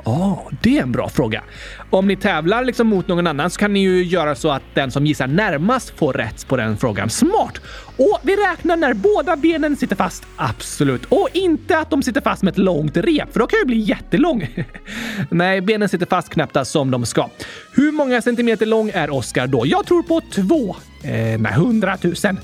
Ja, 0.05 0.13
oh, 0.13 0.53
det 0.63 0.79
är 0.79 0.83
en 0.83 0.93
bra 0.93 1.09
fråga. 1.09 1.43
Om 1.91 2.07
ni 2.07 2.17
tävlar 2.17 2.65
liksom 2.65 2.87
mot 2.87 3.09
någon 3.09 3.27
annan 3.27 3.51
så 3.51 3.59
kan 3.61 3.73
ni 3.73 3.81
ju 3.81 4.05
göra 4.05 4.35
så 4.35 4.51
att 4.51 4.63
den 4.75 4.91
som 4.91 5.07
gissar 5.07 5.27
närmast 5.27 5.99
får 5.99 6.13
rätt 6.13 6.49
på 6.49 6.57
den 6.57 6.77
frågan. 6.77 7.11
Smart! 7.11 7.61
Och 7.97 8.19
vi 8.23 8.37
räknar 8.37 8.77
när 8.77 8.95
båda 8.95 9.37
benen 9.37 9.77
sitter 9.77 9.97
fast. 9.97 10.23
Absolut. 10.37 11.05
Och 11.05 11.29
inte 11.33 11.79
att 11.79 11.91
de 11.91 12.03
sitter 12.03 12.21
fast 12.21 12.43
med 12.43 12.53
ett 12.53 12.59
långt 12.59 12.97
rep, 12.97 13.33
för 13.33 13.41
då 13.41 13.47
kan 13.47 13.59
ju 13.59 13.65
bli 13.65 13.79
jättelång. 13.79 14.65
nej, 15.31 15.61
benen 15.61 15.89
sitter 15.89 16.07
fast 16.07 16.29
knäppta 16.29 16.65
som 16.65 16.91
de 16.91 17.07
ska. 17.07 17.31
Hur 17.73 17.93
många 17.93 18.23
centimeter 18.23 18.67
lång 18.67 18.91
är 18.95 19.11
Oscar 19.11 19.47
då? 19.47 19.67
Jag 19.67 19.87
tror 19.87 20.03
på 20.03 20.21
två. 20.35 20.77
Eh, 21.03 21.41
nej, 21.41 21.53
hundratusen. 21.53 22.39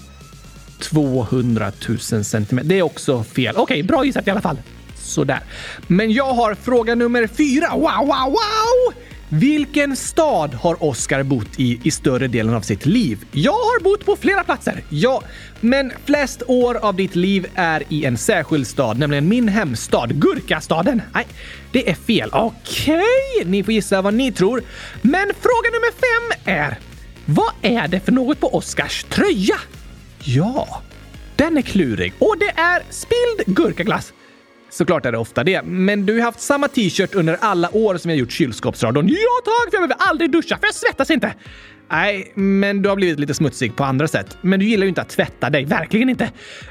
200 0.80 1.72
000 1.88 1.98
centimeter. 2.24 2.68
Det 2.68 2.78
är 2.78 2.82
också 2.82 3.22
fel. 3.22 3.54
Okej, 3.56 3.62
okay, 3.62 3.82
bra 3.82 4.04
gissat 4.04 4.26
i 4.26 4.30
alla 4.30 4.40
fall. 4.40 4.58
Sådär. 4.94 5.40
Men 5.86 6.12
jag 6.12 6.34
har 6.34 6.54
fråga 6.54 6.94
nummer 6.94 7.26
fyra. 7.26 7.70
Wow, 7.72 8.06
wow, 8.06 8.30
wow! 8.30 8.94
Vilken 9.28 9.96
stad 9.96 10.54
har 10.54 10.84
Oscar 10.84 11.22
bott 11.22 11.48
i 11.56 11.80
i 11.84 11.90
större 11.90 12.28
delen 12.28 12.54
av 12.54 12.60
sitt 12.60 12.86
liv? 12.86 13.24
Jag 13.32 13.52
har 13.52 13.82
bott 13.82 14.06
på 14.06 14.16
flera 14.16 14.44
platser, 14.44 14.82
ja. 14.88 15.22
Men 15.60 15.92
flest 16.04 16.42
år 16.46 16.74
av 16.74 16.94
ditt 16.96 17.16
liv 17.16 17.46
är 17.54 17.82
i 17.88 18.04
en 18.04 18.18
särskild 18.18 18.66
stad, 18.66 18.98
nämligen 18.98 19.28
min 19.28 19.48
hemstad, 19.48 20.14
Gurkastaden. 20.14 21.02
Nej, 21.14 21.26
det 21.72 21.90
är 21.90 21.94
fel. 21.94 22.30
Okej, 22.32 23.02
okay. 23.36 23.50
ni 23.50 23.64
får 23.64 23.74
gissa 23.74 24.02
vad 24.02 24.14
ni 24.14 24.32
tror. 24.32 24.62
Men 25.02 25.32
fråga 25.40 25.70
nummer 25.72 25.92
fem 25.92 26.54
är 26.54 26.78
vad 27.26 27.52
är 27.62 27.88
det 27.88 28.00
för 28.00 28.12
något 28.12 28.40
på 28.40 28.54
Oscars 28.54 29.04
tröja? 29.04 29.56
Ja, 30.18 30.82
den 31.36 31.56
är 31.56 31.62
klurig 31.62 32.12
och 32.18 32.36
det 32.38 32.60
är 32.60 32.82
spilld 32.90 33.56
gurkaglass. 33.56 34.12
Såklart 34.74 35.06
är 35.06 35.12
det 35.12 35.18
ofta 35.18 35.44
det, 35.44 35.62
men 35.64 36.06
du 36.06 36.14
har 36.14 36.22
haft 36.22 36.40
samma 36.40 36.68
t-shirt 36.68 37.14
under 37.14 37.36
alla 37.40 37.76
år 37.76 37.96
som 37.96 38.10
jag 38.10 38.18
gjort 38.18 38.32
kylskåpsradion. 38.32 39.08
Ja 39.08 39.14
tack, 39.44 39.70
för 39.70 39.78
jag 39.78 39.88
behöver 39.88 40.10
aldrig 40.10 40.30
duscha 40.30 40.58
för 40.58 40.66
jag 40.66 40.74
svettas 40.74 41.10
inte. 41.10 41.34
Nej, 41.90 42.32
men 42.34 42.82
du 42.82 42.88
har 42.88 42.96
blivit 42.96 43.18
lite 43.18 43.34
smutsig 43.34 43.76
på 43.76 43.84
andra 43.84 44.08
sätt. 44.08 44.36
Men 44.40 44.60
du 44.60 44.66
gillar 44.66 44.84
ju 44.84 44.88
inte 44.88 45.02
att 45.02 45.08
tvätta 45.08 45.50
dig. 45.50 45.64
Verkligen 45.64 46.08
inte. 46.08 46.30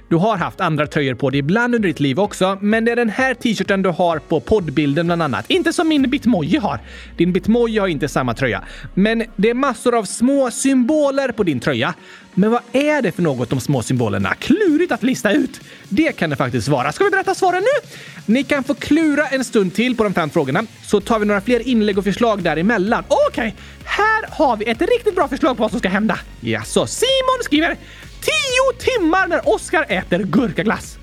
Du 0.10 0.16
har 0.16 0.38
haft 0.38 0.62
andra 0.62 0.88
tröjor 0.88 1.16
på 1.16 1.30
dig 1.30 1.40
ibland 1.40 1.76
under 1.76 1.90
ditt 1.90 2.00
liv 2.00 2.20
också, 2.20 2.58
men 2.62 2.86
det 2.86 2.92
är 2.92 2.96
den 2.96 3.10
här 3.10 3.34
t-shirten 3.34 3.82
du 3.82 3.90
har 3.90 4.20
på 4.20 4.40
poddbilden 4.40 5.06
bland 5.06 5.22
annat. 5.22 5.46
Inte 5.50 5.74
som 5.74 5.88
min 5.88 6.10
Bitmoji 6.10 6.58
har. 6.58 6.80
Din 7.18 7.34
Bitmoji 7.34 7.80
har 7.80 7.88
inte 7.88 8.08
samma 8.08 8.34
tröja. 8.34 8.64
Men 8.94 9.24
det 9.36 9.50
är 9.50 9.54
massor 9.54 9.96
av 9.96 10.04
små 10.04 10.52
symboler 10.52 11.32
på 11.32 11.44
din 11.44 11.60
tröja. 11.60 11.94
Men 12.34 12.52
vad 12.52 12.62
är 12.72 13.02
det 13.02 13.12
för 13.12 13.22
något 13.22 13.50
de 13.50 13.60
små 13.60 13.82
symbolerna? 13.82 14.36
Klurigt 14.36 14.92
att 14.92 15.04
lista 15.04 15.32
ut. 15.32 15.62
Det 15.90 16.12
kan 16.12 16.30
det 16.30 16.36
faktiskt 16.36 16.68
vara. 16.68 16.92
Ska 16.92 17.04
vi 17.04 17.10
berätta 17.10 17.36
svaren 17.36 17.64
nu? 17.64 17.90
Ni 18.26 18.44
kan 18.44 18.64
få 18.64 18.74
klura 18.74 19.28
en 19.28 19.44
stund 19.44 19.74
till 19.74 19.98
på 19.98 20.04
de 20.04 20.14
fem 20.14 20.30
frågorna, 20.30 20.64
så 20.86 21.02
tar 21.02 21.20
vi 21.20 21.26
några 21.26 21.42
fler 21.42 21.68
inlägg 21.68 21.98
och 21.98 22.04
förslag 22.04 22.44
däremellan. 22.44 23.04
Okej, 23.08 23.28
okay. 23.30 23.52
här 23.84 24.26
har 24.30 24.58
vi 24.58 24.66
ett 24.66 24.82
riktigt 24.82 25.16
bra 25.16 25.28
förslag 25.28 25.58
på 25.58 25.64
vad 25.64 25.72
som 25.72 25.80
ska 25.80 25.90
hända. 25.90 26.20
Jaså, 26.42 26.88
Simon 26.88 27.44
skriver 27.44 27.78
10 28.22 28.32
timmar 28.80 29.28
när 29.28 29.50
Oskar 29.50 29.86
äter 29.90 30.24
gurkaglass”. 30.24 30.98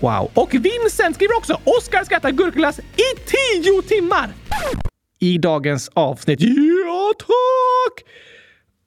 Wow. 0.00 0.30
Och 0.34 0.54
Vincent 0.54 1.16
skriver 1.16 1.36
också 1.36 1.60
“Oskar 1.64 2.04
ska 2.04 2.16
äta 2.16 2.30
gurkaglass 2.30 2.78
i 2.78 3.20
10 3.62 3.82
timmar”. 3.82 4.28
I 5.18 5.38
dagens 5.38 5.90
avsnitt. 5.94 6.40
Ja, 6.40 7.12
tack! 7.18 8.04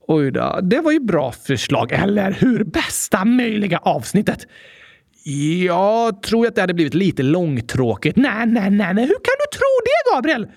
Oj 0.08 0.32
då, 0.32 0.60
det 0.64 0.80
var 0.80 0.92
ju 0.92 1.00
bra 1.00 1.32
förslag, 1.32 1.92
eller 1.92 2.32
hur? 2.32 2.64
Bästa 2.64 3.26
möjliga 3.26 3.78
avsnittet. 3.78 4.48
Jag 5.66 6.22
tror 6.22 6.48
att 6.48 6.56
det 6.56 6.62
hade 6.62 6.74
blivit 6.74 6.94
lite 6.94 7.24
långtråkigt. 7.24 8.18
Nej, 8.18 8.46
nej, 8.46 8.70
nej, 8.70 8.94
nej. 8.94 9.06
Hur 9.06 9.16
kan 9.16 9.36
du 9.40 9.58
tro 9.58 9.68
det, 9.86 10.16
Gabriel? 10.16 10.48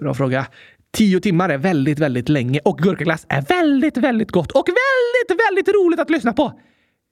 Bra 0.00 0.14
fråga. 0.14 0.46
Tio 0.92 1.20
timmar 1.20 1.48
är 1.48 1.58
väldigt, 1.58 1.98
väldigt 1.98 2.28
länge 2.28 2.60
och 2.64 2.78
gurkaglass 2.78 3.26
är 3.28 3.42
väldigt, 3.42 3.96
väldigt 3.96 4.30
gott 4.30 4.52
och 4.52 4.68
väldigt, 4.68 5.46
väldigt 5.48 5.68
roligt 5.68 6.00
att 6.00 6.10
lyssna 6.10 6.32
på. 6.32 6.60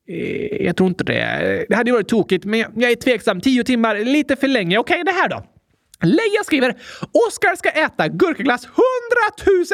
Eh, 0.09 0.67
jag 0.67 0.77
tror 0.77 0.89
inte 0.89 1.05
det. 1.05 1.67
Det 1.69 1.77
hade 1.77 1.91
ju 1.91 1.95
varit 1.95 2.09
tokigt, 2.09 2.45
men 2.45 2.59
jag 2.59 2.91
är 2.91 2.97
tveksam. 2.97 3.41
Tio 3.41 3.65
timmar, 3.65 3.97
lite 3.99 4.37
för 4.37 4.49
länge. 4.49 4.79
Okej, 4.79 5.03
okay, 5.03 5.13
det 5.13 5.19
här 5.21 5.29
då? 5.29 5.45
Leia 6.03 6.45
skriver 6.45 6.75
“Oskar 7.29 7.57
ska 7.57 7.71
äta 7.71 8.09
gurkaglass 8.09 8.65
100 8.65 8.77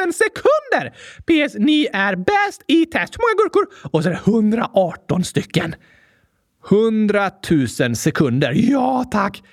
000 0.03 0.13
sekunder! 0.13 0.89
PS. 1.25 1.55
Ni 1.59 1.87
är 1.93 2.15
bäst 2.15 2.61
i 2.67 2.85
test. 2.85 3.13
Hur 3.15 3.21
många 3.21 3.43
gurkor? 3.43 3.89
Och 3.91 4.03
så 4.03 4.09
är 4.09 4.13
det 4.13 4.19
118 4.25 5.23
stycken. 5.23 5.75
100 6.71 7.31
000 7.79 7.95
sekunder. 7.95 8.51
Ja, 8.55 9.05
tack! 9.11 9.43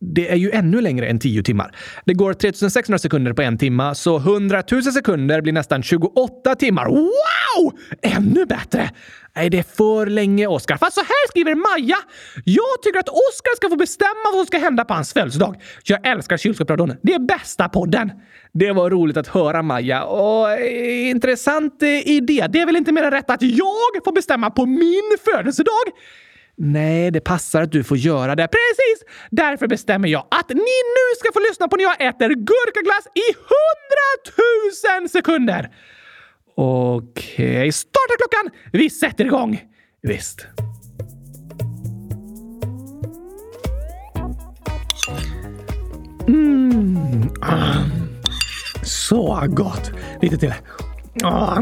Det 0.00 0.32
är 0.32 0.36
ju 0.36 0.50
ännu 0.50 0.80
längre 0.80 1.06
än 1.06 1.18
10 1.18 1.42
timmar. 1.42 1.74
Det 2.04 2.14
går 2.14 2.32
3600 2.34 2.98
sekunder 2.98 3.32
på 3.32 3.42
en 3.42 3.58
timme, 3.58 3.94
så 3.94 4.16
100 4.16 4.62
000 4.70 4.82
sekunder 4.82 5.40
blir 5.40 5.52
nästan 5.52 5.82
28 5.82 6.54
timmar. 6.54 6.86
Wow! 6.86 7.72
Ännu 8.02 8.46
bättre! 8.46 8.90
Nej, 9.36 9.50
det 9.50 9.58
är 9.58 9.62
för 9.62 10.06
länge, 10.06 10.46
Oskar. 10.46 10.76
Fast 10.76 10.94
så 10.94 11.00
här 11.00 11.28
skriver 11.28 11.54
Maja. 11.54 11.96
Jag 12.44 12.82
tycker 12.82 12.98
att 12.98 13.08
Oskar 13.08 13.56
ska 13.56 13.68
få 13.68 13.76
bestämma 13.76 14.24
vad 14.24 14.34
som 14.34 14.46
ska 14.46 14.58
hända 14.58 14.84
på 14.84 14.94
hans 14.94 15.12
födelsedag. 15.12 15.62
Jag 15.84 16.06
älskar 16.06 16.36
kylskåpsradion. 16.36 16.94
Det 17.02 17.12
är 17.14 17.18
bästa 17.18 17.68
podden. 17.68 18.12
Det 18.52 18.72
var 18.72 18.90
roligt 18.90 19.16
att 19.16 19.28
höra, 19.28 19.62
Maja. 19.62 20.04
Och 20.04 20.50
eh, 20.50 21.08
intressant 21.10 21.82
eh, 21.82 22.08
idé. 22.08 22.46
Det 22.50 22.60
är 22.60 22.66
väl 22.66 22.76
inte 22.76 22.92
mer 22.92 23.02
än 23.02 23.10
rätt 23.10 23.30
att 23.30 23.42
jag 23.42 24.04
får 24.04 24.12
bestämma 24.12 24.50
på 24.50 24.66
min 24.66 25.16
födelsedag? 25.24 25.86
Nej, 26.56 27.10
det 27.10 27.20
passar 27.20 27.62
att 27.62 27.72
du 27.72 27.84
får 27.84 27.96
göra 27.96 28.34
det. 28.34 28.48
Precis! 28.48 29.14
Därför 29.30 29.66
bestämmer 29.66 30.08
jag 30.08 30.26
att 30.30 30.48
ni 30.48 30.78
nu 30.96 31.06
ska 31.18 31.32
få 31.32 31.40
lyssna 31.40 31.68
på 31.68 31.76
när 31.76 31.84
jag 31.84 32.00
äter 32.00 32.28
gurkaglass 32.28 33.06
i 33.14 33.26
hundratusen 33.50 35.08
sekunder! 35.08 35.70
Okej, 36.54 37.56
okay. 37.56 37.72
starta 37.72 38.14
klockan! 38.18 38.60
Vi 38.72 38.90
sätter 38.90 39.24
igång! 39.24 39.62
Visst. 40.02 40.46
Mm. 46.28 47.28
Ah. 47.42 47.74
Så 48.82 49.44
gott! 49.48 49.90
Lite 50.22 50.36
till. 50.36 50.54
Ah. 51.22 51.60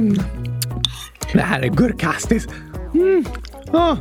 Det 1.32 1.40
här 1.40 1.60
är 1.60 1.68
gurkastis. 1.68 2.48
Mm. 2.94 3.24
Ah. 3.72 3.96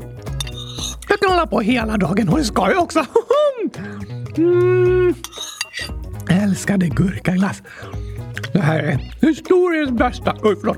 Jag 1.10 1.20
kan 1.20 1.30
hålla 1.30 1.48
på 1.48 1.60
hela 1.60 1.98
dagen 1.98 2.30
och 2.30 2.38
det 2.38 2.44
ska 2.44 2.72
jag 2.72 2.84
också. 2.84 3.06
Mm. 4.38 5.14
Älskade 6.30 6.88
gurkaglass. 6.88 7.62
Det 8.54 8.60
här 8.60 8.80
är 8.80 9.00
historiens 9.22 9.92
bästa... 9.92 10.36
Oj, 10.44 10.56
förlåt. 10.62 10.78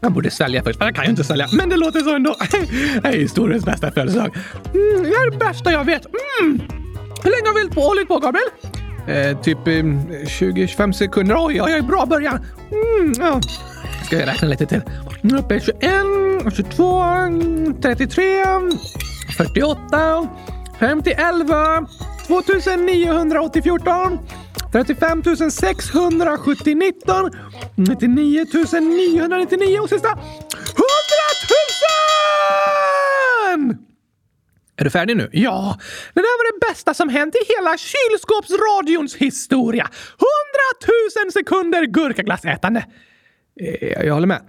Jag 0.00 0.12
borde 0.12 0.30
sälja 0.30 0.62
först. 0.62 0.80
Jag 0.80 0.94
kan 0.94 1.04
ju 1.04 1.10
inte 1.10 1.24
sälja, 1.24 1.48
men 1.52 1.68
det 1.68 1.76
låter 1.76 2.00
så 2.00 2.14
ändå. 2.14 2.36
Det 3.02 3.08
är 3.08 3.12
historiens 3.12 3.64
bästa 3.64 3.90
födelsedag. 3.90 4.36
Mm, 4.74 5.02
det 5.02 5.08
är 5.08 5.30
det 5.30 5.36
bästa 5.36 5.72
jag 5.72 5.84
vet. 5.84 6.06
Mm. 6.06 6.60
Hur 7.22 7.30
länge 7.30 7.48
har 7.48 7.54
vi 7.54 7.80
hållit 7.80 8.08
på, 8.08 8.18
Gabriel? 8.18 8.48
Eh, 9.06 9.40
typ 9.40 9.66
eh, 9.66 9.72
20-25 9.72 10.92
sekunder. 10.92 11.36
Oj, 11.38 11.62
oj, 11.62 11.74
oj, 11.74 11.82
bra 11.82 12.06
början. 12.06 12.38
Mm, 12.70 13.12
ja. 13.18 13.40
Ska 14.06 14.18
jag 14.18 14.28
räkna 14.28 14.48
lite 14.48 14.66
till? 14.66 14.82
Uppe 15.38 15.60
21, 15.60 15.82
22, 16.56 17.04
33, 17.82 18.44
48, 19.36 20.28
50, 20.78 21.10
11, 21.10 21.86
2980, 22.26 23.62
35 24.72 25.22
670, 25.50 26.74
19, 26.74 27.30
99 27.76 28.46
999 28.80 29.80
och 29.80 29.88
sista 29.88 30.08
100 30.08 30.22
000! 33.58 33.76
Är 34.76 34.84
du 34.84 34.90
färdig 34.90 35.16
nu? 35.16 35.30
Ja! 35.32 35.78
Det 36.14 36.20
där 36.20 36.38
var 36.38 36.52
det 36.52 36.66
bästa 36.68 36.94
som 36.94 37.08
hänt 37.08 37.34
i 37.34 37.54
hela 37.56 37.76
kylskåpsradions 37.76 39.16
historia! 39.16 39.84
100 39.84 41.24
000 41.24 41.32
sekunder 41.32 41.84
gurkaglassätande! 41.84 42.84
Eh, 43.60 44.06
jag 44.06 44.14
håller 44.14 44.26
med. 44.26 44.42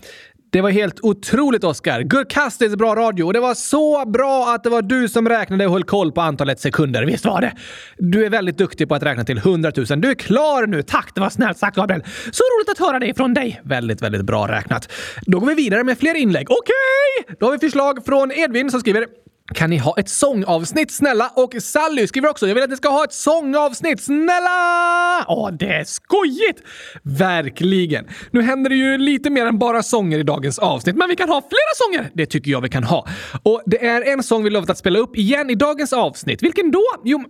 Det 0.53 0.61
var 0.61 0.69
helt 0.69 0.99
otroligt, 1.01 1.63
Oscar. 1.63 2.01
Gurkastis 2.01 2.75
bra 2.75 2.95
radio 2.95 3.23
och 3.23 3.33
det 3.33 3.39
var 3.39 3.53
så 3.53 4.05
bra 4.05 4.53
att 4.55 4.63
det 4.63 4.69
var 4.69 4.81
du 4.81 5.09
som 5.09 5.29
räknade 5.29 5.65
och 5.65 5.71
höll 5.71 5.83
koll 5.83 6.11
på 6.11 6.21
antalet 6.21 6.59
sekunder. 6.59 7.05
Visst 7.05 7.25
var 7.25 7.41
det? 7.41 7.53
Du 7.97 8.25
är 8.25 8.29
väldigt 8.29 8.57
duktig 8.57 8.87
på 8.89 8.95
att 8.95 9.03
räkna 9.03 9.23
till 9.23 9.37
100 9.37 9.71
000. 9.77 10.01
Du 10.01 10.09
är 10.09 10.15
klar 10.15 10.67
nu. 10.67 10.81
Tack! 10.81 11.11
Det 11.15 11.21
var 11.21 11.29
snällt 11.29 11.57
sagt, 11.57 11.75
Gabriel. 11.75 12.03
Så 12.31 12.43
roligt 12.43 12.69
att 12.69 12.87
höra 12.87 12.99
det 12.99 13.13
från 13.17 13.33
dig. 13.33 13.61
Väldigt, 13.63 14.01
väldigt 14.01 14.21
bra 14.21 14.47
räknat. 14.47 14.91
Då 15.21 15.39
går 15.39 15.47
vi 15.47 15.53
vidare 15.53 15.83
med 15.83 15.97
fler 15.97 16.15
inlägg. 16.15 16.47
Okej! 16.51 17.23
Okay. 17.23 17.35
Då 17.39 17.45
har 17.45 17.51
vi 17.51 17.59
förslag 17.59 18.05
från 18.05 18.31
Edvin 18.31 18.71
som 18.71 18.79
skriver 18.79 19.05
kan 19.53 19.69
ni 19.69 19.77
ha 19.77 19.95
ett 19.97 20.10
sångavsnitt 20.10 20.91
snälla? 20.91 21.32
Och 21.36 21.53
Sally 21.60 22.08
skriver 22.08 22.29
också 22.29 22.47
jag 22.47 22.56
vill 22.56 22.63
att 22.63 22.69
ni 22.69 22.77
ska 22.77 22.89
ha 22.89 23.03
ett 23.03 23.13
sångavsnitt 23.13 24.01
snälla! 24.01 25.25
Åh, 25.27 25.51
det 25.51 25.67
är 25.67 25.84
skojigt! 25.84 26.62
Verkligen. 27.03 28.08
Nu 28.32 28.41
händer 28.41 28.69
det 28.69 28.75
ju 28.75 28.97
lite 28.97 29.29
mer 29.29 29.45
än 29.45 29.60
bara 29.60 29.84
sånger 29.84 30.19
i 30.19 30.23
dagens 30.23 30.60
avsnitt, 30.60 30.95
men 30.95 31.10
vi 31.10 31.15
kan 31.15 31.29
ha 31.29 31.41
flera 31.41 31.73
sånger! 31.75 32.12
Det 32.13 32.25
tycker 32.25 32.51
jag 32.51 32.62
vi 32.62 32.69
kan 32.69 32.84
ha. 32.84 33.08
Och 33.43 33.62
det 33.65 33.86
är 33.86 34.13
en 34.13 34.23
sång 34.23 34.43
vi 34.43 34.49
lovat 34.49 34.69
att 34.69 34.77
spela 34.77 34.99
upp 34.99 35.17
igen 35.17 35.49
i 35.49 35.56
dagens 35.56 35.93
avsnitt. 35.93 36.43
Vilken 36.43 36.71
då? 36.71 36.84
Jo, 37.03 37.23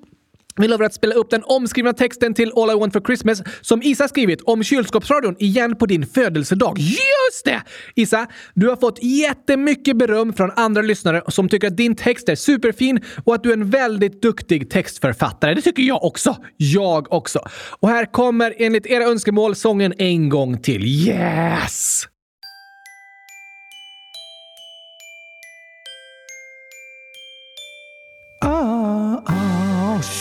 vi 0.55 0.67
lovar 0.67 0.85
att 0.85 0.93
spela 0.93 1.15
upp 1.15 1.29
den 1.29 1.43
omskrivna 1.43 1.93
texten 1.93 2.33
till 2.33 2.51
All 2.55 2.71
I 2.71 2.73
Want 2.73 2.93
For 2.93 3.01
Christmas 3.01 3.41
som 3.61 3.83
Isa 3.83 4.07
skrivit 4.07 4.41
om 4.41 4.63
kylskåpsradion 4.63 5.35
igen 5.39 5.75
på 5.75 5.85
din 5.85 6.05
födelsedag. 6.07 6.77
Just 6.79 7.45
det! 7.45 7.61
Isa, 7.95 8.27
du 8.53 8.69
har 8.69 8.75
fått 8.75 9.03
jättemycket 9.03 9.97
beröm 9.97 10.33
från 10.33 10.51
andra 10.51 10.81
lyssnare 10.81 11.21
som 11.27 11.49
tycker 11.49 11.67
att 11.67 11.77
din 11.77 11.95
text 11.95 12.29
är 12.29 12.35
superfin 12.35 13.01
och 13.23 13.35
att 13.35 13.43
du 13.43 13.49
är 13.49 13.53
en 13.53 13.69
väldigt 13.69 14.21
duktig 14.21 14.69
textförfattare. 14.69 15.53
Det 15.53 15.61
tycker 15.61 15.83
jag 15.83 16.03
också. 16.03 16.37
Jag 16.57 17.13
också. 17.13 17.39
Och 17.79 17.89
här 17.89 18.11
kommer 18.11 18.55
enligt 18.57 18.85
era 18.85 19.03
önskemål 19.03 19.55
sången 19.55 19.93
en 19.97 20.29
gång 20.29 20.61
till. 20.61 20.85
Yes! 20.85 22.07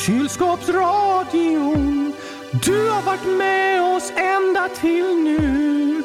Kylskåpsradion, 0.07 2.13
du 2.65 2.91
har 2.91 3.03
varit 3.03 3.27
med 3.39 3.83
oss 3.83 4.13
ända 4.17 4.69
till 4.81 5.15
nu. 5.25 6.03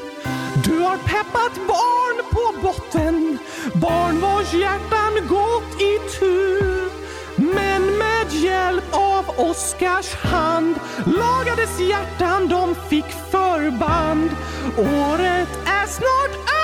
Du 0.63 0.79
har 0.79 0.97
peppat 0.97 1.55
barn 1.67 2.21
på 2.31 2.53
botten, 2.62 3.38
barn 3.73 4.21
vars 4.21 4.53
hjärtan 4.53 5.27
gått 5.27 5.81
i 5.81 5.99
tur. 6.19 6.89
Men 7.36 7.97
med 7.97 8.33
hjälp 8.33 8.83
av 8.91 9.29
Oskars 9.49 10.13
hand 10.15 10.75
lagades 11.05 11.79
hjärtan, 11.79 12.47
de 12.47 12.75
fick 12.89 13.12
förband. 13.31 14.29
Året 14.77 15.49
är 15.65 15.88
snart 15.88 16.36
över, 16.36 16.57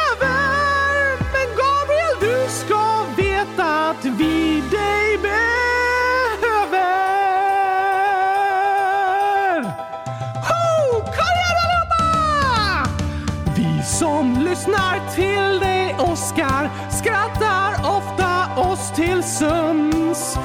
som 14.94 15.16
till 15.16 15.60
dig 15.60 15.96
Oskar 16.00 16.70
skrattar 16.92 17.98
ofta 17.98 18.62
oss 18.62 18.92
till 18.96 19.24
sömns. 19.24 20.38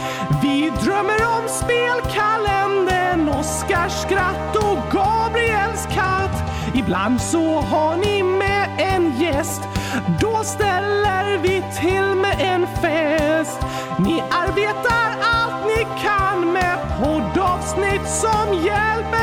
Vi 0.43 0.73
drömmer 0.83 1.19
om 1.39 1.49
spelkalendern, 1.49 3.29
Oskars 3.29 3.93
skratt 3.93 4.57
och 4.57 4.93
Gabriels 4.93 5.87
katt. 5.95 6.51
Ibland 6.75 7.21
så 7.21 7.61
har 7.61 7.97
ni 7.97 8.23
med 8.23 8.69
en 8.79 9.21
gäst. 9.21 9.63
Då 10.21 10.45
ställer 10.45 11.39
vi 11.39 11.63
till 11.81 12.15
med 12.15 12.37
en 12.41 12.67
fest. 12.67 13.61
Ni 13.99 14.23
arbetar 14.31 15.17
allt 15.23 15.67
ni 15.67 15.87
kan 16.03 16.53
med 16.53 16.79
poddavsnitt 17.01 18.09
som 18.09 18.55
hjälper 18.55 19.17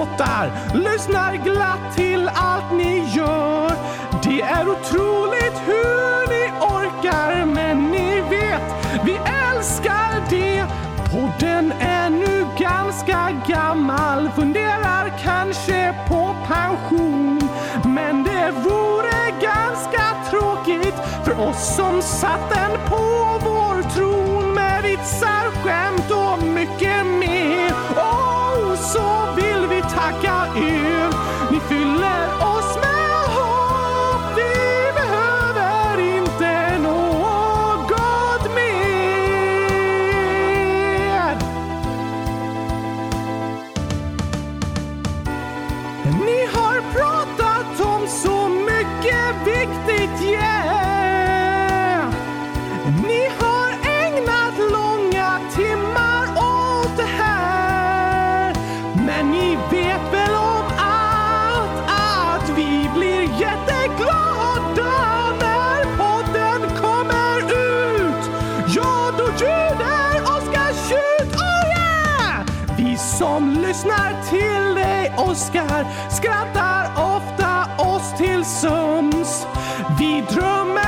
låtar, 0.00 0.52
Lyssnar 0.74 1.34
glatt 1.34 1.96
till 1.96 2.30
allt 2.34 2.72
ni 2.72 3.12
gör. 3.16 3.72
Det 4.22 4.40
är 4.40 4.68
otroligt 4.68 5.60
hur 5.66 6.28
ni 6.28 6.50
orkar, 6.60 7.44
men 7.44 7.90
ni 7.90 8.20
vet, 8.20 8.62
vi 9.04 9.16
älskar 9.16 10.30
det. 10.30 10.64
Podden 11.12 11.72
är 11.80 12.10
nu 12.10 12.46
ganska 12.58 13.30
gammal, 13.48 14.30
funderar 14.36 15.12
kanske 15.22 15.94
på 16.08 16.36
pension. 16.46 17.40
Men 17.84 18.24
det 18.24 18.50
vore 18.50 19.30
ganska 19.40 20.30
tråkigt 20.30 20.94
för 21.24 21.48
oss 21.48 21.76
som 21.76 22.02
satt 22.02 22.50
den 22.50 22.70
på 22.88 23.38
vår 23.44 23.90
tron 23.94 24.54
med 24.54 24.82
vitsar, 24.82 25.50
skämt 25.62 26.10
och 26.10 26.46
mycket 26.46 27.06
mer. 27.06 27.72
Oh, 27.96 28.74
så 28.76 29.29
vill 30.10 30.54
vi 30.54 31.09
dig, 75.30 75.36
Oskar, 75.36 75.86
skrattar 76.10 76.90
ofta 76.96 77.82
oss 77.82 78.18
till 78.18 78.44
sömns. 78.44 79.46
Vi 79.98 80.24
drömmer 80.30 80.79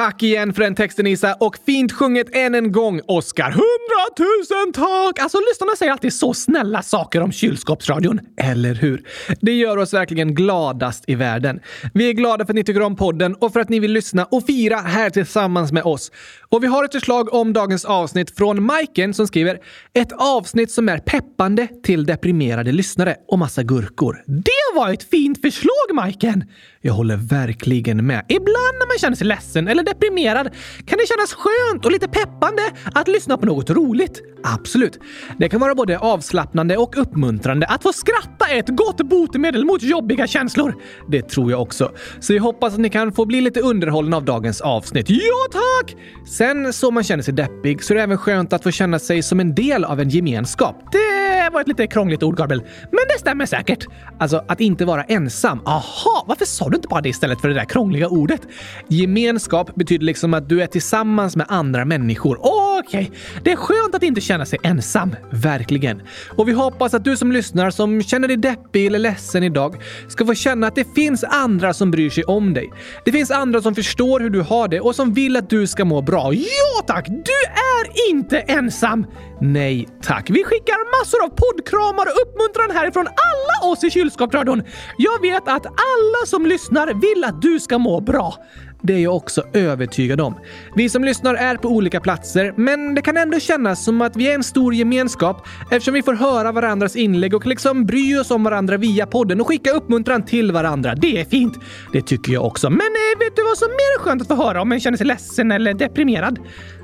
Tack 0.00 0.22
igen 0.22 0.52
för 0.52 0.62
den 0.62 0.74
texten 0.74 1.06
Isa 1.06 1.34
och 1.34 1.56
fint 1.66 1.92
sjunget 1.92 2.26
än 2.32 2.54
en 2.54 2.72
gång 2.72 3.00
Oskar. 3.06 3.50
Hundratusen 3.50 4.72
tack! 4.72 5.18
Alltså 5.18 5.38
lyssnarna 5.50 5.76
säger 5.76 5.92
alltid 5.92 6.12
så 6.12 6.34
snälla 6.34 6.82
saker 6.82 7.20
om 7.20 7.32
kylskåpsradion, 7.32 8.20
eller 8.36 8.74
hur? 8.74 9.02
Det 9.40 9.52
gör 9.52 9.76
oss 9.76 9.94
verkligen 9.94 10.34
gladast 10.34 11.04
i 11.06 11.14
världen. 11.14 11.60
Vi 11.94 12.08
är 12.08 12.12
glada 12.12 12.46
för 12.46 12.52
att 12.52 12.56
ni 12.56 12.64
tycker 12.64 12.82
om 12.82 12.96
podden 12.96 13.34
och 13.34 13.52
för 13.52 13.60
att 13.60 13.68
ni 13.68 13.80
vill 13.80 13.92
lyssna 13.92 14.24
och 14.24 14.46
fira 14.46 14.76
här 14.76 15.10
tillsammans 15.10 15.72
med 15.72 15.82
oss. 15.82 16.12
Och 16.48 16.62
vi 16.62 16.66
har 16.66 16.84
ett 16.84 16.92
förslag 16.92 17.34
om 17.34 17.52
dagens 17.52 17.84
avsnitt 17.84 18.36
från 18.36 18.62
Majken 18.62 19.14
som 19.14 19.26
skriver 19.26 19.58
ett 19.94 20.12
avsnitt 20.12 20.70
som 20.70 20.88
är 20.88 20.98
peppande 20.98 21.68
till 21.82 22.06
deprimerade 22.06 22.72
lyssnare 22.72 23.16
och 23.28 23.38
massa 23.38 23.62
gurkor. 23.62 24.22
Det 24.26 24.76
var 24.76 24.92
ett 24.92 25.10
fint 25.10 25.40
förslag 25.40 25.94
Majken! 25.94 26.44
Jag 26.82 26.92
håller 26.94 27.16
verkligen 27.16 28.06
med. 28.06 28.24
Ibland 28.28 28.74
när 28.78 28.86
man 28.86 28.98
känner 28.98 29.16
sig 29.16 29.26
ledsen 29.26 29.68
eller 29.68 29.82
deprimerad 29.82 30.50
kan 30.86 30.98
det 30.98 31.06
kännas 31.08 31.34
skönt 31.34 31.84
och 31.84 31.92
lite 31.92 32.08
peppande 32.08 32.62
att 32.94 33.08
lyssna 33.08 33.38
på 33.38 33.46
något 33.46 33.70
roligt. 33.70 34.22
Absolut. 34.42 34.98
Det 35.38 35.48
kan 35.48 35.60
vara 35.60 35.74
både 35.74 35.98
avslappnande 35.98 36.76
och 36.76 36.98
uppmuntrande. 36.98 37.66
Att 37.66 37.82
få 37.82 37.92
skratta 37.92 38.46
är 38.48 38.58
ett 38.58 38.68
gott 38.68 38.96
botemedel 38.96 39.64
mot 39.64 39.82
jobbiga 39.82 40.26
känslor. 40.26 40.74
Det 41.08 41.22
tror 41.22 41.50
jag 41.50 41.62
också. 41.62 41.92
Så 42.20 42.34
jag 42.34 42.42
hoppas 42.42 42.74
att 42.74 42.80
ni 42.80 42.90
kan 42.90 43.12
få 43.12 43.26
bli 43.26 43.40
lite 43.40 43.60
underhållna 43.60 44.16
av 44.16 44.24
dagens 44.24 44.60
avsnitt. 44.60 45.10
Ja, 45.10 45.46
tack! 45.52 45.96
Sen 46.28 46.72
så 46.72 46.90
man 46.90 47.04
känner 47.04 47.22
sig 47.22 47.34
deppig 47.34 47.84
så 47.84 47.92
är 47.92 47.96
det 47.96 48.02
även 48.02 48.18
skönt 48.18 48.52
att 48.52 48.62
få 48.62 48.70
känna 48.70 48.98
sig 48.98 49.22
som 49.22 49.40
en 49.40 49.54
del 49.54 49.84
av 49.84 50.00
en 50.00 50.08
gemenskap. 50.08 50.76
Det 50.92 51.29
det 51.40 51.50
var 51.52 51.60
ett 51.60 51.68
lite 51.68 51.86
krångligt 51.86 52.22
ord, 52.22 52.36
Gabriel. 52.36 52.62
Men 52.90 53.00
det 53.08 53.18
stämmer 53.18 53.46
säkert. 53.46 53.86
Alltså, 54.18 54.44
att 54.48 54.60
inte 54.60 54.84
vara 54.84 55.02
ensam. 55.02 55.60
Aha, 55.66 56.24
varför 56.26 56.44
sa 56.44 56.68
du 56.68 56.76
inte 56.76 56.88
bara 56.88 57.00
det 57.00 57.08
istället 57.08 57.40
för 57.40 57.48
det 57.48 57.54
där 57.54 57.64
krångliga 57.64 58.08
ordet? 58.08 58.40
Gemenskap 58.88 59.74
betyder 59.74 60.04
liksom 60.06 60.34
att 60.34 60.48
du 60.48 60.62
är 60.62 60.66
tillsammans 60.66 61.36
med 61.36 61.46
andra 61.48 61.84
människor. 61.84 62.38
Okej, 62.86 63.12
det 63.44 63.52
är 63.52 63.56
skönt 63.56 63.94
att 63.94 64.02
inte 64.02 64.20
känna 64.20 64.46
sig 64.46 64.58
ensam. 64.62 65.16
Verkligen. 65.30 66.02
Och 66.36 66.48
vi 66.48 66.52
hoppas 66.52 66.94
att 66.94 67.04
du 67.04 67.16
som 67.16 67.32
lyssnar 67.32 67.70
som 67.70 68.02
känner 68.02 68.28
dig 68.28 68.36
deppig 68.36 68.86
eller 68.86 68.98
ledsen 68.98 69.42
idag 69.42 69.82
ska 70.08 70.26
få 70.26 70.34
känna 70.34 70.66
att 70.66 70.74
det 70.74 70.94
finns 70.94 71.24
andra 71.24 71.74
som 71.74 71.90
bryr 71.90 72.10
sig 72.10 72.24
om 72.24 72.54
dig. 72.54 72.70
Det 73.04 73.12
finns 73.12 73.30
andra 73.30 73.62
som 73.62 73.74
förstår 73.74 74.20
hur 74.20 74.30
du 74.30 74.40
har 74.40 74.68
det 74.68 74.80
och 74.80 74.94
som 74.94 75.14
vill 75.14 75.36
att 75.36 75.50
du 75.50 75.66
ska 75.66 75.84
må 75.84 76.02
bra. 76.02 76.32
Ja 76.34 76.82
tack! 76.86 77.06
Du 77.08 77.40
är 77.76 78.10
inte 78.10 78.38
ensam! 78.38 79.06
Nej 79.40 79.88
tack. 80.02 80.30
Vi 80.30 80.44
skickar 80.44 81.00
massor 81.00 81.24
av 81.24 81.28
poddkramar 81.28 82.06
och 82.06 82.22
uppmuntran 82.22 82.76
härifrån 82.76 83.06
alla 83.06 83.72
oss 83.72 83.84
i 83.84 83.90
kylskåpsradion. 83.90 84.62
Jag 84.98 85.20
vet 85.20 85.48
att 85.48 85.66
alla 85.66 86.26
som 86.26 86.46
lyssnar 86.46 86.86
vill 86.86 87.24
att 87.24 87.42
du 87.42 87.60
ska 87.60 87.78
må 87.78 88.00
bra. 88.00 88.34
Det 88.82 88.92
är 88.92 88.98
jag 88.98 89.16
också 89.16 89.42
övertygad 89.52 90.20
om. 90.20 90.34
Vi 90.76 90.88
som 90.88 91.04
lyssnar 91.04 91.34
är 91.34 91.56
på 91.56 91.68
olika 91.68 92.00
platser, 92.00 92.54
men 92.56 92.94
det 92.94 93.02
kan 93.02 93.16
ändå 93.16 93.40
kännas 93.40 93.84
som 93.84 94.00
att 94.00 94.16
vi 94.16 94.30
är 94.30 94.34
en 94.34 94.44
stor 94.44 94.74
gemenskap 94.74 95.46
eftersom 95.70 95.94
vi 95.94 96.02
får 96.02 96.14
höra 96.14 96.52
varandras 96.52 96.96
inlägg 96.96 97.34
och 97.34 97.46
liksom 97.46 97.86
bry 97.86 98.16
oss 98.16 98.30
om 98.30 98.44
varandra 98.44 98.76
via 98.76 99.06
podden 99.06 99.40
och 99.40 99.48
skicka 99.48 99.70
uppmuntran 99.70 100.24
till 100.24 100.52
varandra. 100.52 100.94
Det 100.94 101.20
är 101.20 101.24
fint! 101.24 101.58
Det 101.92 102.02
tycker 102.02 102.32
jag 102.32 102.44
också. 102.44 102.70
Men 102.70 102.78
eh, 102.78 103.18
vet 103.18 103.36
du 103.36 103.42
vad 103.42 103.58
som 103.58 103.68
mer 103.68 103.96
är 103.96 103.98
skönt 103.98 104.22
att 104.22 104.28
få 104.28 104.34
höra 104.34 104.62
om 104.62 104.72
en 104.72 104.80
känner 104.80 104.98
sig 104.98 105.06
ledsen 105.06 105.52
eller 105.52 105.74
deprimerad? 105.74 106.38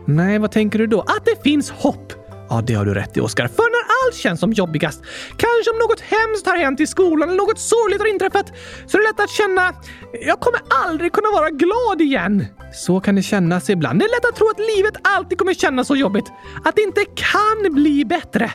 Nej, 0.05 0.38
vad 0.38 0.51
tänker 0.51 0.78
du 0.78 0.86
då? 0.86 1.01
Att 1.01 1.24
det 1.24 1.42
finns 1.42 1.70
hopp! 1.70 2.26
Ja, 2.51 2.62
det 2.66 2.74
har 2.74 2.84
du 2.84 2.94
rätt 2.94 3.16
i, 3.16 3.20
Oskar. 3.20 3.49
För 3.49 3.62
när 3.62 4.07
allt 4.07 4.16
känns 4.16 4.40
som 4.40 4.53
jobbigast, 4.53 5.03
kanske 5.28 5.70
om 5.72 5.78
något 5.78 6.01
hemskt 6.01 6.47
har 6.47 6.57
hänt 6.57 6.80
i 6.80 6.86
skolan 6.86 7.28
eller 7.28 7.38
något 7.38 7.59
sorgligt 7.59 8.01
har 8.01 8.09
inträffat, 8.09 8.53
så 8.86 8.97
är 8.97 9.03
det 9.03 9.09
lätt 9.09 9.20
att 9.20 9.30
känna 9.30 9.74
jag 10.20 10.40
kommer 10.40 10.61
aldrig 10.84 11.12
kunna 11.12 11.28
vara 11.30 11.51
glad 11.51 12.01
igen. 12.01 12.44
Så 12.74 13.01
kan 13.01 13.14
det 13.14 13.22
kännas 13.22 13.70
ibland. 13.70 13.99
Det 13.99 14.05
är 14.05 14.09
lätt 14.09 14.24
att 14.24 14.36
tro 14.36 14.49
att 14.51 14.76
livet 14.76 14.94
alltid 15.03 15.38
kommer 15.38 15.55
kännas 15.55 15.86
så 15.86 15.97
jobbigt. 15.97 16.32
Att 16.64 16.76
det 16.76 16.82
inte 16.82 17.05
kan 17.05 17.74
bli 17.74 18.05
bättre. 18.05 18.53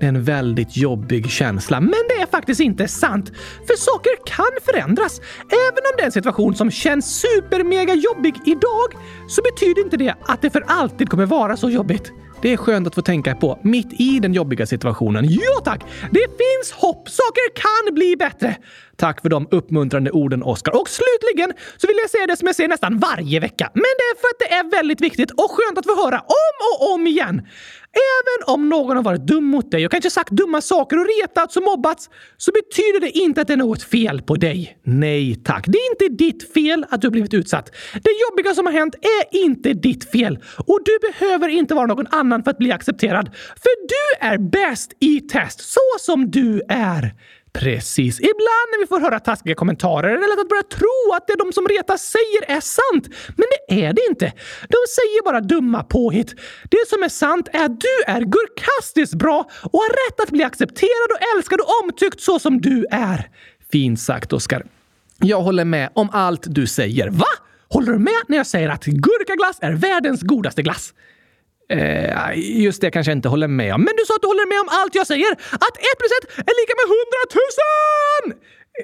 Det 0.00 0.04
är 0.06 0.08
en 0.08 0.24
väldigt 0.24 0.76
jobbig 0.76 1.30
känsla, 1.30 1.80
men 1.80 2.00
det 2.08 2.22
är 2.22 2.26
faktiskt 2.26 2.60
inte 2.60 2.88
sant. 2.88 3.30
För 3.66 3.76
saker 3.76 4.12
kan 4.26 4.46
förändras. 4.64 5.20
Även 5.68 5.82
om 5.88 5.92
det 5.96 6.02
är 6.02 6.06
en 6.06 6.12
situation 6.12 6.54
som 6.54 6.70
känns 6.70 7.20
supermega 7.20 7.94
jobbig 7.94 8.34
idag 8.46 8.88
så 9.28 9.42
betyder 9.42 9.82
inte 9.82 9.96
det 9.96 10.14
att 10.26 10.42
det 10.42 10.50
för 10.50 10.64
alltid 10.66 11.08
kommer 11.08 11.26
vara 11.26 11.56
så 11.56 11.70
jobbigt. 11.70 12.12
Det 12.42 12.52
är 12.52 12.56
skönt 12.56 12.86
att 12.86 12.94
få 12.94 13.02
tänka 13.02 13.34
på 13.34 13.58
mitt 13.62 14.00
i 14.00 14.18
den 14.20 14.34
jobbiga 14.34 14.66
situationen. 14.66 15.26
Ja 15.28 15.60
tack! 15.64 15.80
Det 16.10 16.26
finns 16.26 16.72
hopp! 16.72 17.08
Saker 17.08 17.54
kan 17.54 17.94
bli 17.94 18.16
bättre! 18.18 18.56
Tack 19.00 19.22
för 19.22 19.28
de 19.28 19.48
uppmuntrande 19.50 20.10
orden, 20.10 20.42
Oskar. 20.42 20.80
Och 20.80 20.88
slutligen 20.88 21.52
så 21.76 21.86
vill 21.86 21.96
jag 22.02 22.10
säga 22.10 22.26
det 22.26 22.36
som 22.36 22.46
jag 22.46 22.56
säger 22.56 22.68
nästan 22.68 22.98
varje 22.98 23.40
vecka. 23.40 23.70
Men 23.74 23.82
det 23.82 24.06
är 24.12 24.16
för 24.20 24.28
att 24.28 24.38
det 24.38 24.54
är 24.54 24.70
väldigt 24.76 25.00
viktigt 25.00 25.30
och 25.30 25.50
skönt 25.50 25.78
att 25.78 25.84
få 25.84 26.04
höra 26.04 26.18
om 26.20 26.54
och 26.72 26.94
om 26.94 27.06
igen. 27.06 27.46
Även 27.92 28.54
om 28.54 28.68
någon 28.68 28.96
har 28.96 29.04
varit 29.04 29.26
dum 29.26 29.44
mot 29.44 29.70
dig 29.70 29.86
och 29.86 29.92
kanske 29.92 30.10
sagt 30.10 30.30
dumma 30.30 30.60
saker 30.60 30.98
och 30.98 31.06
retats 31.22 31.56
och 31.56 31.62
mobbats 31.62 32.10
så 32.36 32.52
betyder 32.52 33.00
det 33.00 33.10
inte 33.10 33.40
att 33.40 33.46
det 33.46 33.52
är 33.52 33.56
något 33.56 33.82
fel 33.82 34.22
på 34.22 34.34
dig. 34.34 34.78
Nej 34.82 35.34
tack, 35.44 35.64
det 35.66 35.78
är 35.78 35.90
inte 35.90 36.24
ditt 36.24 36.52
fel 36.52 36.86
att 36.90 37.00
du 37.00 37.06
har 37.06 37.12
blivit 37.12 37.34
utsatt. 37.34 37.70
Det 37.92 38.10
jobbiga 38.30 38.54
som 38.54 38.66
har 38.66 38.72
hänt 38.72 38.94
är 38.94 39.38
inte 39.44 39.72
ditt 39.72 40.10
fel 40.10 40.38
och 40.66 40.80
du 40.84 40.98
behöver 41.12 41.48
inte 41.48 41.74
vara 41.74 41.86
någon 41.86 42.06
annan 42.06 42.42
för 42.42 42.50
att 42.50 42.58
bli 42.58 42.72
accepterad. 42.72 43.30
För 43.36 43.88
du 43.88 44.26
är 44.26 44.38
bäst 44.38 44.92
i 45.00 45.20
test, 45.20 45.60
så 45.60 45.80
som 45.98 46.30
du 46.30 46.62
är. 46.68 47.14
Precis. 47.58 48.20
Ibland 48.20 48.68
när 48.72 48.80
vi 48.80 48.86
får 48.86 49.00
höra 49.00 49.20
taskiga 49.20 49.54
kommentarer 49.54 50.08
är 50.08 50.20
det 50.20 50.28
lätt 50.28 50.40
att 50.40 50.48
börja 50.48 50.62
tro 50.62 51.14
att 51.16 51.26
det 51.26 51.34
de 51.38 51.52
som 51.52 51.68
retas 51.68 52.02
säger 52.02 52.56
är 52.56 52.60
sant. 52.60 53.08
Men 53.36 53.46
det 53.52 53.84
är 53.84 53.92
det 53.92 54.02
inte. 54.08 54.26
De 54.68 54.80
säger 54.96 55.24
bara 55.24 55.40
dumma 55.40 55.82
påhitt. 55.82 56.34
Det 56.70 56.88
som 56.88 57.02
är 57.02 57.08
sant 57.08 57.48
är 57.52 57.64
att 57.64 57.80
du 57.80 57.94
är 58.06 58.20
gurkastiskt 58.20 59.14
bra 59.14 59.48
och 59.72 59.78
har 59.78 59.88
rätt 59.88 60.20
att 60.20 60.30
bli 60.30 60.44
accepterad 60.44 61.08
och 61.14 61.36
älskad 61.36 61.60
och 61.60 61.68
omtyckt 61.82 62.20
så 62.20 62.38
som 62.38 62.60
du 62.60 62.86
är. 62.90 63.30
Fint 63.72 64.00
sagt, 64.00 64.32
Oskar. 64.32 64.66
Jag 65.20 65.40
håller 65.40 65.64
med 65.64 65.90
om 65.94 66.08
allt 66.12 66.44
du 66.46 66.66
säger. 66.66 67.08
Va? 67.10 67.32
Håller 67.68 67.92
du 67.92 67.98
med 67.98 68.22
när 68.28 68.36
jag 68.36 68.46
säger 68.46 68.68
att 68.68 68.84
gurkaglass 68.84 69.58
är 69.60 69.72
världens 69.72 70.22
godaste 70.22 70.62
glass? 70.62 70.92
Eh, 71.70 72.38
just 72.64 72.80
det 72.80 72.90
kanske 72.90 73.10
jag 73.10 73.16
inte 73.16 73.28
håller 73.28 73.48
med 73.48 73.74
om. 73.74 73.80
Men 73.80 73.94
du 73.96 74.04
sa 74.06 74.14
att 74.14 74.22
du 74.22 74.26
håller 74.26 74.48
med 74.48 74.60
om 74.60 74.68
allt 74.82 74.94
jag 74.94 75.06
säger! 75.06 75.32
Att 75.52 75.76
1 75.76 75.82
plus 75.98 76.12
1 76.22 76.38
är 76.38 76.54
lika 76.60 76.74
med 76.80 76.86
hundratusen! 76.94 78.24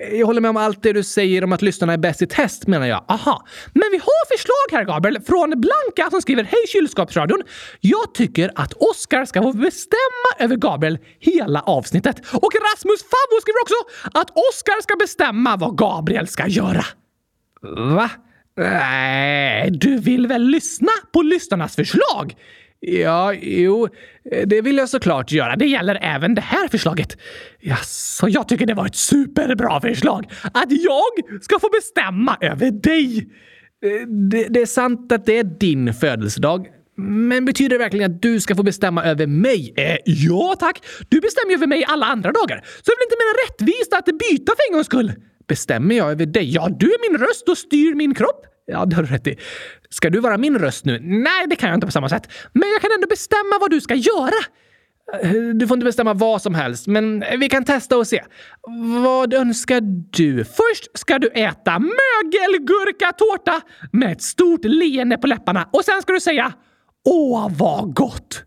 Eh, 0.01 0.20
jag 0.20 0.26
håller 0.26 0.41
med 0.41 0.49
om 0.49 0.57
allt 0.57 0.82
det 0.82 0.93
du 0.93 1.03
säger 1.03 1.45
om 1.45 1.53
att 1.53 1.62
lyssnarna 1.62 1.93
är 1.93 1.99
bäst 1.99 2.22
i 2.22 2.26
test, 2.26 2.66
menar 2.66 2.87
jag. 2.87 3.05
Aha. 3.09 3.47
Men 3.72 3.89
vi 3.93 3.99
har 3.99 4.37
förslag 4.37 4.78
här, 4.78 4.85
Gabriel, 4.85 5.20
från 5.22 5.51
Blanka 5.51 6.11
som 6.11 6.22
skriver 6.22 6.45
Hej 6.45 6.66
kylskåpsradion! 6.72 7.43
Jag 7.80 8.14
tycker 8.14 8.51
att 8.55 8.72
Oscar 8.72 9.24
ska 9.24 9.43
få 9.43 9.53
bestämma 9.53 10.30
över 10.39 10.57
Gabriel 10.57 10.99
hela 11.20 11.61
avsnittet. 11.61 12.16
Och 12.18 12.53
Rasmus 12.55 13.03
Favvo 13.03 13.41
skriver 13.41 13.61
också 13.62 13.74
att 14.20 14.30
Oscar 14.30 14.82
ska 14.82 14.97
bestämma 14.97 15.57
vad 15.57 15.78
Gabriel 15.78 16.28
ska 16.28 16.47
göra. 16.47 16.85
Va? 17.97 18.11
Nej, 18.57 19.70
du 19.70 19.99
vill 19.99 20.26
väl 20.26 20.43
lyssna 20.43 20.93
på 21.12 21.22
lyssnarnas 21.22 21.76
förslag? 21.76 22.35
Ja, 22.87 23.35
jo, 23.43 23.89
eh, 24.32 24.47
det 24.47 24.61
vill 24.61 24.76
jag 24.76 24.89
såklart 24.89 25.32
göra. 25.32 25.57
Det 25.57 25.66
gäller 25.66 25.99
även 26.03 26.35
det 26.35 26.41
här 26.41 26.68
förslaget. 26.68 27.18
Ja, 27.61 27.76
så 27.82 28.28
jag 28.28 28.49
tycker 28.49 28.66
det 28.66 28.74
var 28.74 28.87
ett 28.87 28.97
superbra 28.97 29.80
förslag. 29.80 30.32
Att 30.43 30.70
jag 30.70 31.43
ska 31.43 31.59
få 31.59 31.68
bestämma 31.68 32.39
över 32.41 32.70
dig. 32.70 33.30
Eh, 33.85 34.09
det, 34.30 34.49
det 34.49 34.61
är 34.61 34.66
sant 34.66 35.12
att 35.12 35.26
det 35.26 35.39
är 35.39 35.45
din 35.45 35.95
födelsedag. 35.95 36.66
Men 36.97 37.45
betyder 37.45 37.68
det 37.68 37.78
verkligen 37.78 38.12
att 38.12 38.22
du 38.22 38.41
ska 38.41 38.55
få 38.55 38.62
bestämma 38.62 39.05
över 39.05 39.26
mig? 39.26 39.74
Eh, 39.76 39.97
ja 40.05 40.57
tack! 40.59 40.85
Du 41.09 41.20
bestämmer 41.20 41.51
ju 41.51 41.57
över 41.57 41.66
mig 41.66 41.85
alla 41.89 42.07
andra 42.07 42.32
dagar. 42.32 42.57
Så 42.64 42.82
det 42.85 42.93
är 42.93 42.97
väl 42.97 43.07
inte 43.07 43.16
mer 43.16 43.47
rättvist 43.47 43.93
att 43.95 44.05
byta 44.05 44.53
för 44.57 44.70
en 44.70 44.74
gångs 44.74 44.87
skull? 44.87 45.12
Bestämmer 45.49 45.95
jag 45.95 46.11
över 46.11 46.26
dig? 46.26 46.55
Ja, 46.55 46.68
du 46.78 46.87
är 46.87 47.11
min 47.11 47.20
röst 47.20 47.49
och 47.49 47.59
styr 47.59 47.95
min 47.95 48.14
kropp. 48.14 48.47
Ja, 48.66 48.84
det 48.84 48.96
har 48.96 49.02
du 49.02 49.08
rätt 49.08 49.26
i. 49.26 49.38
Ska 49.90 50.10
du 50.10 50.20
vara 50.20 50.38
min 50.38 50.58
röst 50.58 50.84
nu? 50.84 50.98
Nej, 51.02 51.46
det 51.46 51.56
kan 51.56 51.68
jag 51.68 51.76
inte 51.76 51.86
på 51.86 51.92
samma 51.92 52.08
sätt. 52.08 52.32
Men 52.52 52.68
jag 52.70 52.80
kan 52.82 52.90
ändå 52.94 53.06
bestämma 53.06 53.58
vad 53.60 53.70
du 53.70 53.80
ska 53.80 53.94
göra. 53.94 54.44
Eh, 55.22 55.32
du 55.32 55.66
får 55.66 55.74
inte 55.76 55.84
bestämma 55.84 56.14
vad 56.14 56.42
som 56.42 56.54
helst, 56.54 56.86
men 56.86 57.24
vi 57.38 57.48
kan 57.48 57.64
testa 57.64 57.96
och 57.96 58.06
se. 58.06 58.22
Vad 59.04 59.34
önskar 59.34 59.80
du? 60.10 60.44
Först 60.44 60.98
ska 60.98 61.18
du 61.18 61.28
äta 61.28 61.78
mögelgurkatårta 61.78 63.60
med 63.92 64.12
ett 64.12 64.22
stort 64.22 64.64
leende 64.64 65.18
på 65.18 65.26
läpparna 65.26 65.68
och 65.72 65.84
sen 65.84 66.02
ska 66.02 66.12
du 66.12 66.20
säga 66.20 66.52
Åh, 67.04 67.50
vad 67.58 67.94
gott! 67.94 68.44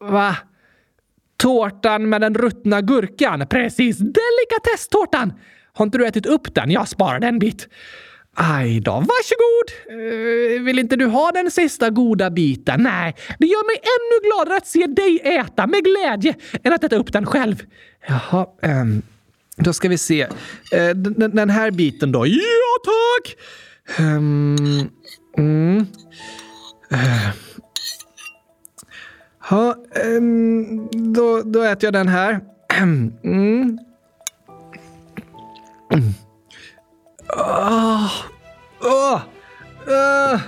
Va? 0.00 0.36
Tårtan 1.36 2.08
med 2.08 2.20
den 2.20 2.34
ruttna 2.34 2.80
gurkan? 2.80 3.46
Precis, 3.50 3.98
delikatesstårtan! 3.98 5.32
Har 5.72 5.84
inte 5.84 5.98
du 5.98 6.06
ätit 6.06 6.26
upp 6.26 6.54
den? 6.54 6.70
Jag 6.70 6.88
sparade 6.88 7.26
en 7.26 7.38
bit. 7.38 7.68
Aj 8.36 8.80
då, 8.80 8.92
varsågod! 8.92 9.98
Uh, 10.00 10.62
vill 10.62 10.78
inte 10.78 10.96
du 10.96 11.06
ha 11.06 11.32
den 11.32 11.50
sista 11.50 11.90
goda 11.90 12.30
biten? 12.30 12.82
Nej, 12.82 13.16
det 13.38 13.46
gör 13.46 13.66
mig 13.66 13.76
ännu 13.76 14.28
gladare 14.28 14.56
att 14.56 14.66
se 14.66 14.86
dig 14.86 15.20
äta 15.24 15.66
med 15.66 15.84
glädje 15.84 16.34
än 16.62 16.72
att 16.72 16.84
äta 16.84 16.96
upp 16.96 17.12
den 17.12 17.26
själv. 17.26 17.62
Jaha, 18.06 18.46
um, 18.62 19.02
då 19.56 19.72
ska 19.72 19.88
vi 19.88 19.98
se. 19.98 20.22
Eh, 20.72 20.88
uh, 20.88 20.94
den, 20.94 21.36
den, 21.36 21.50
här 21.50 21.70
biten 21.70 22.12
då. 22.12 22.26
Ja, 22.26 22.40
tack! 22.84 23.36
Um, 24.00 24.90
mm. 25.38 25.86
Uh. 26.92 27.30
Ha, 29.40 29.74
um, 30.04 30.88
då, 31.12 31.42
då 31.42 31.62
äter 31.62 31.86
jag 31.86 31.92
den 31.92 32.08
här. 32.08 32.40
Mm. 33.24 33.78
Mm. 37.32 37.44
Oh. 37.44 38.10
Oh. 38.80 39.20
Uh. 39.88 40.40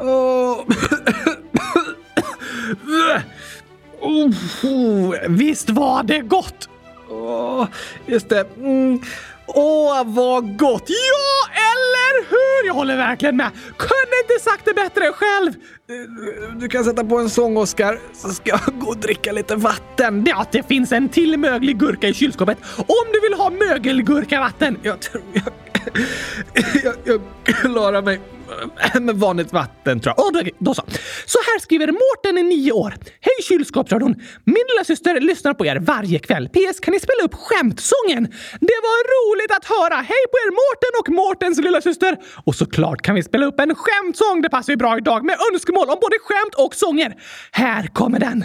Oh. 0.00 0.64
oh. 4.00 5.14
Visst 5.28 5.70
var 5.70 6.02
det 6.02 6.20
gott? 6.20 6.68
Oh. 7.08 7.66
Just 8.06 8.28
det. 8.28 8.46
Mm. 8.56 9.00
Åh, 9.46 10.02
vad 10.06 10.58
gott! 10.58 10.84
Ja, 10.86 11.52
eller 11.54 12.30
hur? 12.30 12.66
Jag 12.66 12.74
håller 12.74 12.96
verkligen 12.96 13.36
med. 13.36 13.50
Kunde 13.76 14.16
inte 14.22 14.44
sagt 14.44 14.64
det 14.64 14.74
bättre 14.74 15.12
själv. 15.12 15.52
Du 16.60 16.68
kan 16.68 16.84
sätta 16.84 17.04
på 17.04 17.18
en 17.18 17.30
sång, 17.30 17.56
Oskar, 17.56 17.98
så 18.12 18.28
ska 18.28 18.50
jag 18.50 18.78
gå 18.78 18.86
och 18.86 18.96
dricka 18.96 19.32
lite 19.32 19.56
vatten. 19.56 20.24
Ja, 20.28 20.46
det 20.50 20.62
finns 20.62 20.92
en 20.92 21.08
till 21.08 21.38
möglig 21.38 21.78
gurka 21.78 22.08
i 22.08 22.14
kylskåpet. 22.14 22.58
Om 22.76 23.06
du 23.12 23.20
vill 23.20 23.34
ha 23.34 23.50
mögelgurkavatten. 23.50 24.78
Jag 24.82 25.00
tror 25.00 25.24
jag 25.32 25.61
jag, 26.84 26.94
jag 27.04 27.20
klarar 27.56 28.02
mig 28.02 28.20
med 29.00 29.16
vanligt 29.16 29.52
vatten 29.52 30.00
tror 30.00 30.14
jag. 30.16 30.26
Oh, 30.26 30.48
då, 30.58 30.74
så. 30.74 30.82
Så 31.26 31.38
här 31.38 31.58
skriver 31.60 31.86
Mårten 31.86 32.38
i 32.38 32.42
nio 32.42 32.72
år. 32.72 32.94
Hej 33.20 33.38
kylskåpsradion! 33.48 34.14
Min 34.44 34.64
lilla 34.70 34.84
syster 34.84 35.20
lyssnar 35.20 35.54
på 35.54 35.66
er 35.66 35.76
varje 35.76 36.18
kväll. 36.18 36.48
PS, 36.48 36.80
kan 36.80 36.92
ni 36.92 37.00
spela 37.00 37.22
upp 37.24 37.34
skämtsången? 37.34 38.22
Det 38.60 38.78
var 38.88 39.00
roligt 39.14 39.52
att 39.56 39.64
höra! 39.64 39.96
Hej 39.96 40.24
på 40.32 40.36
er 40.44 40.50
Mårten 40.60 40.92
och 41.00 41.08
Mårtens 41.08 41.58
lilla 41.58 41.80
syster. 41.80 42.16
Och 42.44 42.54
såklart 42.54 43.02
kan 43.02 43.14
vi 43.14 43.22
spela 43.22 43.46
upp 43.46 43.60
en 43.60 43.74
skämtsång. 43.74 44.42
Det 44.42 44.50
passar 44.50 44.72
ju 44.72 44.76
bra 44.76 44.96
idag 44.96 45.24
med 45.24 45.36
önskemål 45.52 45.90
om 45.90 45.98
både 46.00 46.16
skämt 46.26 46.54
och 46.54 46.74
sånger. 46.74 47.14
Här 47.52 47.86
kommer 47.86 48.20
den! 48.20 48.44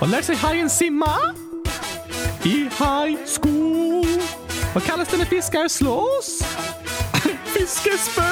Vad 0.00 0.10
lär 0.10 0.22
sig 0.22 0.36
hajen 0.36 0.70
simma? 0.70 1.14
I 2.42 2.68
hajsko? 2.72 3.48
Vad 4.74 4.84
kallas 4.84 5.08
det 5.08 5.16
när 5.16 5.24
fiskar 5.24 5.68
slåss? 5.68 6.42
Fiskespö. 7.44 8.22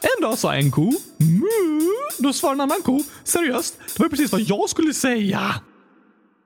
En 0.00 0.22
dag 0.22 0.38
sa 0.38 0.54
en 0.54 0.70
ko 0.70 0.92
mu. 1.16 1.90
Då 2.18 2.32
svarade 2.32 2.56
en 2.56 2.60
annan 2.60 2.82
ko. 2.82 3.02
Seriöst? 3.24 3.78
Det 3.96 4.02
var 4.02 4.08
precis 4.08 4.32
vad 4.32 4.40
jag 4.40 4.70
skulle 4.70 4.94
säga. 4.94 5.54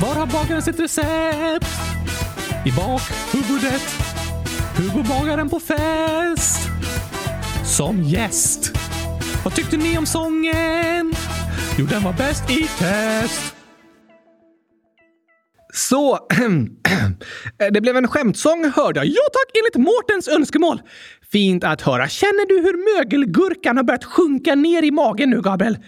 Var 0.00 0.14
har 0.14 0.26
bagaren 0.26 0.62
sitt 0.62 0.80
recept? 0.80 1.66
I 2.66 2.70
bakhuvudet. 2.70 3.82
Hur 4.76 5.02
bagaren 5.08 5.48
på 5.48 5.60
fest? 5.60 6.68
Som 7.76 8.02
gäst. 8.02 8.72
Vad 9.44 9.54
tyckte 9.54 9.76
ni 9.76 9.98
om 9.98 10.06
sången? 10.06 11.14
Jo, 11.78 11.86
den 11.86 12.02
var 12.02 12.12
bäst 12.12 12.50
i 12.50 12.68
test. 12.78 13.54
Så, 15.72 16.18
det 17.70 17.80
blev 17.80 17.96
en 17.96 18.08
skämtsång 18.08 18.72
hörde 18.76 19.00
jag. 19.00 19.06
Ja 19.06 19.22
tack, 19.32 19.56
enligt 19.58 19.86
Mårtens 19.86 20.28
önskemål. 20.28 20.82
Fint 21.32 21.64
att 21.64 21.82
höra. 21.82 22.08
Känner 22.08 22.48
du 22.48 22.54
hur 22.54 22.96
mögelgurkan 22.98 23.76
har 23.76 23.84
börjat 23.84 24.04
sjunka 24.04 24.54
ner 24.54 24.82
i 24.82 24.90
magen 24.90 25.30
nu, 25.30 25.40
Gabriel? 25.40 25.78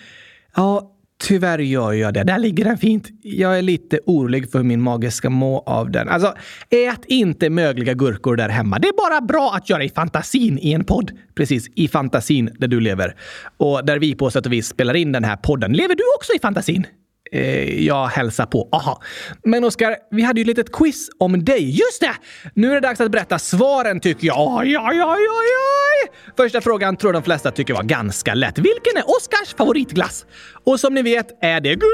Ja, 0.56 0.95
Tyvärr 1.18 1.58
gör 1.58 1.92
jag 1.92 2.14
det. 2.14 2.24
Där 2.24 2.38
ligger 2.38 2.64
den 2.64 2.78
fint. 2.78 3.08
Jag 3.22 3.58
är 3.58 3.62
lite 3.62 3.98
orolig 4.06 4.50
för 4.50 4.58
hur 4.58 4.64
min 4.64 4.80
mage 4.80 5.10
ska 5.10 5.30
må 5.30 5.58
av 5.58 5.90
den. 5.90 6.08
Alltså, 6.08 6.34
ät 6.70 7.04
inte 7.06 7.50
mögliga 7.50 7.94
gurkor 7.94 8.36
där 8.36 8.48
hemma. 8.48 8.78
Det 8.78 8.88
är 8.88 9.10
bara 9.10 9.20
bra 9.20 9.52
att 9.54 9.70
göra 9.70 9.84
i 9.84 9.88
fantasin 9.88 10.58
i 10.58 10.72
en 10.72 10.84
podd. 10.84 11.10
Precis, 11.34 11.68
i 11.74 11.88
fantasin 11.88 12.50
där 12.58 12.68
du 12.68 12.80
lever. 12.80 13.16
Och 13.56 13.84
där 13.84 13.98
vi 13.98 14.14
på 14.14 14.30
sätt 14.30 14.46
och 14.46 14.52
vis 14.52 14.66
spelar 14.66 14.96
in 14.96 15.12
den 15.12 15.24
här 15.24 15.36
podden. 15.36 15.72
Lever 15.72 15.94
du 15.94 16.02
också 16.16 16.32
i 16.32 16.38
fantasin? 16.38 16.86
Eh, 17.32 17.84
jag 17.84 18.06
hälsar 18.06 18.46
på. 18.46 18.68
Aha. 18.72 19.02
Men 19.44 19.64
Oskar, 19.64 19.96
vi 20.10 20.22
hade 20.22 20.40
ju 20.40 20.42
ett 20.42 20.46
litet 20.46 20.72
quiz 20.72 21.08
om 21.18 21.44
dig. 21.44 21.70
Just 21.70 22.00
det! 22.00 22.12
Nu 22.54 22.70
är 22.70 22.74
det 22.74 22.80
dags 22.80 23.00
att 23.00 23.10
berätta 23.10 23.38
svaren 23.38 24.00
tycker 24.00 24.26
jag. 24.26 24.38
Oj, 24.38 24.78
oj, 24.78 25.02
oj, 25.02 25.02
oj, 25.04 25.28
oj! 25.28 26.10
Första 26.36 26.60
frågan 26.60 26.96
tror 26.96 27.12
de 27.12 27.22
flesta 27.22 27.50
tycker 27.50 27.74
var 27.74 27.82
ganska 27.82 28.34
lätt. 28.34 28.58
Vilken 28.58 28.96
är 28.96 29.04
Oskars 29.06 29.54
favoritglass? 29.56 30.26
Och 30.64 30.80
som 30.80 30.94
ni 30.94 31.02
vet 31.02 31.44
är 31.44 31.60
det 31.60 31.74
gurkaglass! 31.74 31.86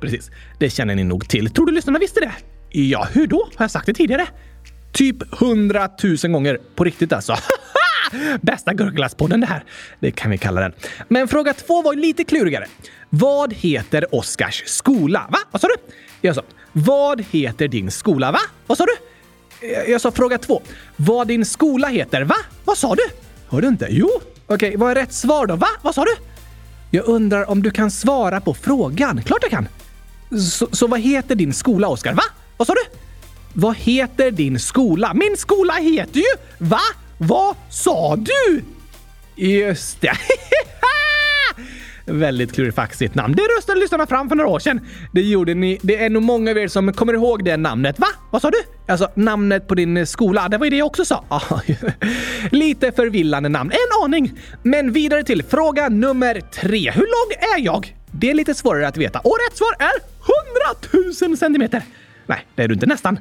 Precis, 0.00 0.30
det 0.58 0.70
känner 0.70 0.94
ni 0.94 1.04
nog 1.04 1.28
till. 1.28 1.50
Tror 1.50 1.66
du 1.66 1.72
lyssnarna 1.72 1.98
visste 1.98 2.20
det? 2.20 2.32
Ja, 2.70 3.08
hur 3.12 3.26
då? 3.26 3.48
Har 3.56 3.64
jag 3.64 3.70
sagt 3.70 3.86
det 3.86 3.94
tidigare? 3.94 4.26
Typ 4.92 5.16
hundratusen 5.40 6.32
gånger. 6.32 6.58
På 6.74 6.84
riktigt 6.84 7.12
alltså. 7.12 7.36
Bästa 8.40 8.74
gurkaglasspodden 8.74 9.40
det 9.40 9.46
här. 9.46 9.64
Det 10.00 10.10
kan 10.10 10.30
vi 10.30 10.38
kalla 10.38 10.60
den. 10.60 10.72
Men 11.08 11.28
fråga 11.28 11.54
två 11.54 11.82
var 11.82 11.94
lite 11.94 12.24
klurigare. 12.24 12.66
Vad 13.10 13.52
heter 13.52 14.14
Oskars 14.14 14.62
skola? 14.66 15.26
Va? 15.30 15.38
Vad 15.50 15.60
sa 15.60 15.68
du? 15.68 15.74
Jag 16.20 16.34
sa, 16.34 16.42
vad 16.72 17.24
heter 17.30 17.68
din 17.68 17.90
skola? 17.90 18.32
Va? 18.32 18.40
Vad 18.66 18.78
sa 18.78 18.86
du? 18.86 18.92
Jag 19.88 20.00
sa 20.00 20.10
fråga 20.10 20.38
två. 20.38 20.62
Vad 20.96 21.28
din 21.28 21.44
skola 21.44 21.88
heter? 21.88 22.22
Va? 22.22 22.36
Vad 22.64 22.78
sa 22.78 22.94
du? 22.94 23.02
Hör 23.48 23.60
du 23.60 23.68
inte? 23.68 23.86
Jo. 23.90 24.10
Okej, 24.46 24.54
okay, 24.54 24.76
vad 24.76 24.90
är 24.90 24.94
rätt 24.94 25.12
svar 25.12 25.46
då? 25.46 25.56
Va? 25.56 25.68
Vad 25.82 25.94
sa 25.94 26.04
du? 26.04 26.10
Jag 26.90 27.08
undrar 27.08 27.50
om 27.50 27.62
du 27.62 27.70
kan 27.70 27.90
svara 27.90 28.40
på 28.40 28.54
frågan. 28.54 29.22
Klart 29.22 29.38
jag 29.42 29.50
kan. 29.50 29.68
Så, 30.40 30.68
så 30.72 30.86
vad 30.86 31.00
heter 31.00 31.34
din 31.34 31.52
skola, 31.52 31.88
Oskar? 31.88 32.14
Va? 32.14 32.22
Vad 32.56 32.66
sa 32.66 32.74
du? 32.74 32.98
Vad 33.52 33.76
heter 33.76 34.30
din 34.30 34.60
skola? 34.60 35.14
Min 35.14 35.36
skola 35.36 35.72
heter 35.72 36.18
ju... 36.18 36.26
Va? 36.58 36.80
Vad 37.18 37.56
sa 37.70 38.16
du? 38.16 38.62
Just 39.36 40.00
det. 40.00 40.12
Väldigt 42.06 42.52
klurifaxigt 42.52 43.14
namn. 43.14 43.34
Det 43.36 43.42
röstade 43.42 43.80
lyssnarna 43.80 44.06
fram 44.06 44.28
för 44.28 44.36
några 44.36 44.50
år 44.50 44.58
sedan. 44.58 44.80
Det 45.12 45.22
gjorde 45.22 45.54
ni. 45.54 45.78
Det 45.82 46.04
är 46.04 46.10
nog 46.10 46.22
många 46.22 46.50
av 46.50 46.58
er 46.58 46.68
som 46.68 46.92
kommer 46.92 47.14
ihåg 47.14 47.44
det 47.44 47.56
namnet. 47.56 47.98
Va? 47.98 48.06
Vad 48.30 48.42
sa 48.42 48.50
du? 48.50 48.58
Alltså 48.88 49.08
namnet 49.14 49.68
på 49.68 49.74
din 49.74 50.06
skola. 50.06 50.48
Det 50.48 50.58
var 50.58 50.66
ju 50.66 50.70
det 50.70 50.76
jag 50.76 50.86
också 50.86 51.04
sa. 51.04 51.24
Lite 52.50 52.92
förvillande 52.92 53.48
namn. 53.48 53.70
En 53.70 54.04
aning. 54.04 54.40
Men 54.62 54.92
vidare 54.92 55.24
till 55.24 55.42
fråga 55.42 55.88
nummer 55.88 56.40
tre. 56.40 56.90
Hur 56.90 57.00
lång 57.00 57.56
är 57.56 57.64
jag? 57.64 57.96
Det 58.10 58.30
är 58.30 58.34
lite 58.34 58.54
svårare 58.54 58.88
att 58.88 58.96
veta. 58.96 59.18
Och 59.18 59.36
rätt 59.48 59.56
svar 59.56 59.74
är 59.78 59.92
100 60.92 61.26
000 61.28 61.36
centimeter. 61.36 61.82
Nej, 62.26 62.46
det 62.54 62.62
är 62.62 62.68
du 62.68 62.74
inte 62.74 62.86
nästan 62.86 63.18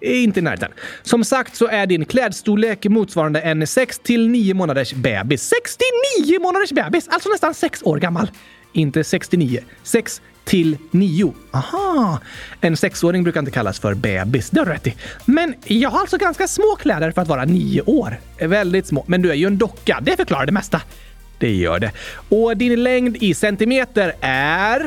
inte 0.00 0.40
i 0.40 0.42
närheten. 0.42 0.70
Som 1.02 1.24
sagt 1.24 1.56
så 1.56 1.66
är 1.66 1.86
din 1.86 2.04
klädstorlek 2.04 2.84
motsvarande 2.84 3.40
en 3.40 3.66
6 3.66 3.98
till 3.98 4.28
9 4.28 4.54
månaders 4.54 4.92
bebis. 4.92 5.52
69 6.22 6.40
månaders 6.40 6.72
bebis! 6.72 7.08
Alltså 7.08 7.28
nästan 7.28 7.54
6 7.54 7.82
år 7.82 7.98
gammal. 7.98 8.30
Inte 8.72 9.04
69. 9.04 9.60
6 9.82 10.22
till 10.44 10.76
9. 10.90 11.34
Aha! 11.50 12.20
En 12.60 12.76
sexåring 12.76 13.22
brukar 13.22 13.40
inte 13.40 13.52
kallas 13.52 13.80
för 13.80 13.94
bebis, 13.94 14.50
det 14.50 14.60
har 14.60 14.66
du 14.66 14.72
rätt 14.72 14.86
i. 14.86 14.94
Men 15.24 15.54
jag 15.64 15.90
har 15.90 16.00
alltså 16.00 16.18
ganska 16.18 16.48
små 16.48 16.76
kläder 16.80 17.10
för 17.10 17.22
att 17.22 17.28
vara 17.28 17.44
9 17.44 17.82
år. 17.82 18.20
Väldigt 18.38 18.86
små. 18.86 19.04
Men 19.06 19.22
du 19.22 19.30
är 19.30 19.34
ju 19.34 19.46
en 19.46 19.58
docka, 19.58 19.98
det 20.02 20.16
förklarar 20.16 20.46
det 20.46 20.52
mesta. 20.52 20.82
Det 21.38 21.54
gör 21.54 21.78
det. 21.78 21.92
Och 22.28 22.56
din 22.56 22.82
längd 22.82 23.16
i 23.16 23.34
centimeter 23.34 24.12
är... 24.20 24.86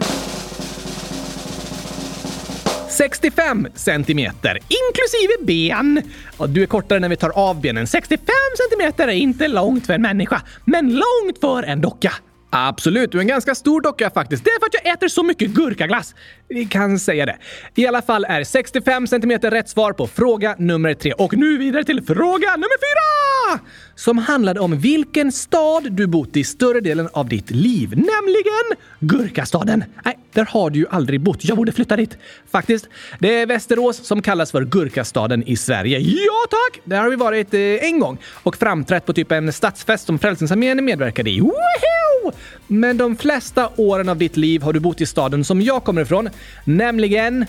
65 2.93 3.67
centimeter, 3.75 4.59
inklusive 4.83 5.45
ben. 5.47 6.01
Och 6.37 6.49
du 6.49 6.63
är 6.63 6.65
kortare 6.65 6.99
när 6.99 7.09
vi 7.09 7.15
tar 7.15 7.29
av 7.29 7.61
benen. 7.61 7.87
65 7.87 8.27
centimeter 8.57 9.07
är 9.07 9.11
inte 9.11 9.47
långt 9.47 9.85
för 9.85 9.93
en 9.93 10.01
människa, 10.01 10.41
men 10.65 10.93
långt 10.93 11.39
för 11.41 11.63
en 11.63 11.81
docka. 11.81 12.13
Absolut, 12.55 13.11
du 13.11 13.17
är 13.17 13.21
en 13.21 13.27
ganska 13.27 13.55
stor 13.55 13.81
docka 13.81 14.09
faktiskt. 14.09 14.43
Det 14.43 14.49
är 14.49 14.59
för 14.59 14.65
att 14.65 14.83
jag 14.83 14.93
äter 14.93 15.07
så 15.07 15.23
mycket 15.23 15.49
gurkaglass. 15.49 16.15
Vi 16.47 16.65
kan 16.65 16.99
säga 16.99 17.25
det. 17.25 17.37
I 17.75 17.87
alla 17.87 18.01
fall 18.01 18.25
är 18.25 18.43
65 18.43 19.07
centimeter 19.07 19.51
rätt 19.51 19.69
svar 19.69 19.93
på 19.93 20.07
fråga 20.07 20.55
nummer 20.59 20.93
tre. 20.93 21.13
Och 21.13 21.37
nu 21.37 21.57
vidare 21.57 21.83
till 21.83 22.03
fråga 22.03 22.51
nummer 22.51 22.77
fyra! 22.79 23.59
Som 23.95 24.17
handlade 24.17 24.59
om 24.59 24.79
vilken 24.79 25.31
stad 25.31 25.91
du 25.91 26.07
bott 26.07 26.37
i 26.37 26.43
större 26.43 26.79
delen 26.79 27.09
av 27.13 27.29
ditt 27.29 27.51
liv, 27.51 27.89
nämligen 27.89 28.87
Gurkastaden. 28.99 29.83
Nej, 30.05 30.19
där 30.33 30.45
har 30.45 30.69
du 30.69 30.79
ju 30.79 30.85
aldrig 30.89 31.21
bott. 31.21 31.45
Jag 31.45 31.57
borde 31.57 31.71
flytta 31.71 31.95
dit. 31.95 32.17
Faktiskt. 32.51 32.89
Det 33.19 33.41
är 33.41 33.45
Västerås 33.45 34.07
som 34.07 34.21
kallas 34.21 34.51
för 34.51 34.65
Gurkastaden 34.65 35.43
i 35.43 35.57
Sverige. 35.57 35.99
Ja 35.99 36.47
tack! 36.49 36.81
Där 36.83 37.01
har 37.01 37.09
vi 37.09 37.15
varit 37.15 37.53
eh, 37.53 37.59
en 37.59 37.99
gång 37.99 38.17
och 38.43 38.57
framträtt 38.57 39.05
på 39.05 39.13
typ 39.13 39.31
en 39.31 39.53
stadsfest 39.53 40.05
som 40.05 40.19
Frälsningsarmén 40.19 40.85
medverkade 40.85 41.29
i. 41.29 41.39
Woho! 41.39 42.31
Men 42.67 42.97
de 42.97 43.15
flesta 43.15 43.69
åren 43.75 44.09
av 44.09 44.17
ditt 44.17 44.37
liv 44.37 44.61
har 44.61 44.73
du 44.73 44.79
bott 44.79 45.01
i 45.01 45.05
staden 45.05 45.43
som 45.43 45.61
jag 45.61 45.83
kommer 45.83 46.01
ifrån, 46.01 46.29
nämligen 46.65 47.45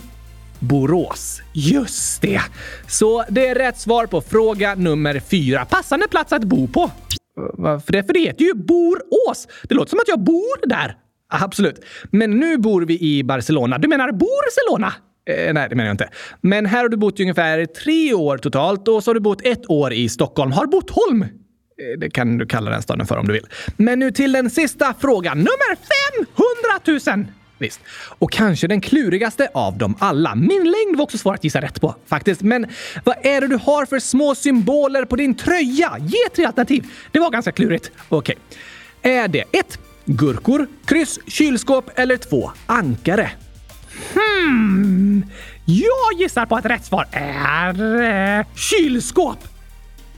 Borås. 0.65 1.43
Just 1.53 2.23
det! 2.23 2.41
Så 2.87 3.25
det 3.29 3.47
är 3.47 3.55
rätt 3.55 3.79
svar 3.79 4.07
på 4.07 4.21
fråga 4.21 4.75
nummer 4.75 5.21
fyra. 5.21 5.65
Passande 5.65 6.09
plats 6.09 6.33
att 6.33 6.45
bo 6.45 6.69
på. 6.69 6.91
Varför 7.37 7.93
det? 7.93 8.05
För 8.05 8.13
det 8.13 8.21
heter 8.21 8.45
ju 8.45 8.55
Borås. 8.55 9.49
Det 9.69 9.75
låter 9.75 9.91
som 9.91 9.99
att 9.99 10.09
jag 10.09 10.21
bor 10.21 10.69
där. 10.69 10.97
Absolut. 11.29 11.85
Men 12.11 12.31
nu 12.31 12.59
bor 12.59 12.83
vi 12.83 13.01
i 13.01 13.25
Barcelona. 13.25 13.79
Du 13.79 13.89
menar 13.89 14.13
Barcelona? 14.13 14.93
Eh, 15.31 15.55
nej, 15.55 15.69
det 15.69 15.77
menar 15.77 15.89
jag 15.89 15.95
inte. 15.95 16.09
Men 16.41 16.67
här 16.67 16.83
har 16.83 16.89
du 16.89 16.97
bott 16.97 17.21
i 17.21 17.23
ungefär 17.23 17.67
tre 17.67 18.15
år 18.15 18.39
totalt 18.39 18.89
och 18.89 19.05
så 19.05 19.11
har 19.11 19.15
du 19.15 19.21
bott 19.21 19.41
ett 19.47 19.71
år 19.71 19.93
i 19.93 20.09
Stockholm. 20.09 20.53
Har 20.53 20.67
Bottholm? 20.67 21.23
Eh, 21.23 21.29
det 21.99 22.11
kan 22.11 22.39
du 22.39 22.47
kalla 22.47 22.71
den 22.71 22.83
staden 22.83 23.07
för 23.07 23.17
om 23.17 23.27
du 23.27 23.33
vill. 23.33 23.47
Men 23.77 23.99
nu 23.99 24.11
till 24.11 24.33
den 24.33 24.51
sista 24.51 24.95
frågan. 25.01 25.39
Nummer 25.39 25.77
500 27.07 27.17
000! 27.17 27.27
Visst. 27.59 27.81
Och 28.19 28.33
kanske 28.33 28.67
den 28.67 28.81
klurigaste 28.81 29.49
av 29.55 29.79
dem 29.79 29.97
alla. 29.99 30.35
Min 30.35 30.65
längd 30.65 30.97
var 30.97 31.05
också 31.05 31.19
svår 31.19 31.35
att 31.35 31.45
gissa 31.45 31.61
rätt 31.61 31.81
på, 31.81 31.95
faktiskt. 32.07 32.43
Men 32.43 32.67
vad 33.05 33.17
är 33.23 33.41
det 33.41 33.47
du 33.47 33.57
har 33.57 33.87
för 33.87 33.99
små 33.99 34.35
symboler 34.35 35.05
på 35.05 35.17
din 35.17 35.35
tröja? 35.35 35.97
Ge 36.01 36.29
tre 36.35 36.45
alternativ. 36.45 36.87
Det 37.13 37.19
var 37.19 37.31
ganska 37.31 37.53
klurigt. 37.53 37.91
Okej. 38.09 38.37
Är 39.03 39.29
det 39.29 39.45
1. 39.53 39.79
Gurkor, 40.05 40.67
kryss, 40.85 41.19
kylskåp 41.27 41.91
eller 41.95 42.17
2. 42.17 42.51
Ankare? 42.67 43.31
Hmm. 44.15 45.25
Jag 45.65 46.21
gissar 46.21 46.47
på 46.47 46.57
att 46.57 46.65
rätt 46.65 46.85
svar 46.85 47.07
är 47.13 48.03
eh, 48.39 48.47
kylskåp. 48.57 49.39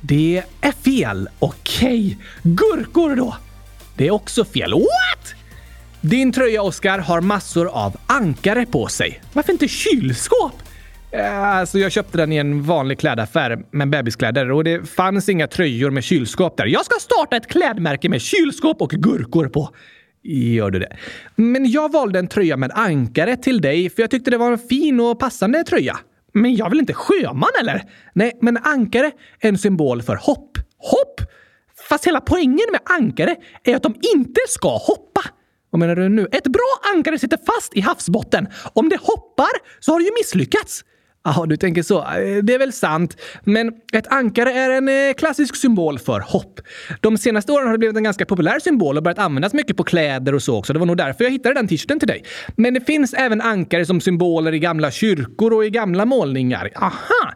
Det 0.00 0.42
är 0.60 0.72
fel. 0.72 1.28
Okej. 1.38 2.18
Gurkor 2.42 3.16
då? 3.16 3.36
Det 3.96 4.06
är 4.06 4.10
också 4.10 4.44
fel. 4.44 4.72
What? 4.72 5.34
Din 6.10 6.32
tröja, 6.32 6.62
Oskar, 6.62 6.98
har 6.98 7.20
massor 7.20 7.68
av 7.68 7.96
ankare 8.06 8.66
på 8.66 8.86
sig. 8.86 9.20
Varför 9.32 9.52
inte 9.52 9.68
kylskåp? 9.68 10.52
Eh, 11.10 11.42
alltså, 11.42 11.78
jag 11.78 11.92
köpte 11.92 12.18
den 12.18 12.32
i 12.32 12.36
en 12.36 12.62
vanlig 12.62 12.98
klädaffär 12.98 13.58
med 13.70 13.90
bebiskläder 13.90 14.50
och 14.50 14.64
det 14.64 14.88
fanns 14.88 15.28
inga 15.28 15.46
tröjor 15.46 15.90
med 15.90 16.04
kylskåp 16.04 16.56
där. 16.56 16.66
Jag 16.66 16.84
ska 16.84 17.00
starta 17.00 17.36
ett 17.36 17.46
klädmärke 17.46 18.08
med 18.08 18.20
kylskåp 18.20 18.82
och 18.82 18.90
gurkor 18.90 19.48
på. 19.48 19.70
Gör 20.22 20.70
du 20.70 20.78
det? 20.78 20.96
Men 21.36 21.70
jag 21.70 21.92
valde 21.92 22.18
en 22.18 22.28
tröja 22.28 22.56
med 22.56 22.72
ankare 22.74 23.36
till 23.36 23.60
dig 23.60 23.90
för 23.90 24.02
jag 24.02 24.10
tyckte 24.10 24.30
det 24.30 24.38
var 24.38 24.52
en 24.52 24.58
fin 24.58 25.00
och 25.00 25.18
passande 25.18 25.64
tröja. 25.64 25.96
Men 26.32 26.56
jag 26.56 26.70
vill 26.70 26.78
inte 26.78 26.94
sjöman 26.94 27.50
eller? 27.60 27.82
Nej, 28.12 28.38
men 28.42 28.56
ankare 28.56 29.12
är 29.40 29.48
en 29.48 29.58
symbol 29.58 30.02
för 30.02 30.16
hopp. 30.16 30.58
Hopp? 30.78 31.20
Fast 31.88 32.06
hela 32.06 32.20
poängen 32.20 32.66
med 32.72 32.80
ankare 32.84 33.36
är 33.64 33.76
att 33.76 33.82
de 33.82 33.94
inte 34.14 34.40
ska 34.48 34.68
hoppa. 34.68 35.05
Vad 35.70 35.80
menar 35.80 35.96
du 35.96 36.08
nu? 36.08 36.28
Ett 36.32 36.46
bra 36.46 36.80
ankare 36.94 37.18
sitter 37.18 37.38
fast 37.46 37.74
i 37.74 37.80
havsbotten. 37.80 38.48
Om 38.72 38.88
det 38.88 38.96
hoppar 38.96 39.50
så 39.80 39.92
har 39.92 39.98
det 40.00 40.04
ju 40.04 40.12
misslyckats. 40.20 40.84
Ja, 41.26 41.46
du 41.46 41.56
tänker 41.56 41.82
så. 41.82 41.98
Eh, 41.98 42.42
det 42.42 42.54
är 42.54 42.58
väl 42.58 42.72
sant. 42.72 43.16
Men 43.44 43.72
ett 43.92 44.06
ankare 44.06 44.52
är 44.52 44.70
en 44.70 44.88
eh, 44.88 45.14
klassisk 45.14 45.56
symbol 45.56 45.98
för 45.98 46.20
hopp. 46.20 46.60
De 47.00 47.18
senaste 47.18 47.52
åren 47.52 47.66
har 47.66 47.72
det 47.72 47.78
blivit 47.78 47.96
en 47.96 48.04
ganska 48.04 48.26
populär 48.26 48.58
symbol 48.58 48.96
och 48.96 49.02
börjat 49.02 49.18
användas 49.18 49.52
mycket 49.52 49.76
på 49.76 49.84
kläder 49.84 50.34
och 50.34 50.42
så 50.42 50.58
också. 50.58 50.72
Det 50.72 50.78
var 50.78 50.86
nog 50.86 50.96
därför 50.96 51.24
jag 51.24 51.30
hittade 51.30 51.54
den 51.54 51.68
t-shirten 51.68 51.98
till 51.98 52.08
dig. 52.08 52.24
Men 52.56 52.74
det 52.74 52.80
finns 52.80 53.14
även 53.14 53.40
ankare 53.40 53.86
som 53.86 54.00
symboler 54.00 54.54
i 54.54 54.58
gamla 54.58 54.90
kyrkor 54.90 55.52
och 55.52 55.64
i 55.64 55.70
gamla 55.70 56.04
målningar. 56.04 56.70
Aha! 56.76 57.32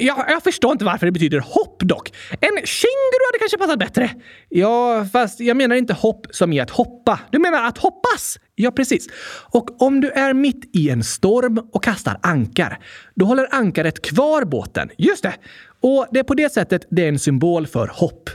Jag, 0.00 0.24
jag 0.28 0.42
förstår 0.42 0.72
inte 0.72 0.84
varför 0.84 1.06
det 1.06 1.12
betyder 1.12 1.40
hopp 1.40 1.82
dock. 1.82 2.12
En 2.30 2.56
känguru 2.64 3.22
hade 3.28 3.38
kanske 3.38 3.58
passat 3.58 3.78
bättre. 3.78 4.10
Ja, 4.48 5.06
fast 5.12 5.40
jag 5.40 5.56
menar 5.56 5.76
inte 5.76 5.94
hopp 5.94 6.26
som 6.30 6.52
i 6.52 6.60
att 6.60 6.70
hoppa. 6.70 7.20
Du 7.30 7.38
menar 7.38 7.68
att 7.68 7.78
hoppas? 7.78 8.38
Ja, 8.62 8.70
precis. 8.70 9.08
Och 9.50 9.82
om 9.82 10.00
du 10.00 10.10
är 10.10 10.34
mitt 10.34 10.76
i 10.76 10.90
en 10.90 11.04
storm 11.04 11.58
och 11.72 11.84
kastar 11.84 12.18
ankar, 12.22 12.78
då 13.14 13.24
håller 13.24 13.54
ankaret 13.54 14.02
kvar 14.02 14.44
båten. 14.44 14.90
Just 14.98 15.22
det! 15.22 15.34
Och 15.80 16.06
det 16.10 16.18
är 16.18 16.24
på 16.24 16.34
det 16.34 16.52
sättet 16.52 16.86
det 16.90 17.04
är 17.04 17.08
en 17.08 17.18
symbol 17.18 17.66
för 17.66 17.86
hopp. 17.86 18.30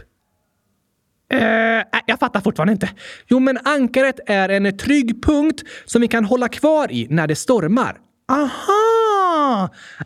Eh, 1.33 1.39
jag 2.05 2.19
fattar 2.19 2.41
fortfarande 2.41 2.73
inte. 2.73 2.89
Jo, 3.27 3.39
men 3.39 3.57
ankaret 3.63 4.19
är 4.25 4.49
en 4.49 4.77
trygg 4.77 5.23
punkt 5.23 5.63
som 5.85 6.01
vi 6.01 6.07
kan 6.07 6.25
hålla 6.25 6.47
kvar 6.47 6.91
i 6.91 7.07
när 7.09 7.27
det 7.27 7.35
stormar. 7.35 7.97
Aha! 8.31 9.16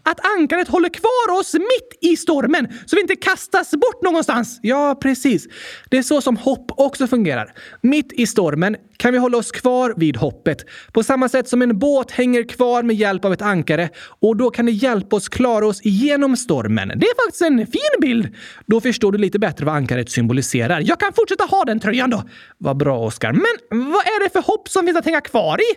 Att 0.04 0.26
ankaret 0.38 0.68
håller 0.68 0.90
kvar 0.90 1.40
oss 1.40 1.54
mitt 1.54 2.12
i 2.12 2.18
stormen 2.18 2.68
så 2.86 2.96
vi 2.96 3.02
inte 3.02 3.16
kastas 3.16 3.72
bort 3.72 4.02
någonstans. 4.02 4.60
Ja, 4.62 4.98
precis. 5.02 5.48
Det 5.90 5.98
är 5.98 6.04
så 6.04 6.22
som 6.22 6.38
hopp 6.38 6.72
också 6.78 7.08
fungerar. 7.08 7.54
Mitt 7.82 8.14
i 8.14 8.28
stormen 8.28 8.76
kan 8.98 9.14
vi 9.14 9.20
hålla 9.20 9.38
oss 9.38 9.52
kvar 9.52 9.94
vid 9.98 10.18
hoppet. 10.18 10.66
På 10.92 11.04
samma 11.04 11.30
sätt 11.30 11.50
som 11.50 11.62
en 11.62 11.80
båt 11.80 12.12
hänger 12.12 12.44
kvar 12.44 12.84
med 12.84 12.96
hjälp 12.96 13.26
av 13.26 13.34
ett 13.34 13.42
ankare 13.42 13.90
och 14.20 14.38
då 14.38 14.50
kan 14.50 14.66
det 14.66 14.72
hjälpa 14.72 15.16
oss 15.16 15.30
klara 15.30 15.68
oss 15.68 15.82
igenom 15.82 16.38
stormen. 16.38 16.88
Det 16.88 17.06
är 17.06 17.26
faktiskt 17.26 17.42
en 17.42 17.58
fin 17.58 18.02
bild. 18.02 18.36
Då 18.66 18.82
förstår 18.82 19.12
du 19.12 19.18
lite 19.18 19.40
bättre 19.40 19.66
vad 19.66 19.76
ankaret 19.76 20.12
symboliserar. 20.12 20.82
Jag 20.86 21.00
kan 21.00 21.14
fortsätta 21.14 21.44
ha 21.44 21.64
den 21.64 21.80
tröjan 21.80 22.10
då. 22.10 22.24
Vad 22.58 22.78
bra, 22.78 23.00
Oskar. 23.00 23.32
Men 23.32 23.92
vad 23.92 24.02
är 24.02 24.24
det 24.24 24.30
för 24.30 24.42
hopp 24.42 24.70
som 24.70 24.86
finns 24.86 24.98
att 24.98 25.06
hänga 25.06 25.22
kvar 25.22 25.60
i? 25.62 25.76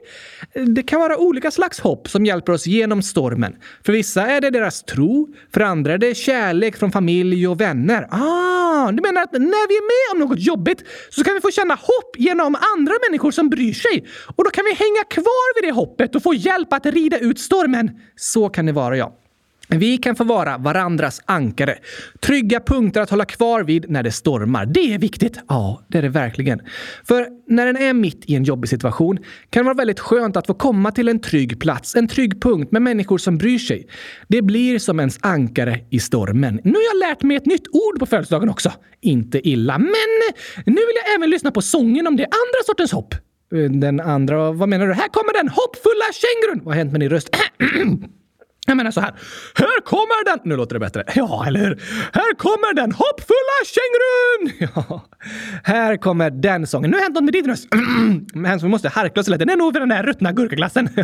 Det 0.74 0.82
kan 0.82 1.01
vara 1.01 1.18
olika 1.18 1.51
slags 1.51 1.80
hopp 1.80 2.09
som 2.09 2.26
hjälper 2.26 2.53
oss 2.53 2.66
genom 2.66 3.03
stormen. 3.03 3.34
För 3.87 3.93
vissa 3.93 4.26
är 4.26 4.41
det 4.41 4.51
deras 4.51 4.82
tro, 4.82 5.28
för 5.55 5.61
andra 5.61 5.93
är 5.93 5.99
det 5.99 6.14
kärlek 6.14 6.76
från 6.76 6.93
familj 6.93 7.49
och 7.49 7.61
vänner. 7.61 8.09
Ah, 8.11 8.93
du 8.93 9.03
menar 9.03 9.22
att 9.22 9.32
när 9.32 9.68
vi 9.68 9.74
är 9.76 10.14
med 10.14 10.22
om 10.22 10.28
något 10.28 10.41
jobbigt 10.41 10.85
så 11.11 11.24
kan 11.24 11.35
vi 11.35 11.41
få 11.41 11.51
känna 11.51 11.74
hopp 11.74 12.16
genom 12.18 12.57
andra 12.76 12.95
människor 13.09 13.30
som 13.30 13.51
bryr 13.51 13.72
sig. 13.72 14.07
Och 14.37 14.45
då 14.45 14.51
kan 14.51 14.64
vi 14.64 14.74
hänga 14.74 15.05
kvar 15.11 15.61
vid 15.61 15.68
det 15.68 15.74
hoppet 15.74 16.14
och 16.14 16.22
få 16.22 16.35
hjälp 16.35 16.72
att 16.72 16.87
rida 16.87 17.18
ut 17.18 17.39
stormen. 17.39 17.91
Så 18.16 18.49
kan 18.49 18.66
det 18.66 18.72
vara, 18.72 18.97
ja. 18.97 19.24
Vi 19.68 19.98
kan 19.98 20.16
få 20.16 20.24
vara 20.24 20.58
varandras 20.58 21.20
ankare. 21.24 21.78
Trygga 22.20 22.60
punkter 22.60 23.00
att 23.00 23.10
hålla 23.10 23.24
kvar 23.24 23.62
vid 23.62 23.90
när 23.90 24.02
det 24.02 24.12
stormar. 24.12 24.66
Det 24.66 24.94
är 24.94 24.98
viktigt. 24.98 25.38
Ja, 25.48 25.84
det 25.88 25.98
är 25.98 26.02
det 26.02 26.08
verkligen. 26.08 26.60
För 27.04 27.26
när 27.48 27.66
en 27.66 27.76
är 27.76 27.92
mitt 27.92 28.24
i 28.26 28.34
en 28.34 28.44
jobbig 28.44 28.70
situation 28.70 29.18
kan 29.50 29.60
det 29.60 29.64
vara 29.64 29.74
väldigt 29.74 30.00
skönt 30.00 30.36
att 30.36 30.46
få 30.46 30.54
komma 30.54 30.90
till 30.90 31.08
en 31.08 31.20
trygg 31.20 31.60
plats, 31.60 31.94
en 31.94 32.08
trygg 32.08 32.42
punkt 32.42 32.72
med 32.72 32.82
människor 32.82 33.18
som 33.18 33.38
bryr 33.38 33.58
sig. 33.58 33.86
Det 34.28 34.42
blir 34.42 34.78
som 34.78 35.00
ens 35.00 35.18
ankare 35.20 35.80
i 35.90 36.00
stormen. 36.00 36.60
Nu 36.64 36.72
har 36.72 36.82
jag 36.92 37.10
lärt 37.10 37.22
mig 37.22 37.36
ett 37.36 37.46
nytt 37.46 37.68
ord 37.68 37.98
på 37.98 38.06
födelsedagen 38.06 38.48
också. 38.48 38.72
Inte 39.00 39.48
illa, 39.48 39.78
men 39.78 39.90
nu 40.66 40.72
vill 40.72 40.96
jag 41.04 41.14
även 41.14 41.30
lyssna 41.30 41.50
på 41.50 41.62
sången 41.62 42.06
om 42.06 42.16
det 42.16 42.24
andra 42.24 42.64
sortens 42.66 42.92
hopp. 42.92 43.14
Eh, 43.54 43.70
den 43.70 44.00
andra, 44.00 44.52
vad 44.52 44.68
menar 44.68 44.86
du? 44.86 44.92
Här 44.92 45.08
kommer 45.08 45.32
den 45.32 45.48
hoppfulla 45.48 46.04
kängurun! 46.12 46.64
Vad 46.64 46.74
har 46.74 46.78
hänt 46.78 46.92
med 46.92 47.00
din 47.00 47.10
röst? 47.10 47.36
Jag 48.66 48.76
menar 48.76 48.90
så 48.90 49.00
här. 49.00 49.14
Här 49.54 49.80
kommer 49.84 50.24
den! 50.24 50.38
Nu 50.44 50.56
låter 50.56 50.74
det 50.74 50.80
bättre. 50.80 51.04
Ja, 51.14 51.44
eller 51.46 51.60
hur? 51.60 51.80
Här 52.12 52.34
kommer 52.34 52.74
den 52.74 52.92
hoppfulla 52.92 53.58
kängurun! 53.64 54.70
Ja, 54.74 55.04
här 55.62 55.96
kommer 55.96 56.30
den 56.30 56.66
sången. 56.66 56.90
Nu 56.90 56.96
har 56.96 57.02
hänt 57.02 57.14
något 57.14 57.24
med 57.24 57.32
din 57.32 57.46
röst. 57.46 57.68
Men 58.34 58.58
vi 58.58 58.68
måste 58.68 58.88
harkla 58.88 59.20
oss 59.20 59.28
lite. 59.28 59.44
Det 59.44 59.52
är 59.52 59.56
nog 59.56 59.72
för 59.72 59.80
den 59.80 59.88
där 59.88 60.02
ruttna 60.02 60.32
gurkaglassen. 60.32 60.88
det 60.94 61.02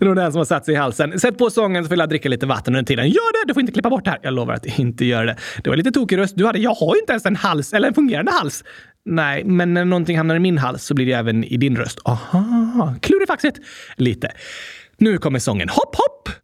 är 0.00 0.04
nog 0.04 0.16
den 0.16 0.32
som 0.32 0.38
har 0.38 0.44
satt 0.44 0.64
sig 0.64 0.74
i 0.74 0.76
halsen. 0.76 1.20
Sätt 1.20 1.38
på 1.38 1.50
sången 1.50 1.84
så 1.84 1.90
vill 1.90 1.98
jag 1.98 2.08
dricka 2.08 2.28
lite 2.28 2.46
vatten 2.46 2.74
under 2.74 2.86
tiden. 2.86 3.08
Gör 3.08 3.32
det! 3.32 3.48
Du 3.48 3.54
får 3.54 3.60
inte 3.60 3.72
klippa 3.72 3.90
bort 3.90 4.04
det 4.04 4.10
här. 4.10 4.20
Jag 4.22 4.34
lovar 4.34 4.54
att 4.54 4.66
inte 4.78 5.04
göra 5.04 5.24
det. 5.24 5.36
Det 5.64 5.70
var 5.70 5.76
lite 5.76 5.90
tokig 5.92 6.18
röst 6.18 6.36
du 6.36 6.46
hade. 6.46 6.58
Jag 6.58 6.74
har 6.74 6.94
ju 6.94 7.00
inte 7.00 7.12
ens 7.12 7.26
en 7.26 7.36
hals, 7.36 7.72
eller 7.72 7.88
en 7.88 7.94
fungerande 7.94 8.32
hals. 8.32 8.64
Nej, 9.04 9.44
men 9.44 9.74
när 9.74 9.84
någonting 9.84 10.16
hamnar 10.16 10.36
i 10.36 10.38
min 10.38 10.58
hals 10.58 10.84
så 10.84 10.94
blir 10.94 11.06
det 11.06 11.12
även 11.12 11.44
i 11.44 11.56
din 11.56 11.76
röst. 11.76 11.98
Aha, 12.04 12.94
klurifaxigt. 13.02 13.58
Lite. 13.96 14.30
Nu 14.98 15.18
kommer 15.18 15.38
sången 15.38 15.68
Hopp 15.68 15.96
hopp! 15.96 16.41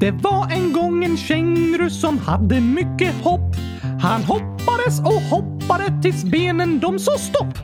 Det 0.00 0.10
var 0.10 0.52
en 0.52 0.72
gång 0.72 1.04
en 1.04 1.16
känguru 1.16 1.90
som 1.90 2.18
hade 2.18 2.60
mycket 2.60 3.14
hopp. 3.22 3.56
Han 4.02 4.22
hoppades 4.22 5.00
och 5.00 5.22
hoppade 5.22 6.02
tills 6.02 6.24
benen 6.24 6.80
de 6.80 6.98
sa 6.98 7.18
stopp. 7.18 7.58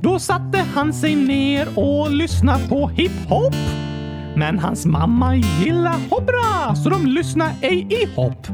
Då 0.00 0.18
satte 0.18 0.58
han 0.74 0.92
sig 0.92 1.16
ner 1.16 1.78
och 1.78 2.10
lyssnade 2.10 2.68
på 2.68 2.88
hiphop. 2.88 3.54
Men 4.36 4.58
hans 4.58 4.86
mamma 4.86 5.36
gillar 5.36 6.08
hoppra 6.10 6.74
så 6.76 6.88
de 6.88 7.06
lyssnade 7.06 7.54
ej 7.60 7.86
i 7.90 8.14
hopp. 8.16 8.46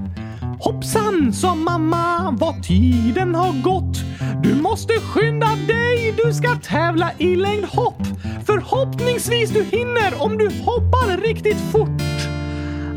Hoppsan, 0.61 1.33
sa 1.33 1.55
mamma, 1.55 2.37
vad 2.41 2.63
tiden 2.63 3.35
har 3.35 3.63
gått. 3.63 3.99
Du 4.43 4.55
måste 4.55 4.93
skynda 4.93 5.49
dig, 5.67 6.15
du 6.25 6.33
ska 6.35 6.55
tävla 6.55 7.11
i 7.19 7.37
längdhopp. 7.37 8.03
Förhoppningsvis 8.47 9.51
du 9.51 9.65
hinner 9.65 10.23
om 10.23 10.39
du 10.39 10.47
hoppar 10.47 11.21
riktigt 11.23 11.61
fort. 11.73 12.36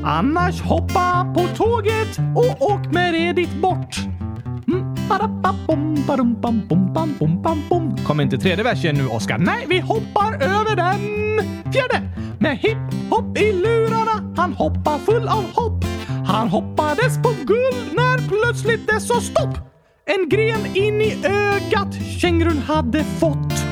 Annars 0.04 0.62
hoppa 0.62 1.34
på 1.36 1.48
tåget 1.56 2.20
och 2.36 2.62
åk 2.72 2.92
med 2.92 3.14
det 3.14 3.34
dit 3.34 3.54
bort. 3.62 3.98
Mm, 4.68 4.96
Kommer 8.08 8.24
inte 8.24 8.38
tredje 8.38 8.64
versen 8.64 8.96
nu, 8.96 9.08
Oskar? 9.08 9.38
Nej, 9.38 9.66
vi 9.70 9.80
hoppar 9.80 10.34
över 10.34 10.76
den! 10.76 11.00
Fjärde! 11.74 12.02
Med 12.40 12.58
hipp 12.58 13.10
hopp 13.10 13.38
i 13.38 13.54
lurarna, 13.54 14.34
han 14.38 14.54
hoppar 14.54 14.98
full 14.98 15.28
av 15.28 15.44
hopp. 15.54 15.86
Han 16.28 16.48
hoppades 16.48 17.18
på 17.18 17.30
guld 17.30 17.94
när 17.96 18.18
plötsligt 18.28 18.88
det 18.88 19.00
sa 19.00 19.22
stopp. 19.22 19.58
En 20.06 20.30
gren 20.30 20.66
in 20.76 21.02
i 21.02 21.26
ögat 21.26 21.94
kängurun 22.20 22.58
hade 22.58 23.04
fått. 23.04 23.69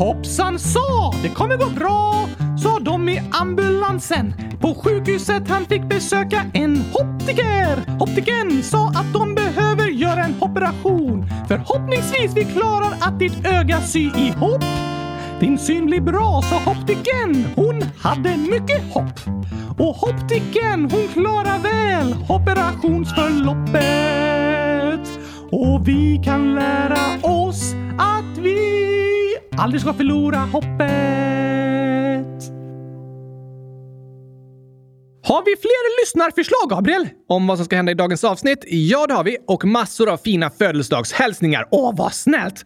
Hoppsan 0.00 0.58
sa, 0.58 1.12
det 1.22 1.28
kommer 1.28 1.56
gå 1.56 1.70
bra, 1.70 2.28
sa 2.62 2.78
de 2.78 3.08
i 3.08 3.22
ambulansen. 3.30 4.34
På 4.60 4.74
sjukhuset 4.74 5.48
han 5.48 5.64
fick 5.64 5.88
besöka 5.88 6.44
en 6.54 6.84
optiker. 6.92 7.96
Optiken 8.00 8.62
sa 8.62 8.88
att 8.88 9.12
de 9.12 9.34
behöver 9.34 9.88
göra 9.88 10.24
en 10.24 10.34
operation. 10.40 11.26
Förhoppningsvis 11.48 12.36
vi 12.36 12.44
klarar 12.44 12.92
att 13.00 13.18
ditt 13.18 13.46
öga 13.46 13.80
sy 13.80 14.00
ihop. 14.00 14.64
Din 15.40 15.58
syn 15.58 15.86
blir 15.86 16.00
bra, 16.00 16.42
sa 16.42 16.70
optiken. 16.70 17.46
Hon 17.56 17.82
hade 17.98 18.36
mycket 18.36 18.94
hopp. 18.94 19.20
Och 19.78 20.08
optiken, 20.08 20.90
hon 20.90 21.08
klarar 21.12 21.58
väl 21.58 22.14
operationsförloppet. 22.28 25.08
Och 25.50 25.88
vi 25.88 26.20
kan 26.24 26.54
lära 26.54 27.18
oss 27.22 27.74
att 27.98 28.38
vi 28.38 28.69
aldrig 29.56 29.80
ska 29.80 29.94
förlora 29.94 30.38
hoppet. 30.38 31.40
Har 35.30 35.44
vi 35.44 35.56
fler 35.56 36.02
lyssnarförslag, 36.02 36.70
Gabriel? 36.70 37.08
Om 37.28 37.46
vad 37.46 37.58
som 37.58 37.64
ska 37.64 37.76
hända 37.76 37.92
i 37.92 37.94
dagens 37.94 38.24
avsnitt? 38.24 38.64
Ja, 38.66 39.06
det 39.06 39.14
har 39.14 39.24
vi. 39.24 39.36
Och 39.46 39.64
massor 39.64 40.08
av 40.08 40.16
fina 40.16 40.50
födelsedagshälsningar. 40.50 41.68
Åh, 41.70 41.96
vad 41.96 42.12
snällt! 42.12 42.64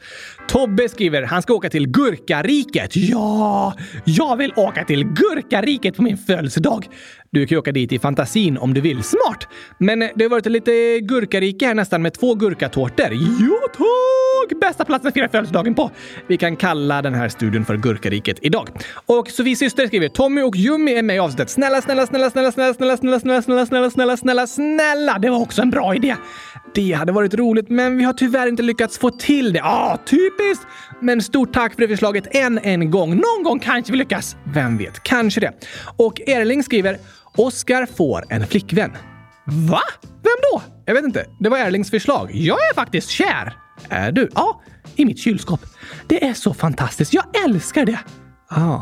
Tobbe 0.49 0.89
skriver 0.89 1.23
han 1.23 1.43
ska 1.43 1.55
åka 1.55 1.71
till 1.71 1.89
Gurkariket. 1.89 2.97
Ja, 2.97 3.75
jag 4.05 4.37
vill 4.37 4.53
åka 4.57 4.85
till 4.85 5.05
Gurkariket 5.05 5.97
på 5.97 6.03
min 6.03 6.19
födelsedag. 6.19 6.89
Du 7.35 7.47
kan 7.47 7.57
ju 7.57 7.59
åka 7.59 7.73
dit 7.73 7.93
i 7.93 7.99
fantasin 7.99 8.59
om 8.59 8.75
du 8.75 8.81
vill. 8.81 9.03
Smart! 9.03 9.49
Men 9.79 9.99
det 9.99 10.25
har 10.25 10.29
varit 10.29 10.47
lite 10.47 11.01
gurkarike 11.01 11.67
här 11.67 11.75
nästan 11.75 12.03
med 12.03 12.15
två 12.15 12.35
gurkatårtor. 12.35 13.09
Jo 13.41 13.59
tack! 13.73 14.61
Bästa 14.61 14.85
platsen 14.85 15.09
att 15.09 15.15
fira 15.15 15.29
födelsedagen 15.29 15.75
på. 15.75 15.91
Vi 16.27 16.37
kan 16.37 16.57
kalla 16.57 17.03
den 17.03 17.15
här 17.15 17.29
studion 17.29 17.65
för 17.65 17.77
Gurkariket 17.77 18.39
idag. 18.43 18.69
Och 19.07 19.29
Sofies 19.29 19.59
syster 19.59 19.87
skriver 19.87 20.09
Tommy 20.09 20.43
och 20.43 20.57
Jummy 20.57 20.93
är 20.95 21.03
med 21.03 21.17
i 21.17 21.19
avsnittet. 21.19 21.51
Snälla, 21.51 21.83
snälla, 21.83 22.07
snälla, 22.07 22.31
snälla, 22.31 22.53
snälla, 22.53 22.75
snälla, 22.75 22.97
snälla, 22.97 23.21
snälla, 23.21 23.43
snälla, 23.43 23.67
snälla, 23.67 23.91
snälla, 23.91 24.17
snälla, 24.17 24.47
snälla. 24.47 25.19
Det 25.19 25.31
var 25.31 25.39
också 25.39 25.63
en 25.63 25.71
bra 25.71 25.95
idé. 25.95 26.17
Det 26.75 26.93
hade 26.93 27.13
varit 27.13 27.35
roligt, 27.35 27.69
men 27.69 27.99
vi 27.99 28.05
har 28.05 28.13
tyvärr 28.13 28.47
inte 28.47 28.63
lyckats 28.63 28.99
få 28.99 29.11
till 29.11 29.53
det. 29.53 29.61
Ah, 29.63 29.99
typiskt! 30.07 30.67
Men 31.01 31.23
stort 31.23 31.53
tack 31.53 31.75
för 31.75 31.83
det 31.83 31.89
förslaget 31.89 32.37
än 32.37 32.59
en 32.59 32.91
gång. 32.91 33.11
Någon 33.11 33.43
gång 33.45 33.59
kanske 33.59 33.93
vi 33.93 33.99
lyckas. 33.99 34.37
Vem 34.55 34.79
vet? 34.79 35.03
Kanske 35.03 35.41
det. 35.41 35.53
Och 35.97 36.21
Erling 36.29 36.63
skriver 36.63 36.99
Oskar 37.37 37.87
får 37.87 38.25
en 38.29 38.47
flickvän. 38.47 38.93
Va? 39.45 39.83
Vem 40.03 40.37
då? 40.53 40.63
Jag 40.85 40.95
vet 40.95 41.05
inte. 41.05 41.25
Det 41.41 41.49
var 41.49 41.59
Erlings 41.59 41.91
förslag. 41.91 42.31
Jag 42.35 42.59
är 42.71 42.75
faktiskt 42.75 43.09
kär. 43.11 43.57
Är 43.89 44.13
du? 44.13 44.29
Ja, 44.35 44.63
i 44.97 45.05
mitt 45.05 45.19
kylskåp. 45.19 45.61
Det 46.07 46.25
är 46.25 46.35
så 46.35 46.55
fantastiskt. 46.55 47.15
Jag 47.15 47.25
älskar 47.45 47.85
det. 47.87 47.99
Ah. 48.49 48.79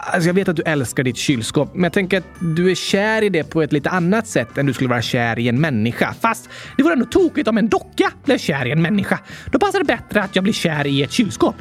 Alltså 0.00 0.28
jag 0.28 0.34
vet 0.34 0.48
att 0.48 0.56
du 0.56 0.62
älskar 0.62 1.02
ditt 1.02 1.16
kylskåp, 1.16 1.74
men 1.74 1.82
jag 1.82 1.92
tänker 1.92 2.18
att 2.18 2.24
du 2.56 2.70
är 2.70 2.74
kär 2.74 3.22
i 3.22 3.28
det 3.28 3.44
på 3.44 3.62
ett 3.62 3.72
lite 3.72 3.90
annat 3.90 4.26
sätt 4.26 4.58
än 4.58 4.66
du 4.66 4.72
skulle 4.72 4.90
vara 4.90 5.02
kär 5.02 5.38
i 5.38 5.48
en 5.48 5.60
människa. 5.60 6.14
Fast 6.20 6.48
det 6.76 6.82
vore 6.82 6.92
ändå 6.92 7.04
tokigt 7.06 7.48
om 7.48 7.58
en 7.58 7.68
docka 7.68 8.12
blev 8.24 8.38
kär 8.38 8.66
i 8.66 8.70
en 8.70 8.82
människa. 8.82 9.18
Då 9.52 9.58
passar 9.58 9.78
det 9.78 9.84
bättre 9.84 10.22
att 10.22 10.36
jag 10.36 10.42
blir 10.42 10.52
kär 10.52 10.86
i 10.86 11.02
ett 11.02 11.12
kylskåp. 11.12 11.54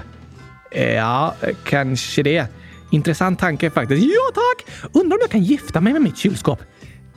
Ja, 0.96 1.36
kanske 1.64 2.24
det. 2.24 2.48
Intressant 2.92 3.40
tanke 3.40 3.70
faktiskt. 3.70 4.04
Ja, 4.04 4.34
tack! 4.34 4.76
Undrar 4.94 5.18
om 5.18 5.22
jag 5.22 5.30
kan 5.30 5.44
gifta 5.44 5.82
mig 5.82 5.94
med 5.94 6.02
mitt 6.02 6.18
kylskåp? 6.18 6.60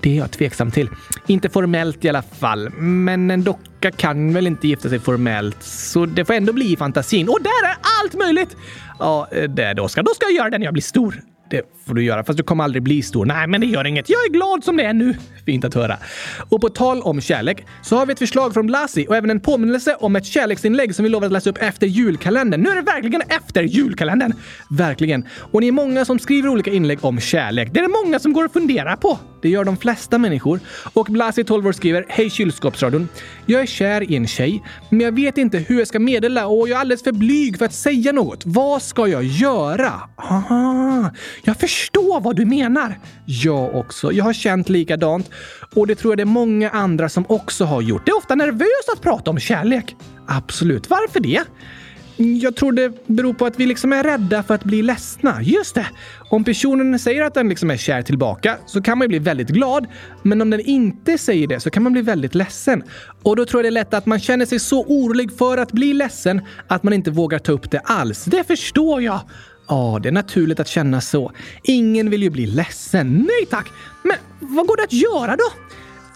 Det 0.01 0.11
är 0.11 0.17
jag 0.17 0.31
tveksam 0.31 0.71
till. 0.71 0.91
Inte 1.27 1.49
formellt 1.49 2.05
i 2.05 2.09
alla 2.09 2.23
fall. 2.23 2.71
Men 2.79 3.31
en 3.31 3.45
docka 3.45 3.91
kan 3.91 4.33
väl 4.33 4.47
inte 4.47 4.69
gifta 4.69 4.89
sig 4.89 4.99
formellt, 4.99 5.63
så 5.63 6.07
det 6.07 6.25
får 6.25 6.35
ändå 6.35 6.53
bli 6.53 6.73
i 6.73 6.77
fantasin. 6.77 7.29
Och 7.29 7.39
där 7.43 7.69
är 7.69 7.77
allt 8.03 8.15
möjligt! 8.15 8.57
Ja, 8.99 9.29
eh, 9.33 9.51
det 9.51 9.65
är 9.65 9.75
det 9.75 9.83
Oskar. 9.83 10.03
Då 10.03 10.15
ska 10.15 10.27
jag 10.27 10.33
göra 10.33 10.51
det 10.51 10.59
när 10.59 10.65
jag 10.65 10.75
blir 10.75 10.83
stor. 10.83 11.23
Det 11.51 11.63
får 11.87 11.95
du 11.95 12.05
göra, 12.05 12.25
fast 12.25 12.37
du 12.37 12.43
kommer 12.43 12.65
aldrig 12.65 12.83
bli 12.83 13.03
stor. 13.03 13.27
Nej, 13.27 13.47
men 13.47 13.61
det 13.61 13.67
gör 13.67 13.87
inget. 13.87 14.09
Jag 14.09 14.19
är 14.27 14.31
glad 14.31 14.65
som 14.65 14.77
det 14.77 14.85
är 14.85 14.93
nu. 14.93 15.15
Fint 15.47 15.65
att 15.65 15.75
höra. 15.75 15.97
Och 16.49 16.61
på 16.61 16.69
tal 16.69 17.03
om 17.03 17.21
kärlek 17.21 17.65
så 17.83 17.97
har 17.97 18.07
vi 18.07 18.13
ett 18.13 18.19
förslag 18.19 18.55
från 18.55 18.67
Lassie 18.67 19.07
och 19.07 19.17
även 19.17 19.31
en 19.31 19.41
påminnelse 19.41 19.97
om 20.01 20.17
ett 20.17 20.27
kärleksinlägg 20.27 20.95
som 20.95 21.03
vi 21.03 21.09
lovade 21.09 21.27
att 21.27 21.33
läsa 21.33 21.51
upp 21.51 21.59
efter 21.61 21.87
julkalendern. 21.87 22.61
Nu 22.61 22.71
är 22.71 22.77
det 22.77 22.83
verkligen 22.83 23.23
efter 23.29 23.63
julkalendern! 23.63 24.33
Verkligen. 24.71 25.27
Och 25.53 25.61
ni 25.61 25.69
är 25.69 25.73
många 25.73 26.05
som 26.05 26.19
skriver 26.19 26.49
olika 26.49 26.71
inlägg 26.71 27.05
om 27.05 27.21
kärlek. 27.21 27.69
Det 27.73 27.81
är 27.81 27.83
det 27.83 28.05
många 28.05 28.19
som 28.19 28.33
går 28.33 28.45
att 28.45 28.53
fundera 28.53 28.97
på. 28.97 29.19
Det 29.43 29.49
gör 29.49 29.65
de 29.65 29.77
flesta 29.77 30.19
människor. 30.19 30.61
Och 30.93 31.07
Blasi 31.07 31.45
12 31.45 31.73
skriver 31.73 32.07
Hej 32.09 32.31
kylskåpsradion. 32.31 33.09
Jag 33.47 33.61
är 33.61 33.67
kär 33.67 34.11
i 34.11 34.17
en 34.17 34.27
tjej, 34.27 34.63
men 34.89 35.01
jag 35.01 35.13
vet 35.13 35.39
inte 35.39 35.59
hur 35.59 35.79
jag 35.79 35.89
ska 35.89 35.99
meddela 35.99 36.47
och 36.47 36.69
jag 36.69 36.77
är 36.77 36.81
alldeles 36.81 37.03
för 37.03 37.13
blyg 37.13 37.59
för 37.59 37.65
att 37.65 37.73
säga 37.73 38.13
något. 38.13 38.43
Vad 38.47 38.83
ska 38.83 39.09
jag 39.09 39.25
göra? 39.25 39.93
Aha, 40.17 41.11
jag 41.43 41.57
förstår 41.57 42.21
vad 42.21 42.37
du 42.37 42.45
menar. 42.45 42.99
Jag 43.25 43.75
också. 43.75 44.13
Jag 44.13 44.25
har 44.25 44.33
känt 44.33 44.69
likadant 44.69 45.31
och 45.75 45.87
det 45.87 45.95
tror 45.95 46.13
jag 46.13 46.19
det 46.19 46.23
är 46.23 46.25
många 46.25 46.71
andra 46.71 47.09
som 47.09 47.25
också 47.29 47.65
har 47.65 47.83
gjort. 47.83 48.07
Det 48.07 48.11
är 48.11 48.17
ofta 48.17 48.35
nervöst 48.35 48.89
att 48.93 49.01
prata 49.03 49.31
om 49.31 49.39
kärlek. 49.39 49.97
Absolut. 50.27 50.91
Varför 50.91 51.21
det? 51.21 51.43
Mm, 52.21 52.39
jag 52.39 52.57
tror 52.57 52.73
det 52.73 53.07
beror 53.07 53.33
på 53.33 53.47
att 53.47 53.61
vi 53.61 53.67
liksom 53.67 53.93
är 53.93 54.05
rädda 54.05 54.43
för 54.43 54.55
att 54.55 54.65
bli 54.65 54.83
ledsna. 54.83 55.43
Just 55.43 55.75
det! 55.75 55.87
Om 56.31 56.45
personen 56.45 56.99
säger 56.99 57.23
att 57.23 57.35
den 57.35 57.49
liksom 57.49 57.71
är 57.71 57.77
kär 57.77 58.03
tillbaka 58.03 58.57
så 58.67 58.83
kan 58.83 58.99
man 58.99 59.05
ju 59.05 59.09
bli 59.09 59.19
väldigt 59.19 59.49
glad. 59.49 59.87
Men 60.23 60.43
om 60.43 60.51
den 60.51 60.61
inte 60.61 61.19
säger 61.19 61.47
det 61.47 61.61
så 61.61 61.71
kan 61.71 61.83
man 61.83 61.93
bli 61.93 62.03
väldigt 62.03 62.35
ledsen. 62.35 62.83
Och 63.23 63.37
då 63.37 63.45
tror 63.45 63.59
jag 63.59 63.65
det 63.65 63.69
är 63.69 63.83
lätt 63.85 63.95
att 63.95 64.07
man 64.07 64.21
känner 64.21 64.47
sig 64.47 64.59
så 64.59 64.85
orolig 64.85 65.33
för 65.39 65.59
att 65.59 65.73
bli 65.73 65.93
ledsen 65.93 66.41
att 66.67 66.83
man 66.83 66.93
inte 66.93 67.11
vågar 67.11 67.39
ta 67.39 67.53
upp 67.53 67.71
det 67.71 67.81
alls. 67.85 68.25
Det 68.25 68.45
förstår 68.45 69.03
jag! 69.03 69.21
Ja, 69.69 69.99
det 70.03 70.09
är 70.09 70.13
naturligt 70.13 70.61
att 70.61 70.69
känna 70.69 71.01
så. 71.01 71.33
Ingen 71.63 72.11
vill 72.11 72.23
ju 72.23 72.31
bli 72.31 72.47
ledsen. 72.47 73.17
Nej 73.17 73.47
tack! 73.51 73.69
Men 74.03 74.17
vad 74.41 74.67
går 74.67 74.77
det 74.77 74.83
att 74.83 74.93
göra 74.93 75.37
då? 75.37 75.70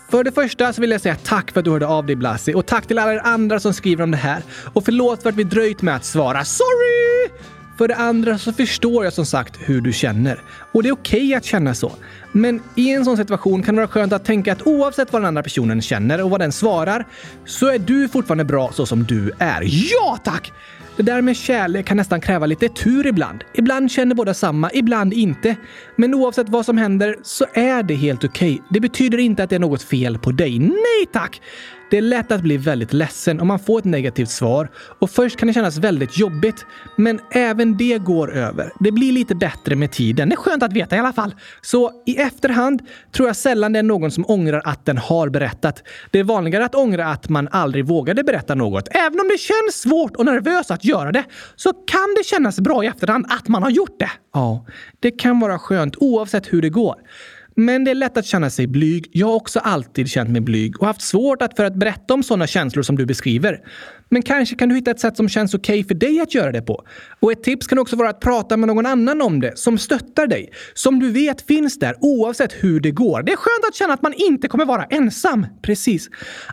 För 0.08 0.24
det 0.24 0.32
första 0.32 0.72
så 0.72 0.80
vill 0.80 0.90
jag 0.90 1.00
säga 1.00 1.16
tack 1.24 1.50
för 1.50 1.60
att 1.60 1.64
du 1.64 1.70
hörde 1.70 1.86
av 1.86 2.06
dig 2.06 2.16
Blasi 2.16 2.54
och 2.54 2.66
tack 2.66 2.86
till 2.86 2.98
alla 2.98 3.14
er 3.14 3.20
andra 3.24 3.60
som 3.60 3.74
skriver 3.74 4.04
om 4.04 4.10
det 4.10 4.16
här. 4.16 4.42
Och 4.72 4.84
förlåt 4.84 5.22
för 5.22 5.28
att 5.28 5.36
vi 5.36 5.44
dröjt 5.44 5.82
med 5.82 5.96
att 5.96 6.04
svara. 6.04 6.44
Sorry! 6.44 7.30
För 7.78 7.88
det 7.88 7.96
andra 7.96 8.38
så 8.38 8.52
förstår 8.52 9.04
jag 9.04 9.12
som 9.12 9.26
sagt 9.26 9.56
hur 9.60 9.80
du 9.80 9.92
känner. 9.92 10.42
Och 10.72 10.82
det 10.82 10.88
är 10.88 10.92
okej 10.92 11.20
okay 11.20 11.34
att 11.34 11.44
känna 11.44 11.74
så. 11.74 11.92
Men 12.32 12.62
i 12.74 12.90
en 12.90 13.04
sån 13.04 13.16
situation 13.16 13.62
kan 13.62 13.74
det 13.74 13.80
vara 13.80 13.88
skönt 13.88 14.12
att 14.12 14.24
tänka 14.24 14.52
att 14.52 14.62
oavsett 14.62 15.12
vad 15.12 15.22
den 15.22 15.28
andra 15.28 15.42
personen 15.42 15.82
känner 15.82 16.22
och 16.22 16.30
vad 16.30 16.40
den 16.40 16.52
svarar 16.52 17.06
så 17.44 17.70
är 17.70 17.78
du 17.78 18.08
fortfarande 18.08 18.44
bra 18.44 18.72
så 18.72 18.86
som 18.86 19.04
du 19.04 19.32
är. 19.38 19.62
Ja 19.92 20.18
tack! 20.24 20.52
Det 20.96 21.02
där 21.02 21.22
med 21.22 21.36
kärlek 21.36 21.86
kan 21.86 21.96
nästan 21.96 22.20
kräva 22.20 22.46
lite 22.46 22.68
tur 22.68 23.06
ibland. 23.06 23.44
Ibland 23.54 23.90
känner 23.90 24.14
båda 24.14 24.34
samma, 24.34 24.70
ibland 24.72 25.12
inte. 25.12 25.56
Men 25.96 26.14
oavsett 26.14 26.48
vad 26.48 26.66
som 26.66 26.78
händer 26.78 27.16
så 27.22 27.46
är 27.52 27.82
det 27.82 27.94
helt 27.94 28.24
okej. 28.24 28.54
Okay. 28.54 28.64
Det 28.68 28.80
betyder 28.80 29.18
inte 29.18 29.44
att 29.44 29.50
det 29.50 29.56
är 29.56 29.60
något 29.60 29.82
fel 29.82 30.18
på 30.18 30.32
dig. 30.32 30.58
Nej 30.58 31.06
tack! 31.12 31.40
Det 31.90 31.98
är 31.98 32.02
lätt 32.02 32.32
att 32.32 32.40
bli 32.40 32.56
väldigt 32.56 32.92
ledsen 32.92 33.40
om 33.40 33.48
man 33.48 33.58
får 33.58 33.78
ett 33.78 33.84
negativt 33.84 34.30
svar 34.30 34.70
och 34.98 35.10
först 35.10 35.36
kan 35.36 35.48
det 35.48 35.54
kännas 35.54 35.76
väldigt 35.76 36.18
jobbigt. 36.18 36.66
Men 36.96 37.20
även 37.30 37.76
det 37.76 37.98
går 37.98 38.34
över. 38.34 38.72
Det 38.80 38.92
blir 38.92 39.12
lite 39.12 39.34
bättre 39.34 39.76
med 39.76 39.92
tiden. 39.92 40.28
Det 40.28 40.34
är 40.34 40.36
skönt 40.36 40.62
att 40.62 40.72
veta 40.72 40.96
i 40.96 40.98
alla 40.98 41.12
fall. 41.12 41.34
Så 41.62 42.02
i 42.06 42.16
efterhand 42.16 42.82
tror 43.12 43.28
jag 43.28 43.36
sällan 43.36 43.72
det 43.72 43.78
är 43.78 43.82
någon 43.82 44.10
som 44.10 44.24
ångrar 44.28 44.62
att 44.64 44.86
den 44.86 44.98
har 44.98 45.28
berättat. 45.28 45.82
Det 46.10 46.18
är 46.18 46.24
vanligare 46.24 46.64
att 46.64 46.74
ångra 46.74 47.06
att 47.06 47.28
man 47.28 47.48
aldrig 47.50 47.86
vågade 47.86 48.24
berätta 48.24 48.54
något. 48.54 48.88
Även 48.90 49.20
om 49.20 49.28
det 49.28 49.38
känns 49.38 49.82
svårt 49.82 50.16
och 50.16 50.24
nervöst 50.24 50.70
att 50.70 50.84
göra 50.84 51.12
det 51.12 51.24
så 51.56 51.72
kan 51.72 52.14
det 52.16 52.24
kännas 52.26 52.60
bra 52.60 52.84
i 52.84 52.86
efterhand 52.86 53.26
att 53.28 53.48
man 53.48 53.62
har 53.62 53.70
gjort 53.70 53.98
det. 53.98 54.10
Ja, 54.32 54.66
det 55.00 55.10
kan 55.10 55.40
vara 55.40 55.58
skönt 55.58 55.96
oavsett 55.96 56.52
hur 56.52 56.62
det 56.62 56.70
går. 56.70 56.96
Men 57.54 57.84
det 57.84 57.90
är 57.90 57.94
lätt 57.94 58.16
att 58.16 58.26
känna 58.26 58.50
sig 58.50 58.66
blyg. 58.66 59.10
Jag 59.12 59.26
har 59.26 59.34
också 59.34 59.58
alltid 59.58 60.08
känt 60.08 60.30
mig 60.30 60.40
blyg 60.40 60.80
och 60.80 60.86
haft 60.86 61.02
svårt 61.02 61.42
att 61.42 61.56
för 61.56 61.64
att 61.64 61.74
berätta 61.74 62.14
om 62.14 62.22
sådana 62.22 62.46
känslor 62.46 62.82
som 62.82 62.96
du 62.96 63.06
beskriver. 63.06 63.60
Men 64.08 64.22
kanske 64.22 64.56
kan 64.56 64.68
du 64.68 64.74
hitta 64.74 64.90
ett 64.90 65.00
sätt 65.00 65.16
som 65.16 65.28
känns 65.28 65.54
okej 65.54 65.80
okay 65.80 65.88
för 65.88 65.94
dig 65.94 66.20
att 66.20 66.34
göra 66.34 66.52
det 66.52 66.62
på. 66.62 66.84
Och 67.20 67.32
ett 67.32 67.42
tips 67.42 67.66
kan 67.66 67.78
också 67.78 67.96
vara 67.96 68.08
att 68.10 68.20
prata 68.20 68.56
med 68.56 68.66
någon 68.66 68.86
annan 68.86 69.22
om 69.22 69.40
det, 69.40 69.58
som 69.58 69.78
stöttar 69.78 70.26
dig. 70.26 70.52
Som 70.74 70.98
du 70.98 71.10
vet 71.10 71.46
finns 71.46 71.78
där 71.78 71.94
oavsett 72.00 72.52
hur 72.52 72.80
det 72.80 72.90
går. 72.90 73.22
Det 73.22 73.32
är 73.32 73.36
skönt 73.36 73.68
att 73.68 73.74
känna 73.74 73.94
att 73.94 74.02
man 74.02 74.14
inte 74.16 74.48
kommer 74.48 74.64
vara 74.64 74.84
ensam. 74.84 75.46
Precis. 75.62 76.08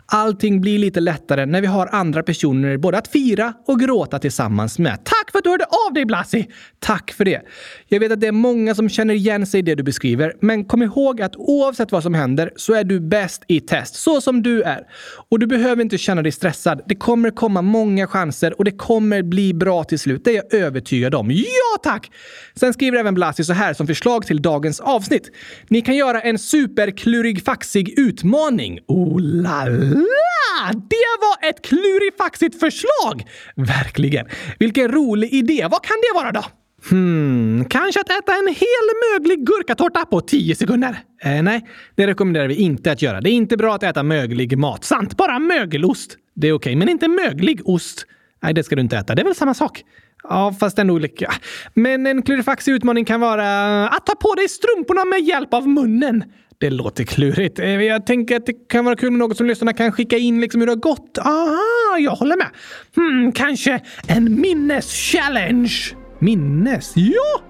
Allting 0.06 0.60
blir 0.60 0.78
lite 0.78 1.00
lättare 1.00 1.46
när 1.46 1.60
vi 1.60 1.66
har 1.66 1.88
andra 1.92 2.22
personer 2.22 2.76
både 2.76 2.98
att 2.98 3.08
fira 3.08 3.54
och 3.66 3.80
gråta 3.80 4.18
tillsammans 4.18 4.78
med. 4.78 4.98
Tack 5.04 5.30
för 5.32 5.38
att 5.38 5.44
du 5.44 5.50
hörde 5.50 5.64
av 5.88 5.94
dig 5.94 6.04
Blasi! 6.04 6.48
Tack 6.78 7.12
för 7.12 7.24
det. 7.24 7.40
Jag 7.88 8.00
vet 8.00 8.12
att 8.12 8.20
det 8.20 8.26
är 8.26 8.32
många 8.32 8.74
som 8.74 8.88
känner 8.88 9.14
igen 9.14 9.46
sig 9.46 9.60
i 9.60 9.62
det 9.62 9.74
du 9.74 9.82
beskriver, 9.82 10.34
men 10.40 10.64
kom 10.64 10.82
ihåg 10.82 10.91
ihåg 10.92 11.22
att 11.22 11.36
oavsett 11.36 11.92
vad 11.92 12.02
som 12.02 12.14
händer 12.14 12.52
så 12.56 12.74
är 12.74 12.84
du 12.84 13.00
bäst 13.00 13.42
i 13.46 13.60
test, 13.60 13.94
så 13.94 14.20
som 14.20 14.42
du 14.42 14.62
är. 14.62 14.80
Och 15.28 15.38
du 15.38 15.46
behöver 15.46 15.82
inte 15.82 15.98
känna 15.98 16.22
dig 16.22 16.32
stressad. 16.32 16.82
Det 16.86 16.94
kommer 16.94 17.30
komma 17.30 17.62
många 17.62 18.06
chanser 18.06 18.58
och 18.58 18.64
det 18.64 18.70
kommer 18.70 19.22
bli 19.22 19.54
bra 19.54 19.84
till 19.84 19.98
slut. 19.98 20.24
Det 20.24 20.30
är 20.30 20.34
jag 20.34 20.54
övertygad 20.54 21.14
om. 21.14 21.30
Ja 21.30 21.78
tack! 21.82 22.10
Sen 22.54 22.72
skriver 22.72 22.98
även 22.98 23.14
Blasi 23.14 23.44
så 23.44 23.52
här 23.52 23.74
som 23.74 23.86
förslag 23.86 24.26
till 24.26 24.42
dagens 24.42 24.80
avsnitt. 24.80 25.30
Ni 25.68 25.80
kan 25.80 25.96
göra 25.96 26.20
en 26.20 26.38
superklurig 26.38 27.44
faxig 27.44 27.98
utmaning. 27.98 28.78
Oh 28.88 29.20
la 29.20 29.64
la! 29.64 30.72
Det 30.72 31.12
var 31.20 31.48
ett 31.48 31.62
klurifaxigt 31.64 32.60
förslag! 32.60 33.26
Verkligen. 33.56 34.26
Vilken 34.58 34.92
rolig 34.92 35.32
idé. 35.32 35.68
Vad 35.70 35.82
kan 35.82 35.96
det 35.96 36.20
vara 36.20 36.32
då? 36.32 36.61
Hmm, 36.90 37.64
kanske 37.64 38.00
att 38.00 38.10
äta 38.10 38.32
en 38.32 38.48
hel 38.48 39.12
möglig 39.12 39.46
gurkatårta 39.46 40.04
på 40.04 40.20
10 40.20 40.54
sekunder? 40.54 40.98
Eh, 41.22 41.42
nej, 41.42 41.68
det 41.94 42.06
rekommenderar 42.06 42.48
vi 42.48 42.54
inte 42.54 42.92
att 42.92 43.02
göra. 43.02 43.20
Det 43.20 43.30
är 43.30 43.32
inte 43.32 43.56
bra 43.56 43.74
att 43.74 43.82
äta 43.82 44.02
möglig 44.02 44.58
mat. 44.58 44.84
Sant, 44.84 45.16
bara 45.16 45.38
mögelost. 45.38 46.16
Det 46.34 46.48
är 46.48 46.52
okej, 46.52 46.70
okay, 46.70 46.76
men 46.76 46.88
inte 46.88 47.08
möglig 47.08 47.60
ost. 47.68 48.06
Nej, 48.42 48.54
det 48.54 48.64
ska 48.64 48.76
du 48.76 48.82
inte 48.82 48.96
äta. 48.96 49.14
Det 49.14 49.22
är 49.22 49.24
väl 49.24 49.34
samma 49.34 49.54
sak? 49.54 49.82
Ja, 50.22 50.54
fast 50.60 50.78
ändå 50.78 50.94
olika. 50.94 51.32
Men 51.74 52.06
en 52.06 52.22
klurifaxig 52.22 52.72
utmaning 52.72 53.04
kan 53.04 53.20
vara 53.20 53.88
att 53.88 54.06
ta 54.06 54.14
på 54.14 54.34
dig 54.34 54.48
strumporna 54.48 55.04
med 55.04 55.20
hjälp 55.20 55.54
av 55.54 55.68
munnen. 55.68 56.24
Det 56.58 56.70
låter 56.70 57.04
klurigt. 57.04 57.58
Eh, 57.58 57.82
jag 57.82 58.06
tänker 58.06 58.36
att 58.36 58.46
det 58.46 58.68
kan 58.68 58.84
vara 58.84 58.96
kul 58.96 59.10
med 59.10 59.18
något 59.18 59.36
som 59.36 59.46
lyssnarna 59.46 59.72
kan 59.72 59.92
skicka 59.92 60.18
in 60.18 60.40
liksom 60.40 60.60
hur 60.60 60.66
det 60.66 60.72
har 60.72 60.76
gått. 60.76 61.18
Aha, 61.18 61.98
jag 61.98 62.12
håller 62.12 62.36
med. 62.36 62.48
Hmm, 62.96 63.32
kanske 63.32 63.80
en 64.06 64.40
minnes-challenge. 64.40 66.01
Minnes? 66.22 66.92
Ja! 66.94 67.40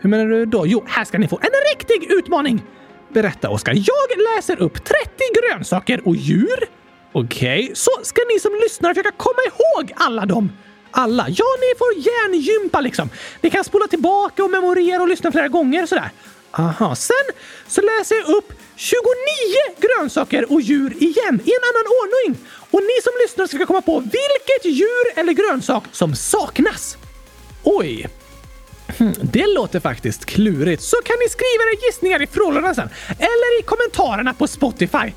Hur 0.00 0.10
menar 0.10 0.26
du 0.26 0.46
då? 0.46 0.66
Jo, 0.66 0.84
här 0.86 1.04
ska 1.04 1.18
ni 1.18 1.28
få 1.28 1.38
en 1.42 1.76
riktig 1.76 2.12
utmaning! 2.12 2.62
Berätta, 3.12 3.50
Oskar. 3.50 3.72
Jag 3.72 4.36
läser 4.36 4.62
upp 4.62 4.84
30 4.84 5.10
grönsaker 5.34 6.08
och 6.08 6.16
djur. 6.16 6.64
Okej, 7.12 7.62
okay. 7.62 7.74
så 7.74 7.90
ska 8.02 8.20
ni 8.34 8.40
som 8.40 8.54
lyssnar 8.62 8.94
försöka 8.94 9.10
komma 9.16 9.38
ihåg 9.46 9.92
alla 9.96 10.26
dem. 10.26 10.52
Alla? 10.90 11.26
Ja, 11.28 11.44
ni 11.60 11.78
får 11.78 11.92
hjärngympa 11.94 12.80
liksom. 12.80 13.10
Ni 13.40 13.50
kan 13.50 13.64
spola 13.64 13.86
tillbaka 13.86 14.44
och 14.44 14.50
memorera 14.50 15.02
och 15.02 15.08
lyssna 15.08 15.32
flera 15.32 15.48
gånger 15.48 15.82
och 15.82 15.88
sådär. 15.88 16.10
Aha, 16.50 16.94
sen 16.94 17.26
så 17.66 17.80
läser 17.80 18.14
jag 18.14 18.28
upp 18.36 18.52
29 18.76 19.00
grönsaker 19.78 20.52
och 20.52 20.60
djur 20.60 21.02
igen 21.02 21.40
i 21.44 21.50
en 21.50 21.64
annan 21.70 21.86
ordning. 22.00 22.46
Och 22.70 22.80
ni 22.80 23.02
som 23.02 23.12
lyssnar 23.22 23.46
ska 23.46 23.66
komma 23.66 23.82
på 23.82 24.00
vilket 24.00 24.64
djur 24.64 25.18
eller 25.20 25.32
grönsak 25.32 25.84
som 25.92 26.14
saknas. 26.14 26.96
Oj! 27.62 28.17
Det 29.22 29.46
låter 29.46 29.80
faktiskt 29.80 30.24
klurigt. 30.24 30.82
Så 30.82 30.96
kan 31.04 31.16
ni 31.20 31.28
skriva 31.28 31.62
era 31.64 31.86
gissningar 31.86 32.22
i 32.22 32.26
frågorna 32.26 32.74
sen. 32.74 32.88
Eller 33.08 33.60
i 33.60 33.62
kommentarerna 33.62 34.34
på 34.34 34.46
Spotify. 34.46 35.12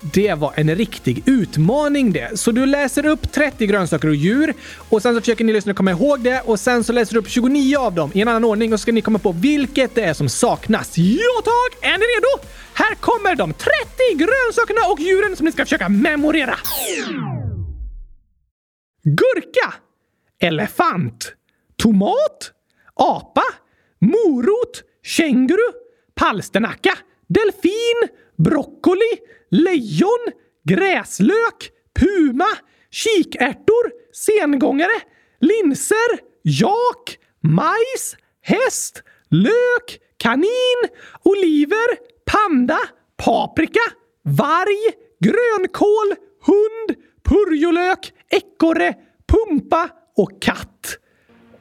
Det 0.00 0.34
var 0.34 0.52
en 0.56 0.74
riktig 0.74 1.22
utmaning 1.26 2.12
det. 2.12 2.40
Så 2.40 2.52
du 2.52 2.66
läser 2.66 3.06
upp 3.06 3.32
30 3.32 3.66
grönsaker 3.66 4.08
och 4.08 4.14
djur 4.14 4.54
och 4.88 5.02
sen 5.02 5.14
så 5.14 5.20
försöker 5.20 5.44
ni 5.44 5.52
lyssna 5.52 5.74
komma 5.74 5.90
ihåg 5.90 6.20
det 6.20 6.40
och 6.40 6.60
sen 6.60 6.84
så 6.84 6.92
läser 6.92 7.14
du 7.14 7.20
upp 7.20 7.28
29 7.28 7.76
av 7.78 7.94
dem 7.94 8.10
i 8.14 8.20
en 8.20 8.28
annan 8.28 8.44
ordning 8.44 8.72
och 8.72 8.78
så 8.78 8.82
ska 8.82 8.92
ni 8.92 9.00
komma 9.00 9.18
på 9.18 9.32
vilket 9.32 9.94
det 9.94 10.02
är 10.02 10.14
som 10.14 10.28
saknas. 10.28 10.98
Ja 10.98 11.42
tack! 11.44 11.84
Är 11.84 11.98
ni 11.98 12.04
redo? 12.04 12.48
Här 12.74 12.94
kommer 12.94 13.34
de 13.34 13.52
30 13.52 13.68
grönsakerna 14.14 14.80
och 14.92 15.00
djuren 15.00 15.36
som 15.36 15.46
ni 15.46 15.52
ska 15.52 15.64
försöka 15.64 15.88
memorera. 15.88 16.58
Gurka. 19.04 19.74
Elefant. 20.40 21.32
Tomat. 21.82 22.52
Apa. 22.98 23.44
Morot. 24.00 24.82
Känguru. 25.02 25.72
Palsternacka. 26.14 26.98
Delfin. 27.28 28.08
Broccoli 28.36 29.38
lejon, 29.50 30.32
gräslök, 30.64 31.72
puma, 32.00 32.48
kikärtor, 32.90 33.92
sengångare, 34.12 35.00
linser, 35.40 36.20
jak, 36.42 37.18
majs, 37.40 38.16
häst, 38.42 39.02
lök, 39.30 40.00
kanin, 40.16 40.88
oliver, 41.22 41.98
panda, 42.24 42.78
paprika, 43.16 43.92
varg, 44.22 44.94
grönkål, 45.20 46.16
hund, 46.46 46.96
purjolök, 47.22 48.12
ekorre, 48.30 48.94
pumpa 49.26 49.90
och 50.16 50.42
katt. 50.42 50.98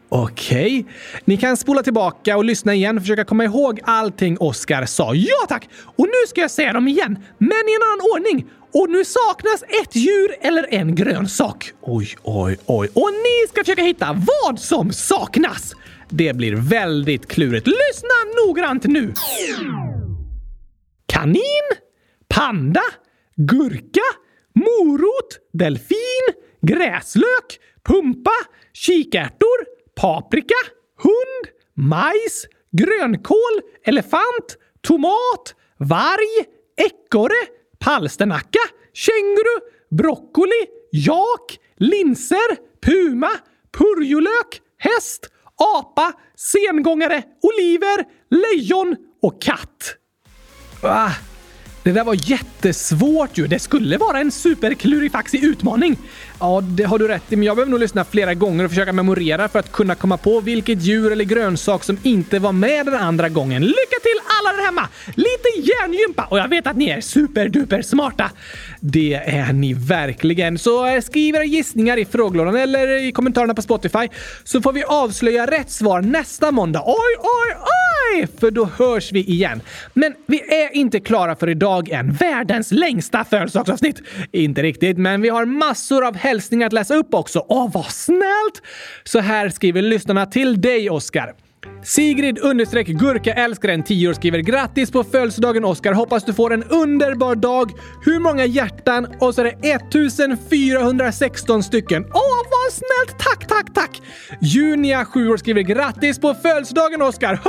Okej. 0.10 0.80
Okay. 0.80 0.93
Ni 1.26 1.38
kan 1.38 1.58
spola 1.58 1.84
tillbaka 1.84 2.38
och 2.38 2.45
lyssna 2.45 2.74
igen 2.74 2.97
och 2.97 3.03
försöka 3.03 3.26
komma 3.26 3.43
ihåg 3.43 3.80
allting 3.84 4.38
Oskar 4.38 4.86
sa. 4.86 5.14
Ja 5.14 5.45
tack! 5.47 5.70
Och 5.95 6.05
nu 6.05 6.28
ska 6.28 6.41
jag 6.41 6.51
säga 6.51 6.74
dem 6.74 6.88
igen, 6.88 7.20
men 7.38 7.51
i 7.51 7.76
en 7.76 7.82
annan 7.84 8.12
ordning. 8.14 8.45
Och 8.74 8.89
nu 8.89 9.05
saknas 9.05 9.64
ett 9.64 9.95
djur 9.95 10.36
eller 10.41 10.74
en 10.74 10.95
grönsak. 10.95 11.72
Oj, 11.82 12.16
oj, 12.24 12.58
oj. 12.66 12.89
Och 12.93 13.10
ni 13.12 13.47
ska 13.49 13.64
försöka 13.64 13.82
hitta 13.82 14.24
vad 14.45 14.60
som 14.60 14.91
saknas. 14.91 15.74
Det 16.10 16.36
blir 16.36 16.55
väldigt 16.55 17.28
klurigt. 17.28 17.68
Lyssna 17.68 18.45
noggrant 18.45 18.84
nu. 18.84 19.14
Kanin, 21.05 21.68
panda, 22.28 22.84
gurka, 23.36 24.01
morot, 24.55 25.39
delfin, 25.53 26.28
gräslök, 26.62 27.60
pumpa, 27.84 28.32
kikärtor, 28.74 29.76
paprika, 29.97 30.61
hund, 31.03 31.43
majs, 31.73 32.45
grönkål, 32.71 33.61
elefant, 33.83 34.57
tomat, 34.81 35.55
varg, 35.77 36.45
ekorre, 36.77 37.47
palsternacka, 37.79 38.59
känguru, 38.93 39.55
broccoli, 39.89 40.65
jak, 40.91 41.57
linser, 41.77 42.57
puma, 42.85 43.31
purjolök, 43.77 44.61
häst, 44.77 45.29
apa, 45.55 46.13
sengångare, 46.35 47.23
oliver, 47.41 48.05
lejon 48.29 48.95
och 49.21 49.41
katt. 49.41 49.95
Ah, 50.81 51.11
det 51.83 51.91
där 51.91 52.03
var 52.03 52.31
jättesvårt 52.31 53.37
ju. 53.37 53.47
Det 53.47 53.59
skulle 53.59 53.97
vara 53.97 54.19
en 54.19 54.31
superklurifaxig 54.31 55.43
utmaning. 55.43 55.97
Ja, 56.39 56.61
det 56.61 56.83
har 56.83 56.99
du 56.99 57.07
rätt 57.07 57.33
i, 57.33 57.35
men 57.35 57.45
jag 57.45 57.55
behöver 57.55 57.71
nog 57.71 57.79
lyssna 57.79 58.05
flera 58.05 58.33
gånger 58.33 58.63
och 58.63 58.69
försöka 58.69 58.93
memorera 58.93 59.47
för 59.47 59.59
att 59.59 59.71
kunna 59.71 59.95
komma 59.95 60.17
på 60.17 60.39
vilket 60.39 60.81
djur 60.81 61.11
eller 61.11 61.23
grönsak 61.23 61.83
som 61.83 61.97
inte 62.03 62.39
var 62.39 62.51
med 62.51 62.85
den 62.85 62.95
andra 62.95 63.29
gången. 63.29 63.61
Lycka 63.61 63.99
till 64.01 64.19
alla 64.39 64.57
där 64.57 64.65
hemma! 64.65 64.88
Lite 65.07 65.69
hjärngympa 65.69 66.25
och 66.25 66.39
jag 66.39 66.47
vet 66.47 66.67
att 66.67 66.77
ni 66.77 66.89
är 66.89 67.01
superduper 67.01 67.81
smarta. 67.81 68.31
Det 68.79 69.13
är 69.13 69.53
ni 69.53 69.73
verkligen. 69.73 70.57
Så 70.57 70.85
eh, 70.85 71.01
skriv 71.01 71.35
era 71.35 71.43
gissningar 71.43 71.97
i 71.97 72.05
frågelådan 72.05 72.55
eller 72.55 72.88
i 72.88 73.11
kommentarerna 73.11 73.53
på 73.53 73.61
Spotify 73.61 74.07
så 74.43 74.61
får 74.61 74.73
vi 74.73 74.83
avslöja 74.83 75.45
rätt 75.45 75.71
svar 75.71 76.01
nästa 76.01 76.51
måndag. 76.51 76.83
Oj, 76.85 77.15
oj, 77.19 77.57
oj! 78.13 78.27
För 78.39 78.51
då 78.51 78.69
hörs 78.77 79.11
vi 79.11 79.19
igen. 79.19 79.61
Men 79.93 80.13
vi 80.25 80.41
är 80.41 80.75
inte 80.75 80.99
klara 80.99 81.35
för 81.35 81.49
idag 81.49 81.89
än. 81.89 82.13
Världens 82.13 82.71
längsta 82.71 83.23
födelsedagsavsnitt. 83.23 84.01
Inte 84.31 84.63
riktigt, 84.63 84.97
men 84.97 85.21
vi 85.21 85.29
har 85.29 85.45
massor 85.45 86.05
av 86.05 86.15
hälsningar 86.28 86.67
att 86.67 86.73
läsa 86.73 86.95
upp 86.95 87.13
också. 87.13 87.45
Åh, 87.49 87.71
vad 87.73 87.86
snällt! 87.86 88.61
Så 89.03 89.19
här 89.19 89.49
skriver 89.49 89.82
lyssnarna 89.82 90.25
till 90.25 90.61
dig, 90.61 90.89
Oskar. 90.89 91.34
Sigrid 91.84 92.39
understreck 92.39 92.88
gurkaälskaren 92.88 93.84
10 93.84 94.09
år 94.09 94.13
skriver 94.13 94.39
grattis 94.39 94.91
på 94.91 95.03
födelsedagen 95.03 95.65
Oskar. 95.65 95.93
Hoppas 95.93 96.26
du 96.26 96.34
får 96.34 96.53
en 96.53 96.63
underbar 96.63 97.36
dag. 97.36 97.72
Hur 98.05 98.20
många 98.20 98.45
hjärtan? 98.45 99.07
Och 99.20 99.36
så 99.36 99.41
är 99.41 99.45
det 99.45 99.70
1416 99.70 101.63
stycken. 101.63 102.05
Åh, 102.13 102.38
vad 102.51 102.74
snällt! 102.74 103.20
Tack, 103.20 103.47
tack, 103.47 103.74
tack! 103.74 104.01
Junia 104.41 105.05
7 105.05 105.30
år 105.30 105.38
skriver 105.38 105.61
grattis 105.61 106.20
på 106.20 106.34
födelsedagen 106.34 107.01
Oskar. 107.01 107.34
100 107.34 107.41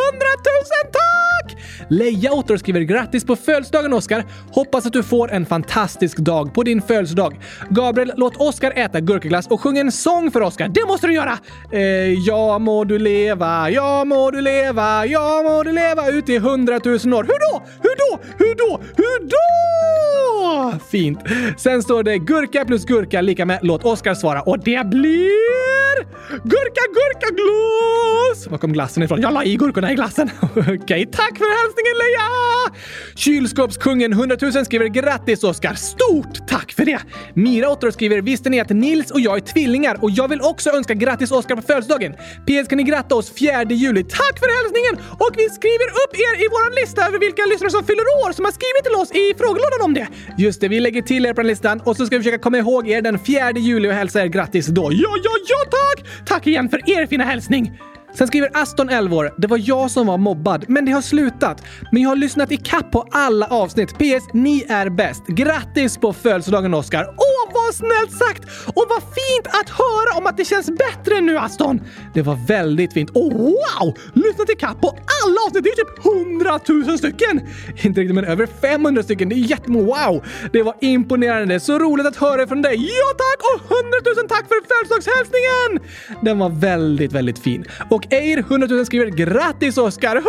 000 0.84 0.92
tack! 0.92 1.62
Leia 1.90 2.32
8 2.32 2.52
år 2.52 2.56
skriver 2.56 2.80
grattis 2.80 3.24
på 3.24 3.36
födelsedagen 3.36 3.92
Oskar. 3.92 4.24
Hoppas 4.50 4.86
att 4.86 4.92
du 4.92 5.02
får 5.02 5.32
en 5.32 5.46
fantastisk 5.46 6.18
dag 6.18 6.54
på 6.54 6.62
din 6.62 6.82
födelsedag. 6.82 7.40
Gabriel, 7.70 8.12
låt 8.16 8.36
Oskar 8.36 8.72
äta 8.76 9.00
gurkaglass 9.00 9.46
och 9.46 9.60
sjung 9.60 9.78
en 9.78 9.92
sång 9.92 10.30
för 10.30 10.40
Oskar. 10.40 10.68
Det 10.68 10.86
måste 10.86 11.06
du 11.06 11.14
göra! 11.14 11.38
Eh, 11.72 11.80
ja 12.12 12.58
må 12.58 12.84
du 12.84 12.98
leva, 12.98 13.70
ja 13.70 14.04
må 14.08 14.30
du 14.30 14.40
leva, 14.40 15.06
ja 15.06 15.42
må 15.44 15.62
du 15.62 15.72
leva 15.72 16.08
ut 16.10 16.28
i 16.28 16.38
hundratusen 16.38 17.12
år. 17.12 17.24
Hur 17.24 17.38
då? 17.46 17.62
Hur 17.82 17.96
då? 18.02 18.20
Hur 18.38 18.54
då? 18.54 18.80
Hur 18.96 19.28
då? 19.28 20.78
Fint. 20.90 21.18
Sen 21.56 21.82
står 21.82 22.02
det 22.02 22.18
gurka 22.18 22.64
plus 22.64 22.84
gurka 22.84 23.20
lika 23.20 23.46
med 23.46 23.58
låt 23.62 23.84
Oskar 23.84 24.14
svara 24.14 24.42
och 24.42 24.58
det 24.58 24.86
blir 24.86 25.98
gurka 26.42 26.82
gurka 26.98 27.28
glass. 27.34 28.46
Var 28.50 28.58
kom 28.58 28.72
glassen 28.72 29.02
ifrån? 29.02 29.20
Jag 29.20 29.32
la 29.32 29.44
i 29.44 29.56
gurkorna 29.56 29.92
i 29.92 29.94
glassen. 29.94 30.30
Okej, 30.42 30.78
okay, 30.78 31.06
tack 31.06 31.38
för 31.38 31.62
hälsningen 31.62 31.94
Leia! 31.98 32.78
Kylskåpskungen 33.16 34.12
100 34.12 34.36
000 34.42 34.64
skriver 34.64 34.86
grattis 34.86 35.44
Oskar. 35.44 35.74
Stort 35.74 36.48
tack 36.48 36.72
för 36.72 36.84
det! 36.84 36.98
Mira 37.34 37.68
8 37.68 37.92
skriver 37.92 38.22
visste 38.22 38.50
ni 38.50 38.60
att 38.60 38.70
Nils 38.70 39.10
och 39.10 39.20
jag 39.20 39.36
är 39.36 39.40
tvillingar 39.40 40.04
och 40.04 40.10
jag 40.10 40.28
vill 40.28 40.40
också 40.40 40.70
önska 40.70 40.94
grattis 40.94 41.30
Oskar 41.30 41.56
på 41.56 41.62
födelsedagen. 41.62 42.12
PS 42.46 42.68
kan 42.68 42.78
ni 42.78 42.84
gratta 42.84 43.14
oss 43.14 43.32
4 43.38 43.62
juli. 43.62 43.97
Tack 44.02 44.38
för 44.38 44.50
hälsningen! 44.58 44.94
Och 45.24 45.32
vi 45.36 45.46
skriver 45.58 45.88
upp 46.02 46.12
er 46.26 46.34
i 46.44 46.46
vår 46.54 46.80
lista 46.80 47.06
över 47.08 47.18
vilka 47.18 47.42
lyssnare 47.46 47.70
som 47.70 47.84
fyller 47.84 48.06
år 48.22 48.32
som 48.32 48.44
har 48.44 48.52
skrivit 48.52 48.84
till 48.84 48.94
oss 49.02 49.10
i 49.12 49.34
frågelådan 49.38 49.80
om 49.84 49.94
det. 49.94 50.06
Just 50.38 50.60
det, 50.60 50.68
vi 50.68 50.80
lägger 50.80 51.02
till 51.02 51.26
er 51.26 51.34
på 51.34 51.40
den 51.40 51.48
listan 51.48 51.80
och 51.80 51.96
så 51.96 52.06
ska 52.06 52.16
vi 52.16 52.22
försöka 52.22 52.42
komma 52.42 52.58
ihåg 52.58 52.88
er 52.88 53.02
den 53.02 53.18
4 53.18 53.50
juli 53.50 53.88
och 53.88 53.92
hälsa 53.92 54.22
er 54.22 54.26
grattis 54.26 54.66
då. 54.66 54.82
Ja, 54.92 55.12
ja, 55.24 55.34
ja 55.48 55.70
tack! 55.70 56.26
Tack 56.26 56.46
igen 56.46 56.68
för 56.68 56.90
er 56.90 57.06
fina 57.06 57.24
hälsning! 57.24 57.78
Sen 58.18 58.26
skriver 58.26 58.50
Aston 58.54 58.88
11 58.88 59.16
år. 59.16 59.34
Det 59.36 59.46
var 59.46 59.60
jag 59.62 59.90
som 59.90 60.06
var 60.06 60.18
mobbad, 60.18 60.64
men 60.68 60.84
det 60.84 60.92
har 60.92 61.02
slutat. 61.02 61.64
Men 61.92 62.02
jag 62.02 62.08
har 62.08 62.16
lyssnat 62.16 62.52
i 62.52 62.56
kapp 62.56 62.90
på 62.90 63.06
alla 63.10 63.46
avsnitt. 63.46 63.98
PS. 63.98 64.24
Ni 64.32 64.64
är 64.68 64.90
bäst. 64.90 65.26
Grattis 65.26 65.98
på 65.98 66.12
födelsedagen 66.12 66.74
Oscar. 66.74 67.04
Åh, 67.08 67.52
vad 67.54 67.74
snällt 67.74 68.12
sagt! 68.12 68.44
Och 68.66 68.86
vad 68.88 69.02
fint 69.02 69.46
att 69.46 69.70
höra 69.70 70.18
om 70.18 70.26
att 70.26 70.36
det 70.36 70.44
känns 70.44 70.66
bättre 70.66 71.20
nu 71.20 71.38
Aston! 71.38 71.80
Det 72.14 72.22
var 72.22 72.46
väldigt 72.46 72.92
fint. 72.92 73.10
Oh, 73.10 73.32
wow! 73.32 73.98
Lyssnat 74.12 74.50
i 74.50 74.54
kapp 74.54 74.80
på 74.80 74.88
alla 74.88 75.40
avsnitt. 75.46 75.64
Det 75.64 75.70
är 75.70 75.76
typ 75.76 76.06
100 76.06 76.60
000 76.88 76.98
stycken! 76.98 77.40
Inte 77.82 78.00
riktigt, 78.00 78.14
men 78.14 78.24
över 78.24 78.46
500 78.46 79.02
stycken. 79.02 79.28
Det 79.28 79.34
är 79.34 79.50
jättemånga. 79.50 79.86
Wow! 79.86 80.24
Det 80.52 80.62
var 80.62 80.74
imponerande. 80.80 81.60
Så 81.60 81.78
roligt 81.78 82.06
att 82.06 82.16
höra 82.16 82.46
från 82.46 82.62
dig. 82.62 82.76
Ja 82.76 83.08
tack! 83.18 83.38
Och 83.54 83.76
100 83.76 83.88
000 84.16 84.28
tack 84.28 84.48
för 84.48 84.60
födelsedagshälsningen! 84.68 85.88
Den 86.20 86.38
var 86.38 86.48
väldigt, 86.48 87.12
väldigt 87.12 87.38
fin. 87.38 87.64
Och 87.90 88.07
Eir 88.10 88.38
100 88.38 88.66
000 88.66 88.86
skriver 88.86 89.06
grattis 89.06 89.78
Oskar! 89.78 90.16
100 90.16 90.24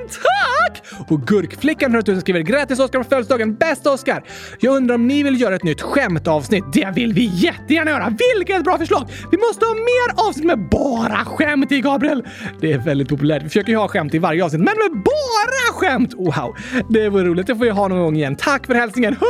000 0.00 0.08
tack! 0.08 0.82
Och 1.10 1.26
Gurkflickan 1.26 1.94
100 1.94 2.12
000 2.12 2.20
skriver 2.20 2.40
grattis 2.40 2.78
Oskar 2.78 2.98
på 2.98 3.08
födelsedagen! 3.08 3.54
Bästa 3.54 3.92
Oskar! 3.92 4.24
Jag 4.60 4.76
undrar 4.76 4.94
om 4.94 5.08
ni 5.08 5.22
vill 5.22 5.40
göra 5.40 5.54
ett 5.54 5.62
nytt 5.62 5.80
skämtavsnitt? 5.80 6.64
Det 6.72 6.92
vill 6.94 7.12
vi 7.12 7.30
jättegärna 7.34 7.90
göra! 7.90 8.16
Vilket 8.36 8.64
bra 8.64 8.78
förslag! 8.78 9.08
Vi 9.30 9.38
måste 9.38 9.64
ha 9.66 9.74
mer 9.74 10.28
avsnitt 10.28 10.46
med 10.46 10.68
bara 10.68 11.24
skämt 11.24 11.72
i 11.72 11.80
Gabriel! 11.80 12.24
Det 12.60 12.72
är 12.72 12.78
väldigt 12.78 13.08
populärt. 13.08 13.42
Vi 13.42 13.48
försöker 13.48 13.72
ju 13.72 13.78
ha 13.78 13.88
skämt 13.88 14.14
i 14.14 14.18
varje 14.18 14.44
avsnitt, 14.44 14.62
men 14.62 14.74
med 14.78 15.02
bara 15.04 15.72
skämt! 15.72 16.14
Wow! 16.14 16.56
Det 16.88 17.08
vore 17.08 17.24
roligt. 17.24 17.46
Det 17.46 17.54
får 17.56 17.64
vi 17.64 17.70
ha 17.70 17.88
någon 17.88 17.98
gång 17.98 18.16
igen. 18.16 18.36
Tack 18.36 18.66
för 18.66 18.74
hälsningen! 18.74 19.12
100 19.12 19.26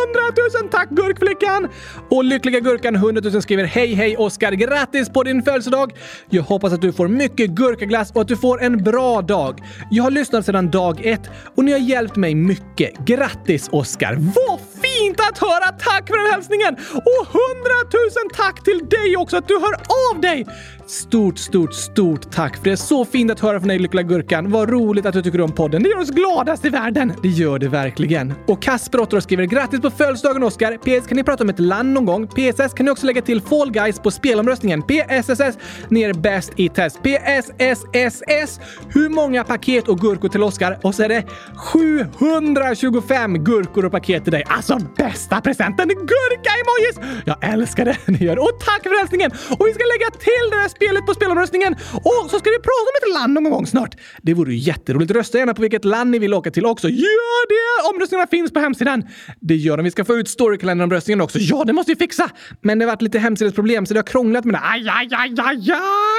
000 0.63 0.71
tack 0.71 0.89
Gurkflickan! 0.91 1.69
Och 2.11 2.25
Lyckliga 2.25 2.61
Gurkan 2.61 2.95
100 2.95 3.21
000 3.25 3.43
skriver 3.43 3.65
hej 3.65 3.95
hej 3.95 4.17
Oskar! 4.17 4.53
Grattis 4.53 5.09
på 5.09 5.23
din 5.23 5.43
födelsedag! 5.43 5.93
Jag 6.31 6.43
hoppas 6.43 6.73
att 6.73 6.83
du 6.83 6.93
får 6.93 7.09
mycket 7.09 7.38
gurkaglass 7.47 8.11
och 8.13 8.21
att 8.21 8.29
du 8.29 8.37
får 8.37 8.63
en 8.63 8.79
bra 8.85 9.23
dag. 9.23 9.61
Jag 9.91 10.05
har 10.05 10.11
lyssnat 10.11 10.47
sedan 10.47 10.71
dag 10.71 11.07
ett 11.07 11.31
och 11.57 11.65
ni 11.65 11.73
har 11.73 11.79
hjälpt 11.79 12.17
mig 12.17 12.35
mycket. 12.35 12.99
Grattis 12.99 13.69
Oskar! 13.73 14.15
Vad 14.15 14.61
fint 14.87 15.21
att 15.21 15.39
höra! 15.39 15.73
Tack 15.73 16.07
för 16.09 16.17
den 16.23 16.33
hälsningen! 16.33 16.77
Och 17.11 17.23
hundratusen 17.39 18.27
tack 18.35 18.65
till 18.65 18.79
dig 18.89 19.17
också 19.17 19.37
att 19.37 19.49
du 19.49 19.55
hör 19.55 19.75
av 20.13 20.21
dig! 20.21 20.47
Stort, 20.89 21.39
stort, 21.39 21.75
stort 21.75 22.31
tack 22.31 22.57
för 22.57 22.65
det 22.65 22.71
är 22.71 22.77
så 22.77 23.05
fint 23.05 23.31
att 23.31 23.41
höra 23.41 23.61
från 23.61 23.69
dig 23.69 23.79
Lyckliga 23.79 24.03
Gurkan. 24.03 24.51
Vad 24.51 24.71
roligt 24.71 25.07
att 25.07 25.15
du 25.15 25.23
tycker 25.23 25.41
om 25.41 25.53
podden. 25.53 25.83
Det 25.83 25.89
gör 25.89 25.99
oss 25.99 26.11
gladast 26.11 26.65
i 26.65 26.69
världen. 26.69 27.13
Det 27.23 27.29
gör 27.29 27.59
det 27.59 27.69
verkligen. 27.69 28.35
Och 28.47 28.63
Kasper 28.63 29.01
Otto 29.01 29.21
skriver 29.21 29.45
grattis 29.45 29.81
på 29.81 29.91
födelsedagen 29.91 30.43
Oskar. 30.43 30.77
PS 30.77 31.07
kan 31.07 31.17
ni 31.17 31.25
prata 31.25 31.45
om 31.45 31.51
ett 31.51 31.59
land 31.59 31.93
någon 31.93 32.07
gång? 32.07 32.27
PSS 32.27 32.75
kan 32.75 32.87
ni 32.87 32.91
också 32.91 33.07
lägga 33.07 33.23
till 33.23 33.41
Fall 33.41 33.71
Guys 33.71 33.99
på 33.99 34.11
spelomröstningen. 34.11 34.83
PSSS, 34.83 35.59
ni 35.89 36.03
är 36.03 36.13
bäst 36.13 36.53
i 36.57 36.69
test. 36.69 36.99
PSSSS, 37.03 38.61
hur 38.89 39.09
många 39.09 39.45
paket 39.45 39.89
och 39.89 39.99
gurkor 39.99 40.29
till 40.29 40.43
Oskar? 40.43 40.79
Och 40.83 40.95
så 40.95 41.03
är 41.03 41.09
det 41.09 41.25
725 41.57 43.45
gurkor 43.45 43.85
och 43.85 43.93
paket 43.93 44.23
till 44.25 44.33
dig. 44.33 44.45
Alltså 44.47 44.68
Alltså, 44.71 44.89
bästa 44.97 45.41
presenten! 45.41 45.89
Gurka-emojis! 45.89 47.23
Jag 47.25 47.53
älskar 47.53 47.85
det 47.85 47.99
ni 48.07 48.25
gör. 48.25 48.39
Och 48.39 48.61
tack 48.61 48.83
för 48.83 48.99
hälsningen! 48.99 49.31
Och 49.31 49.67
vi 49.67 49.73
ska 49.75 49.85
lägga 49.85 50.11
till 50.11 50.51
det 50.51 50.57
här 50.57 50.69
spelet 50.69 51.07
på 51.07 51.15
spelomröstningen. 51.15 51.73
Och 51.95 52.31
så 52.31 52.39
ska 52.39 52.51
vi 52.51 52.57
prata 52.57 52.87
om 52.91 52.97
ett 53.03 53.15
land 53.15 53.33
någon 53.33 53.51
gång 53.51 53.67
snart. 53.67 53.95
Det 54.23 54.35
vore 54.35 54.53
ju 54.55 54.59
jätteroligt. 54.59 55.11
Rösta 55.11 55.39
gärna 55.39 55.55
på 55.55 55.63
vilket 55.63 55.85
land 55.85 56.11
ni 56.11 56.19
vill 56.19 56.35
åka 56.35 56.51
till 56.51 56.67
också. 56.67 56.89
Gör 56.89 57.49
det! 57.49 57.95
Omröstningarna 57.95 58.27
finns 58.27 58.53
på 58.53 58.61
hemsidan. 58.61 59.05
Det 59.41 59.57
gör 59.57 59.77
de. 59.77 59.83
Vi 59.83 59.91
ska 59.91 60.05
få 60.05 60.17
ut 60.17 60.29
storykalendern-omröstningen 60.29 61.21
också. 61.21 61.39
Ja, 61.39 61.65
det 61.65 61.73
måste 61.73 61.93
vi 61.93 61.97
fixa! 61.97 62.31
Men 62.61 62.79
det 62.79 62.85
har 62.85 62.93
varit 62.93 63.03
lite 63.03 63.19
hemsidesproblem 63.19 63.87
så 63.87 63.95
det 63.95 64.01
har 64.01 64.07
krånglat 64.07 64.45
med 64.45 64.55
det. 64.55 64.61
Aj, 64.63 64.89
aj, 64.89 65.09
aj, 65.13 65.35
aj, 65.39 65.71
aj! 65.71 66.18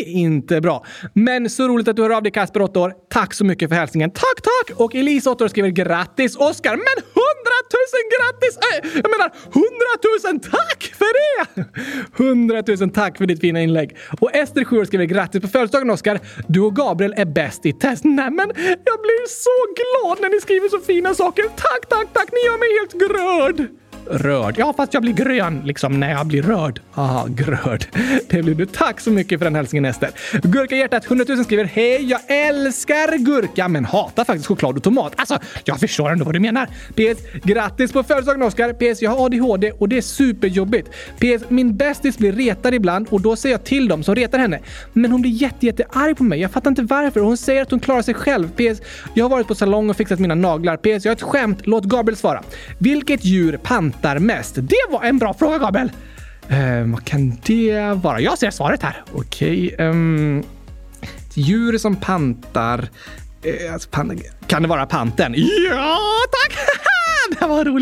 Är 0.00 0.08
Inte 0.08 0.60
bra. 0.60 0.84
Men 1.12 1.50
så 1.50 1.68
roligt 1.68 1.88
att 1.88 1.96
du 1.96 2.02
hör 2.02 2.10
av 2.10 2.22
dig 2.22 2.32
Kasper, 2.32 2.62
8 2.62 2.80
år. 2.80 2.94
Tack 3.10 3.34
så 3.34 3.44
mycket 3.44 3.68
för 3.68 3.76
hälsningen. 3.76 4.10
Tack, 4.10 4.42
tack! 4.42 4.80
Och 4.80 4.94
Elise, 4.94 5.30
8 5.30 5.44
år, 5.44 5.48
skriver 5.48 5.68
grattis 5.68 6.36
Oskar. 6.36 6.70
Men 6.70 6.98
100 6.98 7.24
000 7.72 8.04
grattis! 8.14 8.56
Äh, 8.56 9.00
jag 9.02 9.10
menar 9.10 9.32
100 9.52 10.32
000 10.32 10.40
tack 10.40 10.94
för 10.98 11.12
det! 11.20 11.64
100 12.24 12.62
000 12.80 12.90
tack 12.90 13.18
för 13.18 13.26
ditt 13.26 13.40
fina 13.40 13.62
inlägg. 13.62 13.96
Och 14.20 14.34
Ester, 14.34 14.64
7 14.64 14.78
år, 14.78 14.84
skriver 14.84 15.04
grattis 15.04 15.42
på 15.42 15.48
födelsedagen 15.48 15.90
Oskar. 15.90 16.20
Du 16.48 16.60
och 16.60 16.76
Gabriel 16.76 17.14
är 17.16 17.24
bäst 17.24 17.66
i 17.66 17.72
test. 17.72 18.04
Nämen, 18.04 18.52
jag 18.84 18.98
blir 19.04 19.28
så 19.28 19.58
glad 19.80 20.20
när 20.20 20.28
ni 20.34 20.40
skriver 20.40 20.68
så 20.68 20.80
fina 20.80 21.14
saker. 21.14 21.42
Tack, 21.42 21.88
tack, 21.88 22.06
tack! 22.12 22.28
Ni 22.32 22.38
gör 22.38 22.58
mig 22.58 22.70
helt 22.78 22.94
gröd! 23.04 23.83
Rörd. 24.10 24.54
Ja, 24.58 24.74
fast 24.76 24.94
jag 24.94 25.02
blir 25.02 25.12
grön 25.12 25.62
liksom 25.64 26.00
när 26.00 26.10
jag 26.10 26.26
blir 26.26 26.42
rörd. 26.42 26.80
Ah, 26.94 27.26
grörd. 27.26 27.84
Det 28.28 28.42
blir 28.42 28.54
du. 28.54 28.66
Tack 28.66 29.00
så 29.00 29.10
mycket 29.10 29.38
för 29.38 29.44
den 29.44 29.54
hälsningen 29.54 29.84
Ester. 29.84 30.10
Gurkahjärtat 30.42 31.06
100 31.06 31.24
000 31.28 31.44
skriver 31.44 31.64
Hej, 31.64 32.04
jag 32.04 32.20
älskar 32.28 33.18
gurka 33.18 33.68
men 33.68 33.84
hatar 33.84 34.24
faktiskt 34.24 34.46
choklad 34.46 34.76
och 34.76 34.82
tomat. 34.82 35.12
Alltså, 35.16 35.38
jag 35.64 35.80
förstår 35.80 36.10
ändå 36.10 36.24
vad 36.24 36.34
du 36.34 36.40
menar. 36.40 36.66
PS. 36.66 37.22
Grattis 37.44 37.92
på 37.92 38.02
födelsedagen 38.02 38.42
Oskar. 38.42 38.72
PS. 38.72 39.02
Jag 39.02 39.10
har 39.10 39.26
ADHD 39.26 39.72
och 39.72 39.88
det 39.88 39.96
är 39.96 40.02
superjobbigt. 40.02 40.88
PS. 41.18 41.44
Min 41.48 41.76
bästis 41.76 42.18
blir 42.18 42.32
retad 42.32 42.74
ibland 42.74 43.08
och 43.10 43.20
då 43.20 43.36
säger 43.36 43.54
jag 43.54 43.64
till 43.64 43.88
dem 43.88 44.02
som 44.02 44.14
retar 44.14 44.38
henne. 44.38 44.60
Men 44.92 45.12
hon 45.12 45.20
blir 45.20 45.32
jätte, 45.32 45.66
jätte 45.66 45.84
arg 45.92 46.14
på 46.14 46.24
mig. 46.24 46.40
Jag 46.40 46.50
fattar 46.50 46.70
inte 46.70 46.82
varför. 46.82 47.20
Hon 47.20 47.36
säger 47.36 47.62
att 47.62 47.70
hon 47.70 47.80
klarar 47.80 48.02
sig 48.02 48.14
själv. 48.14 48.48
PS. 48.48 48.82
Jag 49.14 49.24
har 49.24 49.30
varit 49.30 49.46
på 49.46 49.54
salong 49.54 49.90
och 49.90 49.96
fixat 49.96 50.18
mina 50.18 50.34
naglar. 50.34 50.76
PS. 50.76 51.04
Jag 51.04 51.10
har 51.10 51.16
ett 51.16 51.22
skämt. 51.22 51.58
Låt 51.62 51.84
Gabriel 51.84 52.16
svara. 52.16 52.42
Vilket 52.78 53.24
djur 53.24 53.56
pantar 53.94 54.18
mest? 54.18 54.54
Det 54.54 54.86
var 54.90 55.02
en 55.02 55.18
bra 55.18 55.34
fråga, 55.34 55.58
Gabriel. 55.58 55.92
Eh, 56.48 56.84
vad 56.86 57.04
kan 57.04 57.38
det 57.44 57.92
vara? 58.02 58.20
Jag 58.20 58.38
ser 58.38 58.50
svaret 58.50 58.82
här. 58.82 59.02
Okej. 59.12 59.72
Okay, 59.74 59.86
um, 59.86 60.44
ett 61.02 61.36
djur 61.36 61.78
som 61.78 61.96
pantar. 61.96 62.88
Eh, 63.42 63.72
alltså, 63.72 63.88
pan 63.90 64.20
kan 64.46 64.62
det 64.62 64.68
vara 64.68 64.86
panten? 64.86 65.34
Ja, 65.70 65.98
tack! 66.30 66.53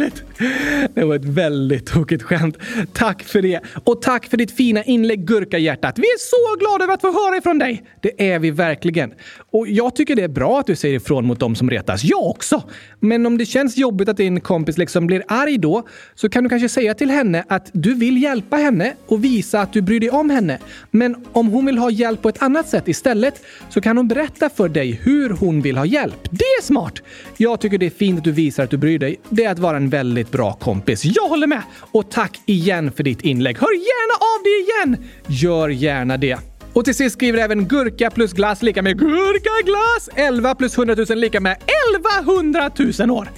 Det 0.02 0.44
var 0.44 0.46
roligt! 0.46 0.94
Det 0.94 1.04
var 1.04 1.16
ett 1.16 1.24
väldigt 1.24 1.86
tokigt 1.86 2.22
skämt. 2.22 2.56
Tack 2.92 3.22
för 3.22 3.42
det. 3.42 3.60
Och 3.84 4.02
tack 4.02 4.26
för 4.26 4.36
ditt 4.36 4.56
fina 4.56 4.84
inlägg 4.84 5.26
Gurkahjärtat. 5.26 5.98
Vi 5.98 6.02
är 6.02 6.18
så 6.18 6.58
glada 6.60 6.84
över 6.84 6.94
att 6.94 7.00
få 7.00 7.12
höra 7.12 7.36
ifrån 7.36 7.58
dig. 7.58 7.82
Det 8.00 8.32
är 8.32 8.38
vi 8.38 8.50
verkligen. 8.50 9.12
Och 9.50 9.68
jag 9.68 9.96
tycker 9.96 10.16
det 10.16 10.22
är 10.22 10.28
bra 10.28 10.60
att 10.60 10.66
du 10.66 10.76
säger 10.76 10.96
ifrån 10.96 11.26
mot 11.26 11.40
dem 11.40 11.54
som 11.54 11.70
retas. 11.70 12.04
Jag 12.04 12.26
också! 12.26 12.62
Men 13.00 13.26
om 13.26 13.38
det 13.38 13.46
känns 13.46 13.76
jobbigt 13.76 14.08
att 14.08 14.16
din 14.16 14.40
kompis 14.40 14.78
liksom 14.78 15.06
blir 15.06 15.22
arg 15.28 15.58
då, 15.58 15.86
så 16.14 16.28
kan 16.28 16.44
du 16.44 16.50
kanske 16.50 16.68
säga 16.68 16.94
till 16.94 17.10
henne 17.10 17.44
att 17.48 17.70
du 17.72 17.94
vill 17.94 18.22
hjälpa 18.22 18.56
henne 18.56 18.94
och 19.06 19.24
visa 19.24 19.60
att 19.60 19.72
du 19.72 19.82
bryr 19.82 20.00
dig 20.00 20.10
om 20.10 20.30
henne. 20.30 20.58
Men 20.90 21.16
om 21.32 21.48
hon 21.48 21.66
vill 21.66 21.78
ha 21.78 21.90
hjälp 21.90 22.22
på 22.22 22.28
ett 22.28 22.42
annat 22.42 22.68
sätt 22.68 22.88
istället 22.88 23.44
så 23.68 23.80
kan 23.80 23.96
hon 23.96 24.08
berätta 24.08 24.48
för 24.48 24.68
dig 24.68 25.00
hur 25.02 25.30
hon 25.30 25.62
vill 25.62 25.76
ha 25.76 25.86
hjälp. 25.86 26.28
Det 26.30 26.44
är 26.44 26.62
smart! 26.62 27.02
Jag 27.36 27.60
tycker 27.60 27.78
det 27.78 27.86
är 27.86 27.90
fint 27.90 28.18
att 28.18 28.24
du 28.24 28.32
visar 28.32 28.64
att 28.64 28.70
du 28.70 28.76
bryr 28.76 28.98
dig. 28.98 29.20
Det 29.28 29.44
är 29.44 29.52
att 29.52 29.58
vara 29.58 29.76
en 29.76 29.90
väldigt 29.92 30.30
bra 30.30 30.52
kompis. 30.52 31.04
Jag 31.04 31.28
håller 31.28 31.46
med! 31.46 31.62
Och 31.92 32.10
tack 32.10 32.40
igen 32.46 32.92
för 32.92 33.02
ditt 33.02 33.20
inlägg. 33.20 33.58
Hör 33.58 33.72
gärna 33.72 34.14
av 34.14 34.42
dig 34.42 34.62
igen! 34.62 35.10
Gör 35.26 35.68
gärna 35.68 36.16
det. 36.16 36.38
Och 36.72 36.84
till 36.84 36.94
sist 36.94 37.12
skriver 37.16 37.38
även 37.38 37.68
gurka 37.68 38.10
plus 38.10 38.32
glass 38.32 38.62
lika 38.62 38.82
med 38.82 38.98
gurkaglass. 38.98 40.08
11 40.14 40.54
plus 40.54 40.78
100 40.78 40.94
000 41.08 41.18
lika 41.18 41.40
med 41.40 41.56
1100 41.92 42.70
000 43.00 43.10
år. 43.10 43.28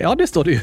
Ja, 0.00 0.14
det 0.14 0.26
står 0.26 0.44
det 0.44 0.50
ju. 0.50 0.60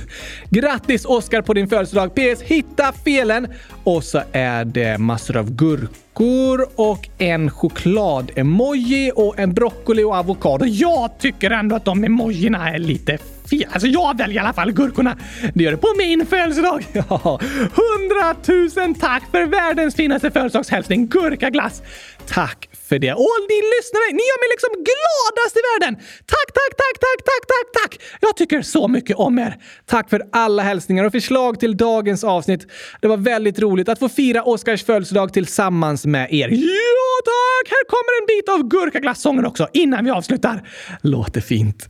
Grattis 0.49 1.05
Oskar 1.05 1.41
på 1.41 1.53
din 1.53 1.67
födelsedag! 1.67 2.15
PS. 2.15 2.41
Hitta 2.41 2.93
felen! 3.05 3.47
Och 3.83 4.03
så 4.03 4.21
är 4.31 4.65
det 4.65 4.97
massor 4.97 5.37
av 5.37 5.51
gurkor 5.51 6.67
och 6.75 7.09
en 7.17 7.49
choklad-emoji 7.49 9.11
och 9.15 9.39
en 9.39 9.53
broccoli 9.53 10.03
och 10.03 10.13
avokado. 10.13 10.65
Jag 10.65 11.19
tycker 11.19 11.51
ändå 11.51 11.75
att 11.75 11.85
de 11.85 12.03
emojierna 12.03 12.69
är 12.69 12.79
lite 12.79 13.17
fel. 13.49 13.65
Alltså 13.71 13.87
jag 13.87 14.17
väljer 14.17 14.35
i 14.35 14.39
alla 14.39 14.53
fall 14.53 14.71
gurkorna. 14.71 15.17
Det 15.53 15.63
gör 15.63 15.71
det 15.71 15.77
på 15.77 15.93
min 15.97 16.25
födelsedag. 16.25 16.85
Ja, 17.09 17.39
hundratusen 17.75 18.95
tack 18.95 19.23
för 19.31 19.45
världens 19.45 19.95
finaste 19.95 20.31
födelsedagshälsning, 20.31 21.07
gurkaglass. 21.07 21.81
Tack 22.27 22.69
för 22.89 22.99
det. 22.99 23.13
Och 23.13 23.37
ni 23.49 23.57
lyssnare, 23.75 24.07
ni 24.11 24.23
gör 24.29 24.39
mig 24.43 24.49
liksom 24.55 24.69
gladast 24.89 25.55
i 25.57 25.61
världen! 25.71 25.95
Tack, 26.25 26.49
tack, 26.53 26.73
tack, 26.81 26.95
tack, 26.99 27.19
tack, 27.25 27.43
tack, 27.47 27.81
tack! 27.81 28.01
Jag 28.19 28.37
tycker 28.37 28.61
så 28.61 28.87
mycket 28.87 29.15
om 29.15 29.39
er. 29.39 29.57
Tack 29.85 30.09
för 30.09 30.21
alla 30.31 30.63
hälsningar 30.63 31.03
och 31.03 31.11
förslag 31.11 31.59
till 31.59 31.77
dagens 31.77 32.23
avsnitt. 32.23 32.67
Det 33.01 33.07
var 33.07 33.17
väldigt 33.17 33.59
roligt 33.59 33.89
att 33.89 33.99
få 33.99 34.09
fira 34.09 34.43
Oscars 34.43 34.83
födelsedag 34.83 35.33
tillsammans 35.33 36.05
med 36.05 36.33
er. 36.33 36.49
Ja, 36.49 37.13
tack! 37.25 37.71
Här 37.71 37.85
kommer 37.87 38.21
en 38.21 38.25
bit 38.27 38.49
av 38.49 38.67
gurkaglassången 38.67 39.45
också 39.45 39.67
innan 39.73 40.05
vi 40.05 40.11
avslutar. 40.11 40.67
Låter 41.01 41.41
fint. 41.41 41.87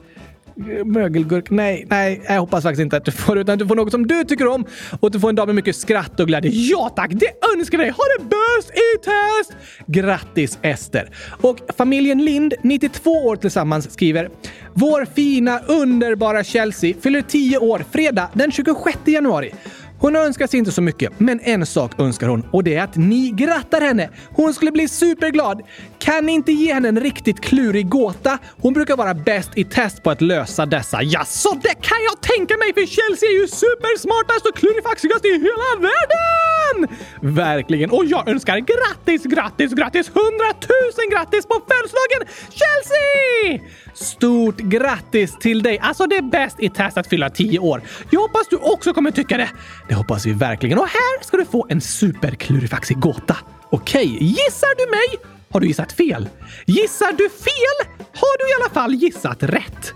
Mögelgurk? 0.84 1.50
Nej, 1.50 1.86
nej, 1.90 2.22
jag 2.28 2.40
hoppas 2.40 2.62
faktiskt 2.62 2.80
inte 2.80 2.96
att 2.96 3.04
du 3.04 3.12
får 3.12 3.38
utan 3.38 3.52
att 3.52 3.58
du 3.58 3.66
får 3.66 3.76
något 3.76 3.90
som 3.90 4.06
du 4.06 4.24
tycker 4.24 4.46
om 4.46 4.64
och 5.00 5.06
att 5.06 5.12
du 5.12 5.20
får 5.20 5.28
en 5.28 5.34
dag 5.34 5.48
med 5.48 5.54
mycket 5.54 5.76
skratt 5.76 6.20
och 6.20 6.26
glädje. 6.26 6.50
Ja 6.52 6.92
tack, 6.96 7.10
det 7.14 7.30
önskar 7.56 7.78
vi 7.78 7.84
dig! 7.84 7.92
Ha 7.92 8.04
det 8.18 8.24
bäst 8.24 8.70
i 8.70 8.98
test! 9.04 9.52
Grattis 9.86 10.58
Ester! 10.62 11.10
Och 11.40 11.58
familjen 11.76 12.24
Lind, 12.24 12.54
92 12.62 13.10
år 13.10 13.36
tillsammans, 13.36 13.92
skriver 13.92 14.30
Vår 14.74 15.04
fina, 15.14 15.60
underbara 15.66 16.44
Chelsea 16.44 16.94
fyller 17.00 17.20
10 17.20 17.58
år 17.58 17.84
fredag 17.92 18.28
den 18.32 18.52
26 18.52 18.98
januari. 19.04 19.54
Hon 19.98 20.16
önskar 20.16 20.46
sig 20.46 20.58
inte 20.58 20.72
så 20.72 20.82
mycket, 20.82 21.20
men 21.20 21.40
en 21.40 21.66
sak 21.66 22.00
önskar 22.00 22.28
hon 22.28 22.46
och 22.50 22.64
det 22.64 22.74
är 22.74 22.82
att 22.84 22.96
ni 22.96 23.30
grattar 23.30 23.80
henne. 23.80 24.10
Hon 24.30 24.54
skulle 24.54 24.72
bli 24.72 24.88
superglad. 24.88 25.62
Kan 25.98 26.26
ni 26.26 26.32
inte 26.32 26.52
ge 26.52 26.74
henne 26.74 26.88
en 26.88 27.00
riktigt 27.00 27.40
klurig 27.40 27.88
gåta? 27.88 28.38
Hon 28.60 28.72
brukar 28.72 28.96
vara 28.96 29.14
bäst 29.14 29.50
i 29.54 29.64
test 29.64 30.02
på 30.02 30.10
att 30.10 30.20
lösa 30.20 30.66
dessa. 30.66 31.02
Jaså? 31.02 31.54
det 31.62 31.74
kan 31.88 32.00
jag 32.08 32.20
tänka 32.20 32.54
mig 32.56 32.74
för 32.74 32.86
Chelsea 32.96 33.28
är 33.28 33.40
ju 33.40 33.46
supersmartast 33.48 34.46
och 34.46 34.56
klurifaxigast 34.56 35.24
i 35.24 35.32
hela 35.32 35.70
världen! 35.88 36.96
Verkligen. 37.20 37.90
Och 37.90 38.04
jag 38.04 38.28
önskar 38.28 38.58
grattis, 38.58 39.22
grattis, 39.24 39.72
grattis, 39.72 40.10
hundratusen 40.14 41.06
grattis 41.10 41.46
på 41.46 41.54
födelsedagen 41.68 42.20
Chelsea! 42.58 43.70
Stort 43.94 44.56
grattis 44.56 45.38
till 45.38 45.62
dig! 45.62 45.78
Alltså 45.78 46.06
det 46.06 46.16
är 46.16 46.22
bäst 46.22 46.56
i 46.60 46.68
test 46.68 46.98
att 46.98 47.06
fylla 47.06 47.30
10 47.30 47.58
år. 47.58 47.82
Jag 48.10 48.20
hoppas 48.20 48.48
du 48.50 48.56
också 48.56 48.92
kommer 48.94 49.10
tycka 49.10 49.36
det. 49.36 49.48
Det 49.88 49.94
hoppas 49.94 50.26
vi 50.26 50.32
verkligen. 50.32 50.78
Och 50.78 50.88
här 50.88 51.24
ska 51.24 51.36
du 51.36 51.44
få 51.44 51.66
en 51.68 51.80
superklurifaxig 51.80 52.98
gåta. 53.00 53.36
Okej, 53.70 54.18
gissar 54.20 54.76
du 54.76 54.90
mig? 54.90 55.30
Har 55.50 55.60
du 55.60 55.66
gissat 55.66 55.92
fel? 55.92 56.28
Gissar 56.66 57.12
du 57.12 57.28
fel? 57.28 57.92
Har 57.98 58.38
du 58.38 58.50
i 58.50 58.54
alla 58.62 58.74
fall 58.74 58.94
gissat 58.94 59.42
rätt? 59.42 59.92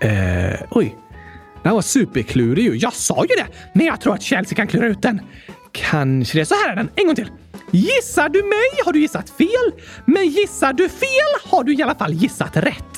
Eh, 0.00 0.60
oj. 0.70 0.96
Den 1.62 1.74
var 1.74 1.82
superklurig 1.82 2.64
ju. 2.64 2.76
Jag 2.76 2.92
sa 2.92 3.24
ju 3.28 3.34
det! 3.36 3.46
Men 3.74 3.86
jag 3.86 4.00
tror 4.00 4.14
att 4.14 4.22
Chelsea 4.22 4.56
kan 4.56 4.66
klura 4.66 4.86
ut 4.86 5.02
den. 5.02 5.20
Kanske 5.72 6.38
det. 6.38 6.46
Så 6.46 6.54
här 6.54 6.72
är 6.72 6.76
den. 6.76 6.90
En 6.96 7.06
gång 7.06 7.14
till. 7.14 7.30
Gissar 7.70 8.28
du 8.28 8.42
mig 8.42 8.84
har 8.84 8.92
du 8.92 9.00
gissat 9.00 9.30
fel. 9.30 9.82
Men 10.04 10.28
gissar 10.28 10.72
du 10.72 10.88
fel 10.88 11.50
har 11.50 11.64
du 11.64 11.74
i 11.74 11.82
alla 11.82 11.94
fall 11.94 12.12
gissat 12.12 12.56
rätt. 12.56 12.89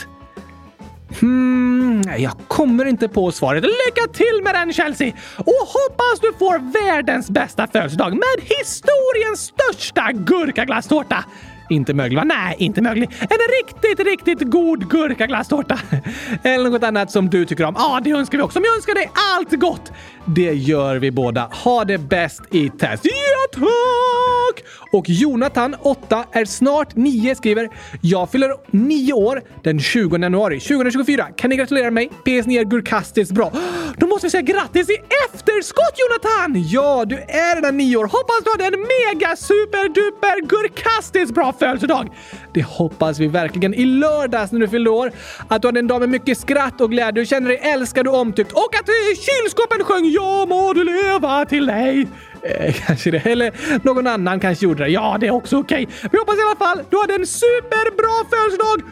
Hmm, 1.21 2.03
jag 2.19 2.33
kommer 2.49 2.85
inte 2.85 3.09
på 3.09 3.33
svaret. 3.33 3.65
Lycka 3.65 4.13
till 4.13 4.43
med 4.45 4.55
den 4.55 4.73
Chelsea! 4.73 5.13
Och 5.37 5.69
hoppas 5.69 6.21
du 6.21 6.33
får 6.39 6.73
världens 6.73 7.31
bästa 7.31 7.67
födelsedag 7.67 8.13
med 8.13 8.49
historiens 8.59 9.41
största 9.41 10.13
gurkaglasstårta! 10.13 11.25
Inte 11.71 11.95
möglig 11.95 12.19
va? 12.19 12.25
Nej, 12.25 12.57
inte 12.59 12.83
möglig. 12.83 13.11
En 13.21 13.39
riktigt, 13.61 14.07
riktigt 14.07 14.51
god 14.51 14.91
gurkaglasstårta. 14.91 15.79
Eller 16.43 16.71
något 16.71 16.83
annat 16.83 17.11
som 17.11 17.31
du 17.31 17.45
tycker 17.47 17.65
om. 17.65 17.75
Ja, 17.79 18.01
det 18.05 18.11
önskar 18.11 18.39
vi 18.39 18.45
också. 18.45 18.61
Men 18.61 18.65
jag 18.65 18.77
önskar 18.77 18.95
dig 18.95 19.11
allt 19.37 19.53
gott! 19.53 19.93
Det 20.27 20.53
gör 20.53 20.97
vi 20.97 21.11
båda. 21.11 21.51
Ha 21.65 21.85
det 21.85 21.99
bäst 21.99 22.41
i 22.51 22.71
test. 22.71 23.05
Ja, 23.05 23.61
tack! 23.61 24.65
Och 24.93 25.09
Jonathan, 25.09 25.77
8, 25.83 26.25
är 26.33 26.45
snart 26.45 26.97
9, 26.97 27.35
skriver 27.35 27.69
“Jag 28.01 28.31
fyller 28.31 28.55
9 28.71 29.13
år 29.13 29.43
den 29.63 29.81
20 29.81 30.19
januari 30.19 30.61
2024. 30.61 31.27
Kan 31.37 31.51
ni 31.51 31.57
gratulera 31.57 31.91
mig? 31.91 32.11
PS9 32.25 32.61
är 32.61 32.65
gurkastiskt 32.65 33.33
bra. 33.33 33.53
Då 33.97 34.07
måste 34.07 34.27
vi 34.27 34.31
säga 34.31 34.43
grattis 34.43 34.91
i 34.91 34.97
efterskott 35.25 35.95
Jonathan! 35.97 36.65
Ja, 36.69 37.05
du 37.05 37.17
är 37.17 37.57
redan 37.57 37.77
9 37.77 37.97
år. 37.97 38.05
Hoppas 38.05 38.45
du 38.45 38.51
hade 38.51 38.77
en 38.77 38.81
mega 38.81 39.37
super 39.37 39.89
duper 39.89 40.47
gurkastiskt 40.47 41.35
bra 41.35 41.52
födelsedag. 41.53 42.09
Det 42.53 42.63
hoppas 42.63 43.19
vi 43.19 43.27
verkligen 43.27 43.75
i 43.75 43.85
lördags 43.85 44.53
när 44.53 44.61
du 44.61 44.69
fyllde 44.69 44.91
år. 44.91 45.13
Att 45.49 45.63
du 45.63 45.69
hade 45.69 45.79
en 45.79 45.87
dag 45.87 46.01
med 46.01 46.09
mycket 46.09 46.39
skratt 46.39 46.81
och 46.81 46.91
glädje 46.91 47.21
och 47.21 47.27
känner 47.27 47.49
dig 47.49 47.59
älskad 47.59 48.09
och 48.09 48.15
omtyckt 48.15 48.53
och 48.53 48.75
att 48.81 48.89
kylskåpen 49.07 49.85
sjöng 49.85 50.11
“Ja 50.11 50.47
må 50.49 50.73
du 50.73 50.85
leva 50.85 51.45
till 51.45 51.67
dig”. 51.67 52.09
Eh, 52.45 52.75
kanske 52.87 53.11
det. 53.11 53.27
Eller 53.27 53.53
någon 53.85 54.07
annan 54.07 54.41
kanske 54.41 54.65
gjorde 54.65 54.85
det. 54.85 54.91
Ja, 54.91 55.17
det 55.21 55.27
är 55.27 55.31
också 55.31 55.59
okej. 55.59 55.85
Okay. 55.85 56.09
Vi 56.13 56.19
hoppas 56.19 56.37
i 56.37 56.41
alla 56.41 56.57
fall 56.57 56.85
du 56.91 56.99
hade 56.99 57.15
en 57.15 57.27
superbra 57.27 58.25
födelsedag! 58.31 58.83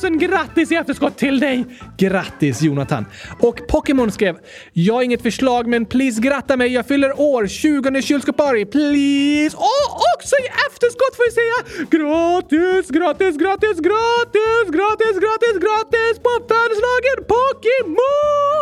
100 0.00 0.10
000 0.10 0.18
grattis 0.18 0.72
i 0.72 0.74
efterskott 0.74 1.16
till 1.18 1.40
dig! 1.40 1.64
Grattis 1.98 2.62
Jonathan! 2.62 3.06
Och 3.40 3.60
Pokémon 3.68 4.12
skrev 4.12 4.36
“Jag 4.72 4.94
har 4.94 5.02
inget 5.02 5.22
förslag 5.22 5.66
men 5.66 5.86
please 5.86 6.20
gratta 6.20 6.56
mig. 6.56 6.72
Jag 6.72 6.86
fyller 6.86 7.20
år 7.20 7.46
20 7.46 8.02
kylskåpari. 8.02 8.64
Please!” 8.64 9.56
Och 9.56 9.88
också 10.14 10.36
i 10.36 10.46
efterskott 10.66 11.16
får 11.16 11.24
vi 11.28 11.32
säga 11.40 11.56
“Gratis, 11.96 12.90
gratis, 12.90 13.36
gratis, 13.36 13.76
gratis, 13.88 14.66
gratis, 14.76 15.14
gratis, 15.24 15.56
gratis 15.66 16.14
på 16.26 16.30
födelsedagen 16.48 17.18
Pokémon!” 17.34 18.56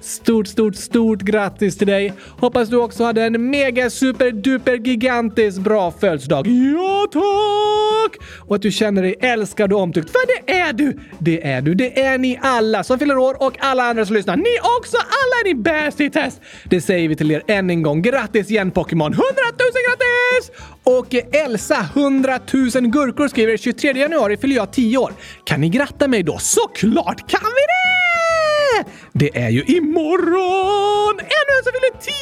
Stort, 0.00 0.46
stort, 0.46 0.76
stort 0.76 1.22
grattis 1.22 1.78
till 1.78 1.86
dig! 1.86 2.12
Hoppas 2.40 2.68
du 2.68 2.76
också 2.76 3.04
hade 3.04 3.22
en 3.22 3.50
mega 3.50 3.90
super 3.90 4.30
duper 4.30 4.74
gigantisk 4.74 5.60
bra 5.60 5.90
födelsedag. 5.90 6.46
Ja 6.46 7.06
tack! 7.12 8.22
Och 8.48 8.56
att 8.56 8.62
du 8.62 8.70
känner 8.70 9.02
dig 9.02 9.14
älskad 9.20 9.72
och 9.72 9.80
omtyckt. 9.80 10.10
För 10.10 10.26
det 10.26 10.52
är 10.52 10.72
du! 10.72 11.00
Det 11.18 11.46
är 11.46 11.62
du. 11.62 11.74
Det 11.74 12.00
är 12.00 12.18
ni 12.18 12.38
alla 12.42 12.84
som 12.84 12.98
fyller 12.98 13.18
år 13.18 13.42
och 13.42 13.56
alla 13.58 13.82
andra 13.82 14.06
som 14.06 14.16
lyssnar. 14.16 14.36
Ni 14.36 14.58
också! 14.78 14.96
Alla 14.96 15.40
är 15.40 15.44
ni 15.44 15.54
bäst 15.54 16.00
i 16.00 16.10
test! 16.10 16.40
Det 16.64 16.80
säger 16.80 17.08
vi 17.08 17.16
till 17.16 17.30
er 17.30 17.42
än 17.48 17.70
en 17.70 17.82
gång. 17.82 18.02
Grattis 18.02 18.50
igen 18.50 18.70
Pokémon! 18.70 19.12
100 19.12 19.22
000 19.22 19.32
grattis! 19.88 20.50
Och 20.84 21.34
Elsa, 21.34 21.86
100 21.94 22.38
000 22.52 22.70
gurkor, 22.70 23.28
skriver 23.28 23.56
23 23.56 23.92
januari 23.92 24.36
fyller 24.36 24.56
jag 24.56 24.72
10 24.72 24.98
år. 24.98 25.12
Kan 25.44 25.60
ni 25.60 25.68
gratta 25.68 26.08
mig 26.08 26.22
då? 26.22 26.38
Såklart 26.38 27.30
kan 27.30 27.40
vi 27.44 27.60
det! 27.60 28.03
Det 29.16 29.38
är 29.38 29.48
ju 29.48 29.62
imorgon! 29.62 31.14
Ännu 31.18 31.52
en 31.58 31.64
som 31.64 31.72
fyller 31.72 32.00
10 32.00 32.12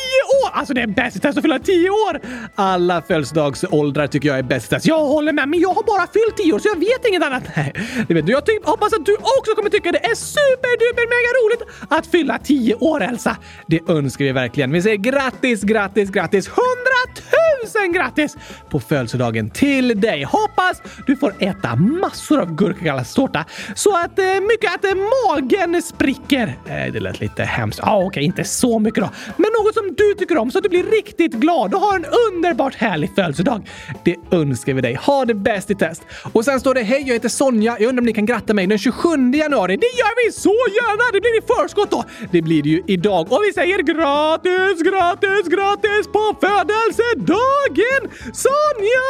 år! 0.43 0.51
Alltså 0.53 0.75
det 0.75 0.81
är 0.81 0.87
bäst 0.87 1.17
i 1.17 1.21
test 1.21 1.39
att 1.39 1.43
fylla 1.43 1.59
10 1.59 1.91
år! 1.91 2.21
Alla 2.55 3.03
födelsedagsåldrar 3.03 4.07
tycker 4.07 4.29
jag 4.29 4.39
är 4.39 4.43
bäst 4.43 4.67
i 4.67 4.69
test. 4.69 4.87
Jag 4.87 4.99
håller 4.99 5.33
med, 5.33 5.49
men 5.49 5.61
jag 5.61 5.69
har 5.69 5.83
bara 5.83 6.07
fyllt 6.07 6.37
10 6.37 6.53
år 6.53 6.59
så 6.59 6.69
jag 6.69 6.81
vet 6.81 7.09
inget 7.09 7.23
annat. 7.23 7.43
Nej, 7.57 7.73
det 8.09 8.15
vet 8.15 8.27
du. 8.27 8.33
Jag 8.33 8.47
typ, 8.47 8.67
hoppas 8.67 8.93
att 8.93 9.07
du 9.07 9.15
också 9.15 9.55
kommer 9.57 9.71
tycka 9.71 9.93
det 9.93 10.05
är 10.05 10.15
superduper 10.15 11.07
mega 11.15 11.31
roligt 11.41 11.63
att 11.89 12.07
fylla 12.07 12.39
10 12.39 12.75
år 12.75 13.03
Elsa. 13.03 13.37
Det 13.67 13.81
önskar 13.89 14.25
vi 14.25 14.33
verkligen. 14.33 14.73
Vi 14.73 14.83
säger 14.83 14.97
grattis, 14.97 15.63
grattis, 15.63 16.11
grattis! 16.11 16.49
100 16.49 16.59
tusen 17.07 17.93
grattis 17.93 18.37
på 18.71 18.81
födelsedagen 18.81 19.51
till 19.51 20.01
dig! 20.01 20.23
Hoppas 20.23 20.83
du 21.07 21.17
får 21.17 21.35
äta 21.39 21.77
massor 21.77 22.41
av 22.41 22.55
gurkaglasstårta 22.55 23.45
så 23.75 23.97
att 23.97 24.19
eh, 24.19 24.25
mycket 24.25 24.75
att 24.75 24.85
eh, 24.85 24.91
magen 24.95 25.83
spricker. 25.83 26.59
Eh, 26.67 26.93
det 26.93 27.01
lät 27.01 27.21
lite 27.21 27.43
hemskt. 27.43 27.81
Ja, 27.83 27.91
ah, 27.91 27.97
okej, 27.97 28.07
okay, 28.07 28.23
inte 28.23 28.45
så 28.45 28.79
mycket 28.79 29.03
då. 29.03 29.11
Men 29.37 29.51
något 29.59 29.75
som 29.75 29.95
du 29.97 30.15
tycker 30.19 30.39
om 30.39 30.51
så 30.51 30.59
att 30.59 30.65
du 30.65 30.71
blir 30.71 30.85
riktigt 30.85 31.33
glad 31.33 31.75
och 31.75 31.81
har 31.81 31.97
en 31.97 32.05
underbart 32.05 32.75
härlig 32.75 33.15
födelsedag. 33.15 33.69
Det 34.05 34.17
önskar 34.31 34.75
vi 34.75 34.81
dig. 34.81 34.95
Ha 34.95 35.25
det 35.25 35.35
bäst 35.35 35.71
i 35.71 35.75
test! 35.75 36.03
Och 36.33 36.45
sen 36.45 36.61
står 36.61 36.75
det 36.75 36.83
Hej, 36.83 37.05
jag 37.07 37.15
heter 37.15 37.29
Sonja. 37.29 37.77
Jag 37.81 37.89
undrar 37.89 38.01
om 38.01 38.07
ni 38.07 38.13
kan 38.13 38.27
gratta 38.27 38.55
mig 38.55 38.67
den 38.67 38.79
27 38.79 39.09
januari. 39.35 39.77
Det 39.77 39.87
gör 39.87 40.27
vi 40.27 40.33
så 40.33 40.57
gärna! 40.79 41.13
Det 41.13 41.21
blir 41.21 41.39
i 41.39 41.43
förskott 41.47 41.91
då. 41.91 42.05
Det 42.33 42.43
blir 42.43 42.63
det 42.63 42.69
ju 42.69 42.83
idag. 42.87 43.33
Och 43.33 43.41
vi 43.49 43.53
säger 43.53 43.79
gratis, 43.79 44.83
gratis, 44.83 45.49
gratis 45.49 46.07
på 46.13 46.37
födelsedagen 46.41 46.92
Sonja! 48.33 49.03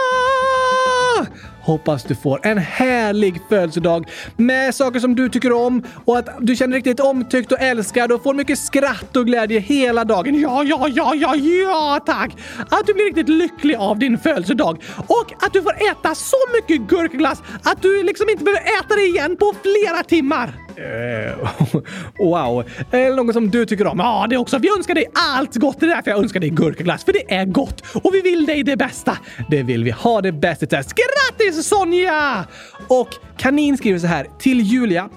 Hoppas 1.63 2.05
du 2.05 2.15
får 2.15 2.47
en 2.47 2.59
härlig 2.59 3.41
födelsedag 3.49 4.11
med 4.37 4.75
saker 4.75 5.01
som 5.01 5.15
du 5.15 5.29
tycker 5.29 5.53
om 5.53 5.83
och 6.05 6.19
att 6.19 6.29
du 6.41 6.57
känner 6.57 6.77
riktigt 6.77 7.01
omtyckt 7.01 7.53
och 7.53 7.61
älskad 7.61 8.13
och 8.13 8.23
får 8.23 8.35
mycket 8.35 8.59
skratt 8.59 9.17
och 9.17 9.27
glädje 9.27 9.61
hela 9.61 10.05
dagen. 10.05 10.41
Ja, 10.41 10.65
ja, 10.65 10.89
ja, 10.89 11.15
ja, 11.15 11.35
ja, 11.37 12.01
tack! 12.07 12.33
Att 12.71 12.87
du 12.87 12.95
blir 12.95 13.05
riktigt 13.05 13.29
lycklig 13.29 13.75
av 13.75 13.99
din 13.99 14.19
födelsedag 14.19 14.83
och 15.07 15.33
att 15.45 15.53
du 15.53 15.63
får 15.63 15.75
äta 15.91 16.15
så 16.15 16.37
mycket 16.55 16.89
gurkglass 16.89 17.43
att 17.63 17.83
du 17.83 18.03
liksom 18.03 18.29
inte 18.29 18.45
behöver 18.45 18.61
äta 18.61 18.95
det 18.95 19.07
igen 19.07 19.37
på 19.37 19.55
flera 19.63 20.03
timmar. 20.03 20.55
Uh, 20.78 21.82
wow. 22.19 22.65
Eller 22.90 23.16
något 23.16 23.35
som 23.35 23.51
du 23.51 23.66
tycker 23.66 23.86
om? 23.86 23.99
Ja, 23.99 24.27
det 24.31 24.36
också. 24.36 24.59
Vi 24.59 24.69
önskar 24.77 24.94
dig 24.94 25.07
allt 25.15 25.57
gott. 25.57 25.81
Det 25.81 25.86
är 25.86 25.94
därför 25.94 26.11
jag 26.11 26.20
önskar 26.20 26.40
dig 26.40 26.51
gurkaglass, 26.51 27.05
för 27.05 27.12
det 27.12 27.35
är 27.35 27.44
gott. 27.44 27.82
Och 27.94 28.15
vi 28.15 28.20
vill 28.20 28.47
dig 28.47 28.62
det 28.62 28.77
bästa. 28.77 29.19
Det 29.51 29.62
vill 29.62 29.85
vi. 29.85 29.90
Ha 29.90 30.20
det 30.20 30.32
bäst 30.32 30.62
i 30.62 30.66
test. 30.66 30.93
Grattis 30.94 31.66
Sonja! 31.69 32.44
Och 32.89 33.09
Kanin 33.36 33.77
skriver 33.77 33.99
så 33.99 34.07
här 34.07 34.27
till 34.39 34.61
Julia. 34.61 35.09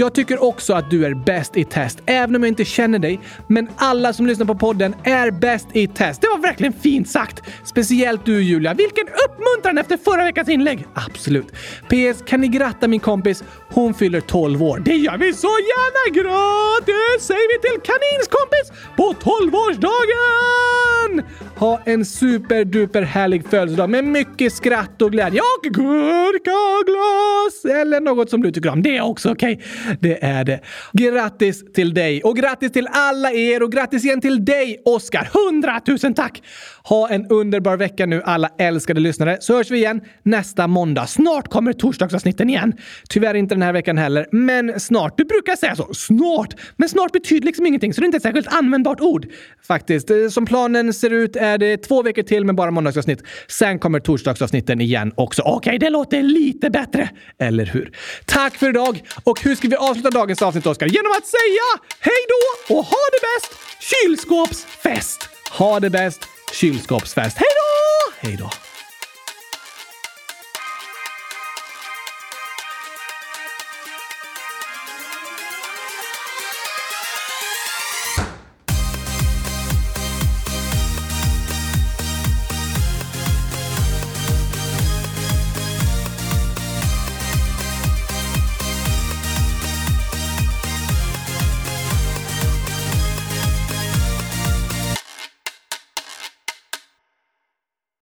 Jag 0.00 0.14
tycker 0.14 0.42
också 0.42 0.74
att 0.74 0.90
du 0.90 1.06
är 1.06 1.14
bäst 1.14 1.56
i 1.56 1.64
test, 1.64 1.98
även 2.06 2.36
om 2.36 2.42
jag 2.42 2.48
inte 2.48 2.64
känner 2.64 2.98
dig. 2.98 3.20
Men 3.46 3.68
alla 3.76 4.12
som 4.12 4.26
lyssnar 4.26 4.46
på 4.46 4.54
podden 4.54 4.94
är 5.04 5.30
bäst 5.30 5.66
i 5.72 5.86
test. 5.86 6.20
Det 6.20 6.28
var 6.28 6.38
verkligen 6.38 6.72
fint 6.72 7.08
sagt! 7.08 7.42
Speciellt 7.64 8.24
du 8.24 8.42
Julia. 8.42 8.74
Vilken 8.74 9.06
uppmuntran 9.08 9.78
efter 9.78 9.96
förra 9.96 10.24
veckans 10.24 10.48
inlägg! 10.48 10.86
Absolut. 10.94 11.52
PS. 11.88 12.22
Kan 12.26 12.40
ni 12.40 12.48
gratta 12.48 12.88
min 12.88 13.00
kompis? 13.00 13.44
Hon 13.70 13.94
fyller 13.94 14.20
12 14.20 14.62
år. 14.62 14.82
Det 14.84 14.96
gör 14.96 15.18
vi 15.18 15.32
så 15.32 15.48
gärna! 15.48 16.14
Gratis 16.14 17.26
säger 17.26 17.48
vi 17.54 17.60
till 17.68 17.80
Kanins 17.82 18.28
kompis 18.28 18.72
på 18.96 19.14
12-årsdagen! 19.30 21.22
Ha 21.56 21.80
en 21.84 22.04
superduper 22.04 23.02
härlig 23.02 23.48
födelsedag 23.48 23.90
med 23.90 24.04
mycket 24.04 24.52
skratt 24.52 25.02
och 25.02 25.12
glädje 25.12 25.40
och 25.40 25.62
gurkaglas! 25.62 27.64
Eller 27.80 28.00
något 28.00 28.30
som 28.30 28.42
du 28.42 28.52
tycker 28.52 28.70
om. 28.70 28.82
Det 28.82 28.96
är 28.96 29.02
också 29.02 29.32
okej. 29.32 29.54
Okay. 29.54 29.66
Det 30.00 30.24
är 30.24 30.44
det. 30.44 30.60
Grattis 30.92 31.72
till 31.72 31.94
dig 31.94 32.22
och 32.22 32.36
grattis 32.36 32.72
till 32.72 32.88
alla 32.90 33.32
er 33.32 33.62
och 33.62 33.72
grattis 33.72 34.04
igen 34.04 34.20
till 34.20 34.44
dig, 34.44 34.82
Oskar. 34.84 35.28
Hundratusen 35.32 36.14
tack! 36.14 36.42
Ha 36.84 37.08
en 37.08 37.26
underbar 37.26 37.76
vecka 37.76 38.06
nu 38.06 38.22
alla 38.24 38.50
älskade 38.58 39.00
lyssnare 39.00 39.38
så 39.40 39.56
hörs 39.56 39.70
vi 39.70 39.76
igen 39.76 40.00
nästa 40.22 40.66
måndag. 40.66 41.06
Snart 41.06 41.48
kommer 41.48 41.72
torsdagsavsnitten 41.72 42.50
igen. 42.50 42.72
Tyvärr 43.08 43.34
inte 43.34 43.54
den 43.54 43.62
här 43.62 43.72
veckan 43.72 43.98
heller, 43.98 44.26
men 44.32 44.80
snart. 44.80 45.16
Du 45.16 45.24
brukar 45.24 45.56
säga 45.56 45.76
så. 45.76 45.94
Snart! 45.94 46.54
Men 46.76 46.88
snart 46.88 47.12
betyder 47.12 47.46
liksom 47.46 47.66
ingenting 47.66 47.94
så 47.94 48.00
det 48.00 48.04
är 48.04 48.06
inte 48.06 48.16
ett 48.16 48.22
särskilt 48.22 48.54
användbart 48.54 49.00
ord. 49.00 49.26
Faktiskt. 49.66 50.10
Eh, 50.10 50.28
som 50.28 50.46
planen 50.46 50.92
ser 50.92 51.10
ut 51.10 51.36
är 51.36 51.58
det 51.58 51.76
två 51.76 52.02
veckor 52.02 52.22
till 52.22 52.44
med 52.44 52.54
bara 52.54 52.70
måndagsavsnitt. 52.70 53.22
Sen 53.48 53.78
kommer 53.78 54.00
torsdagsavsnitten 54.00 54.80
igen 54.80 55.12
också. 55.14 55.42
Okej, 55.42 55.56
okay, 55.56 55.78
det 55.78 55.90
låter 55.90 56.22
lite 56.22 56.70
bättre. 56.70 57.10
Eller 57.38 57.66
hur? 57.66 57.92
Tack 58.26 58.54
för 58.54 58.68
idag! 58.68 59.02
Och 59.24 59.42
hur 59.42 59.54
ska 59.54 59.68
vi 59.68 59.76
avsluta 59.78 60.10
dagens 60.10 60.42
avsnitt, 60.42 60.66
Oskar? 60.66 60.86
Genom 60.86 61.12
att 61.12 61.26
säga 61.26 61.66
hej 62.00 62.24
då 62.28 62.74
och 62.74 62.84
ha 62.84 62.98
det 63.12 63.20
bäst! 63.28 63.58
Kylskåpsfest! 63.80 65.28
Ha 65.50 65.80
det 65.80 65.90
bäst! 65.90 66.20
Kylskåpsfest. 66.52 67.36
Hej 67.38 67.48
då! 67.56 68.28
Hej 68.28 68.36
då! 68.36 68.67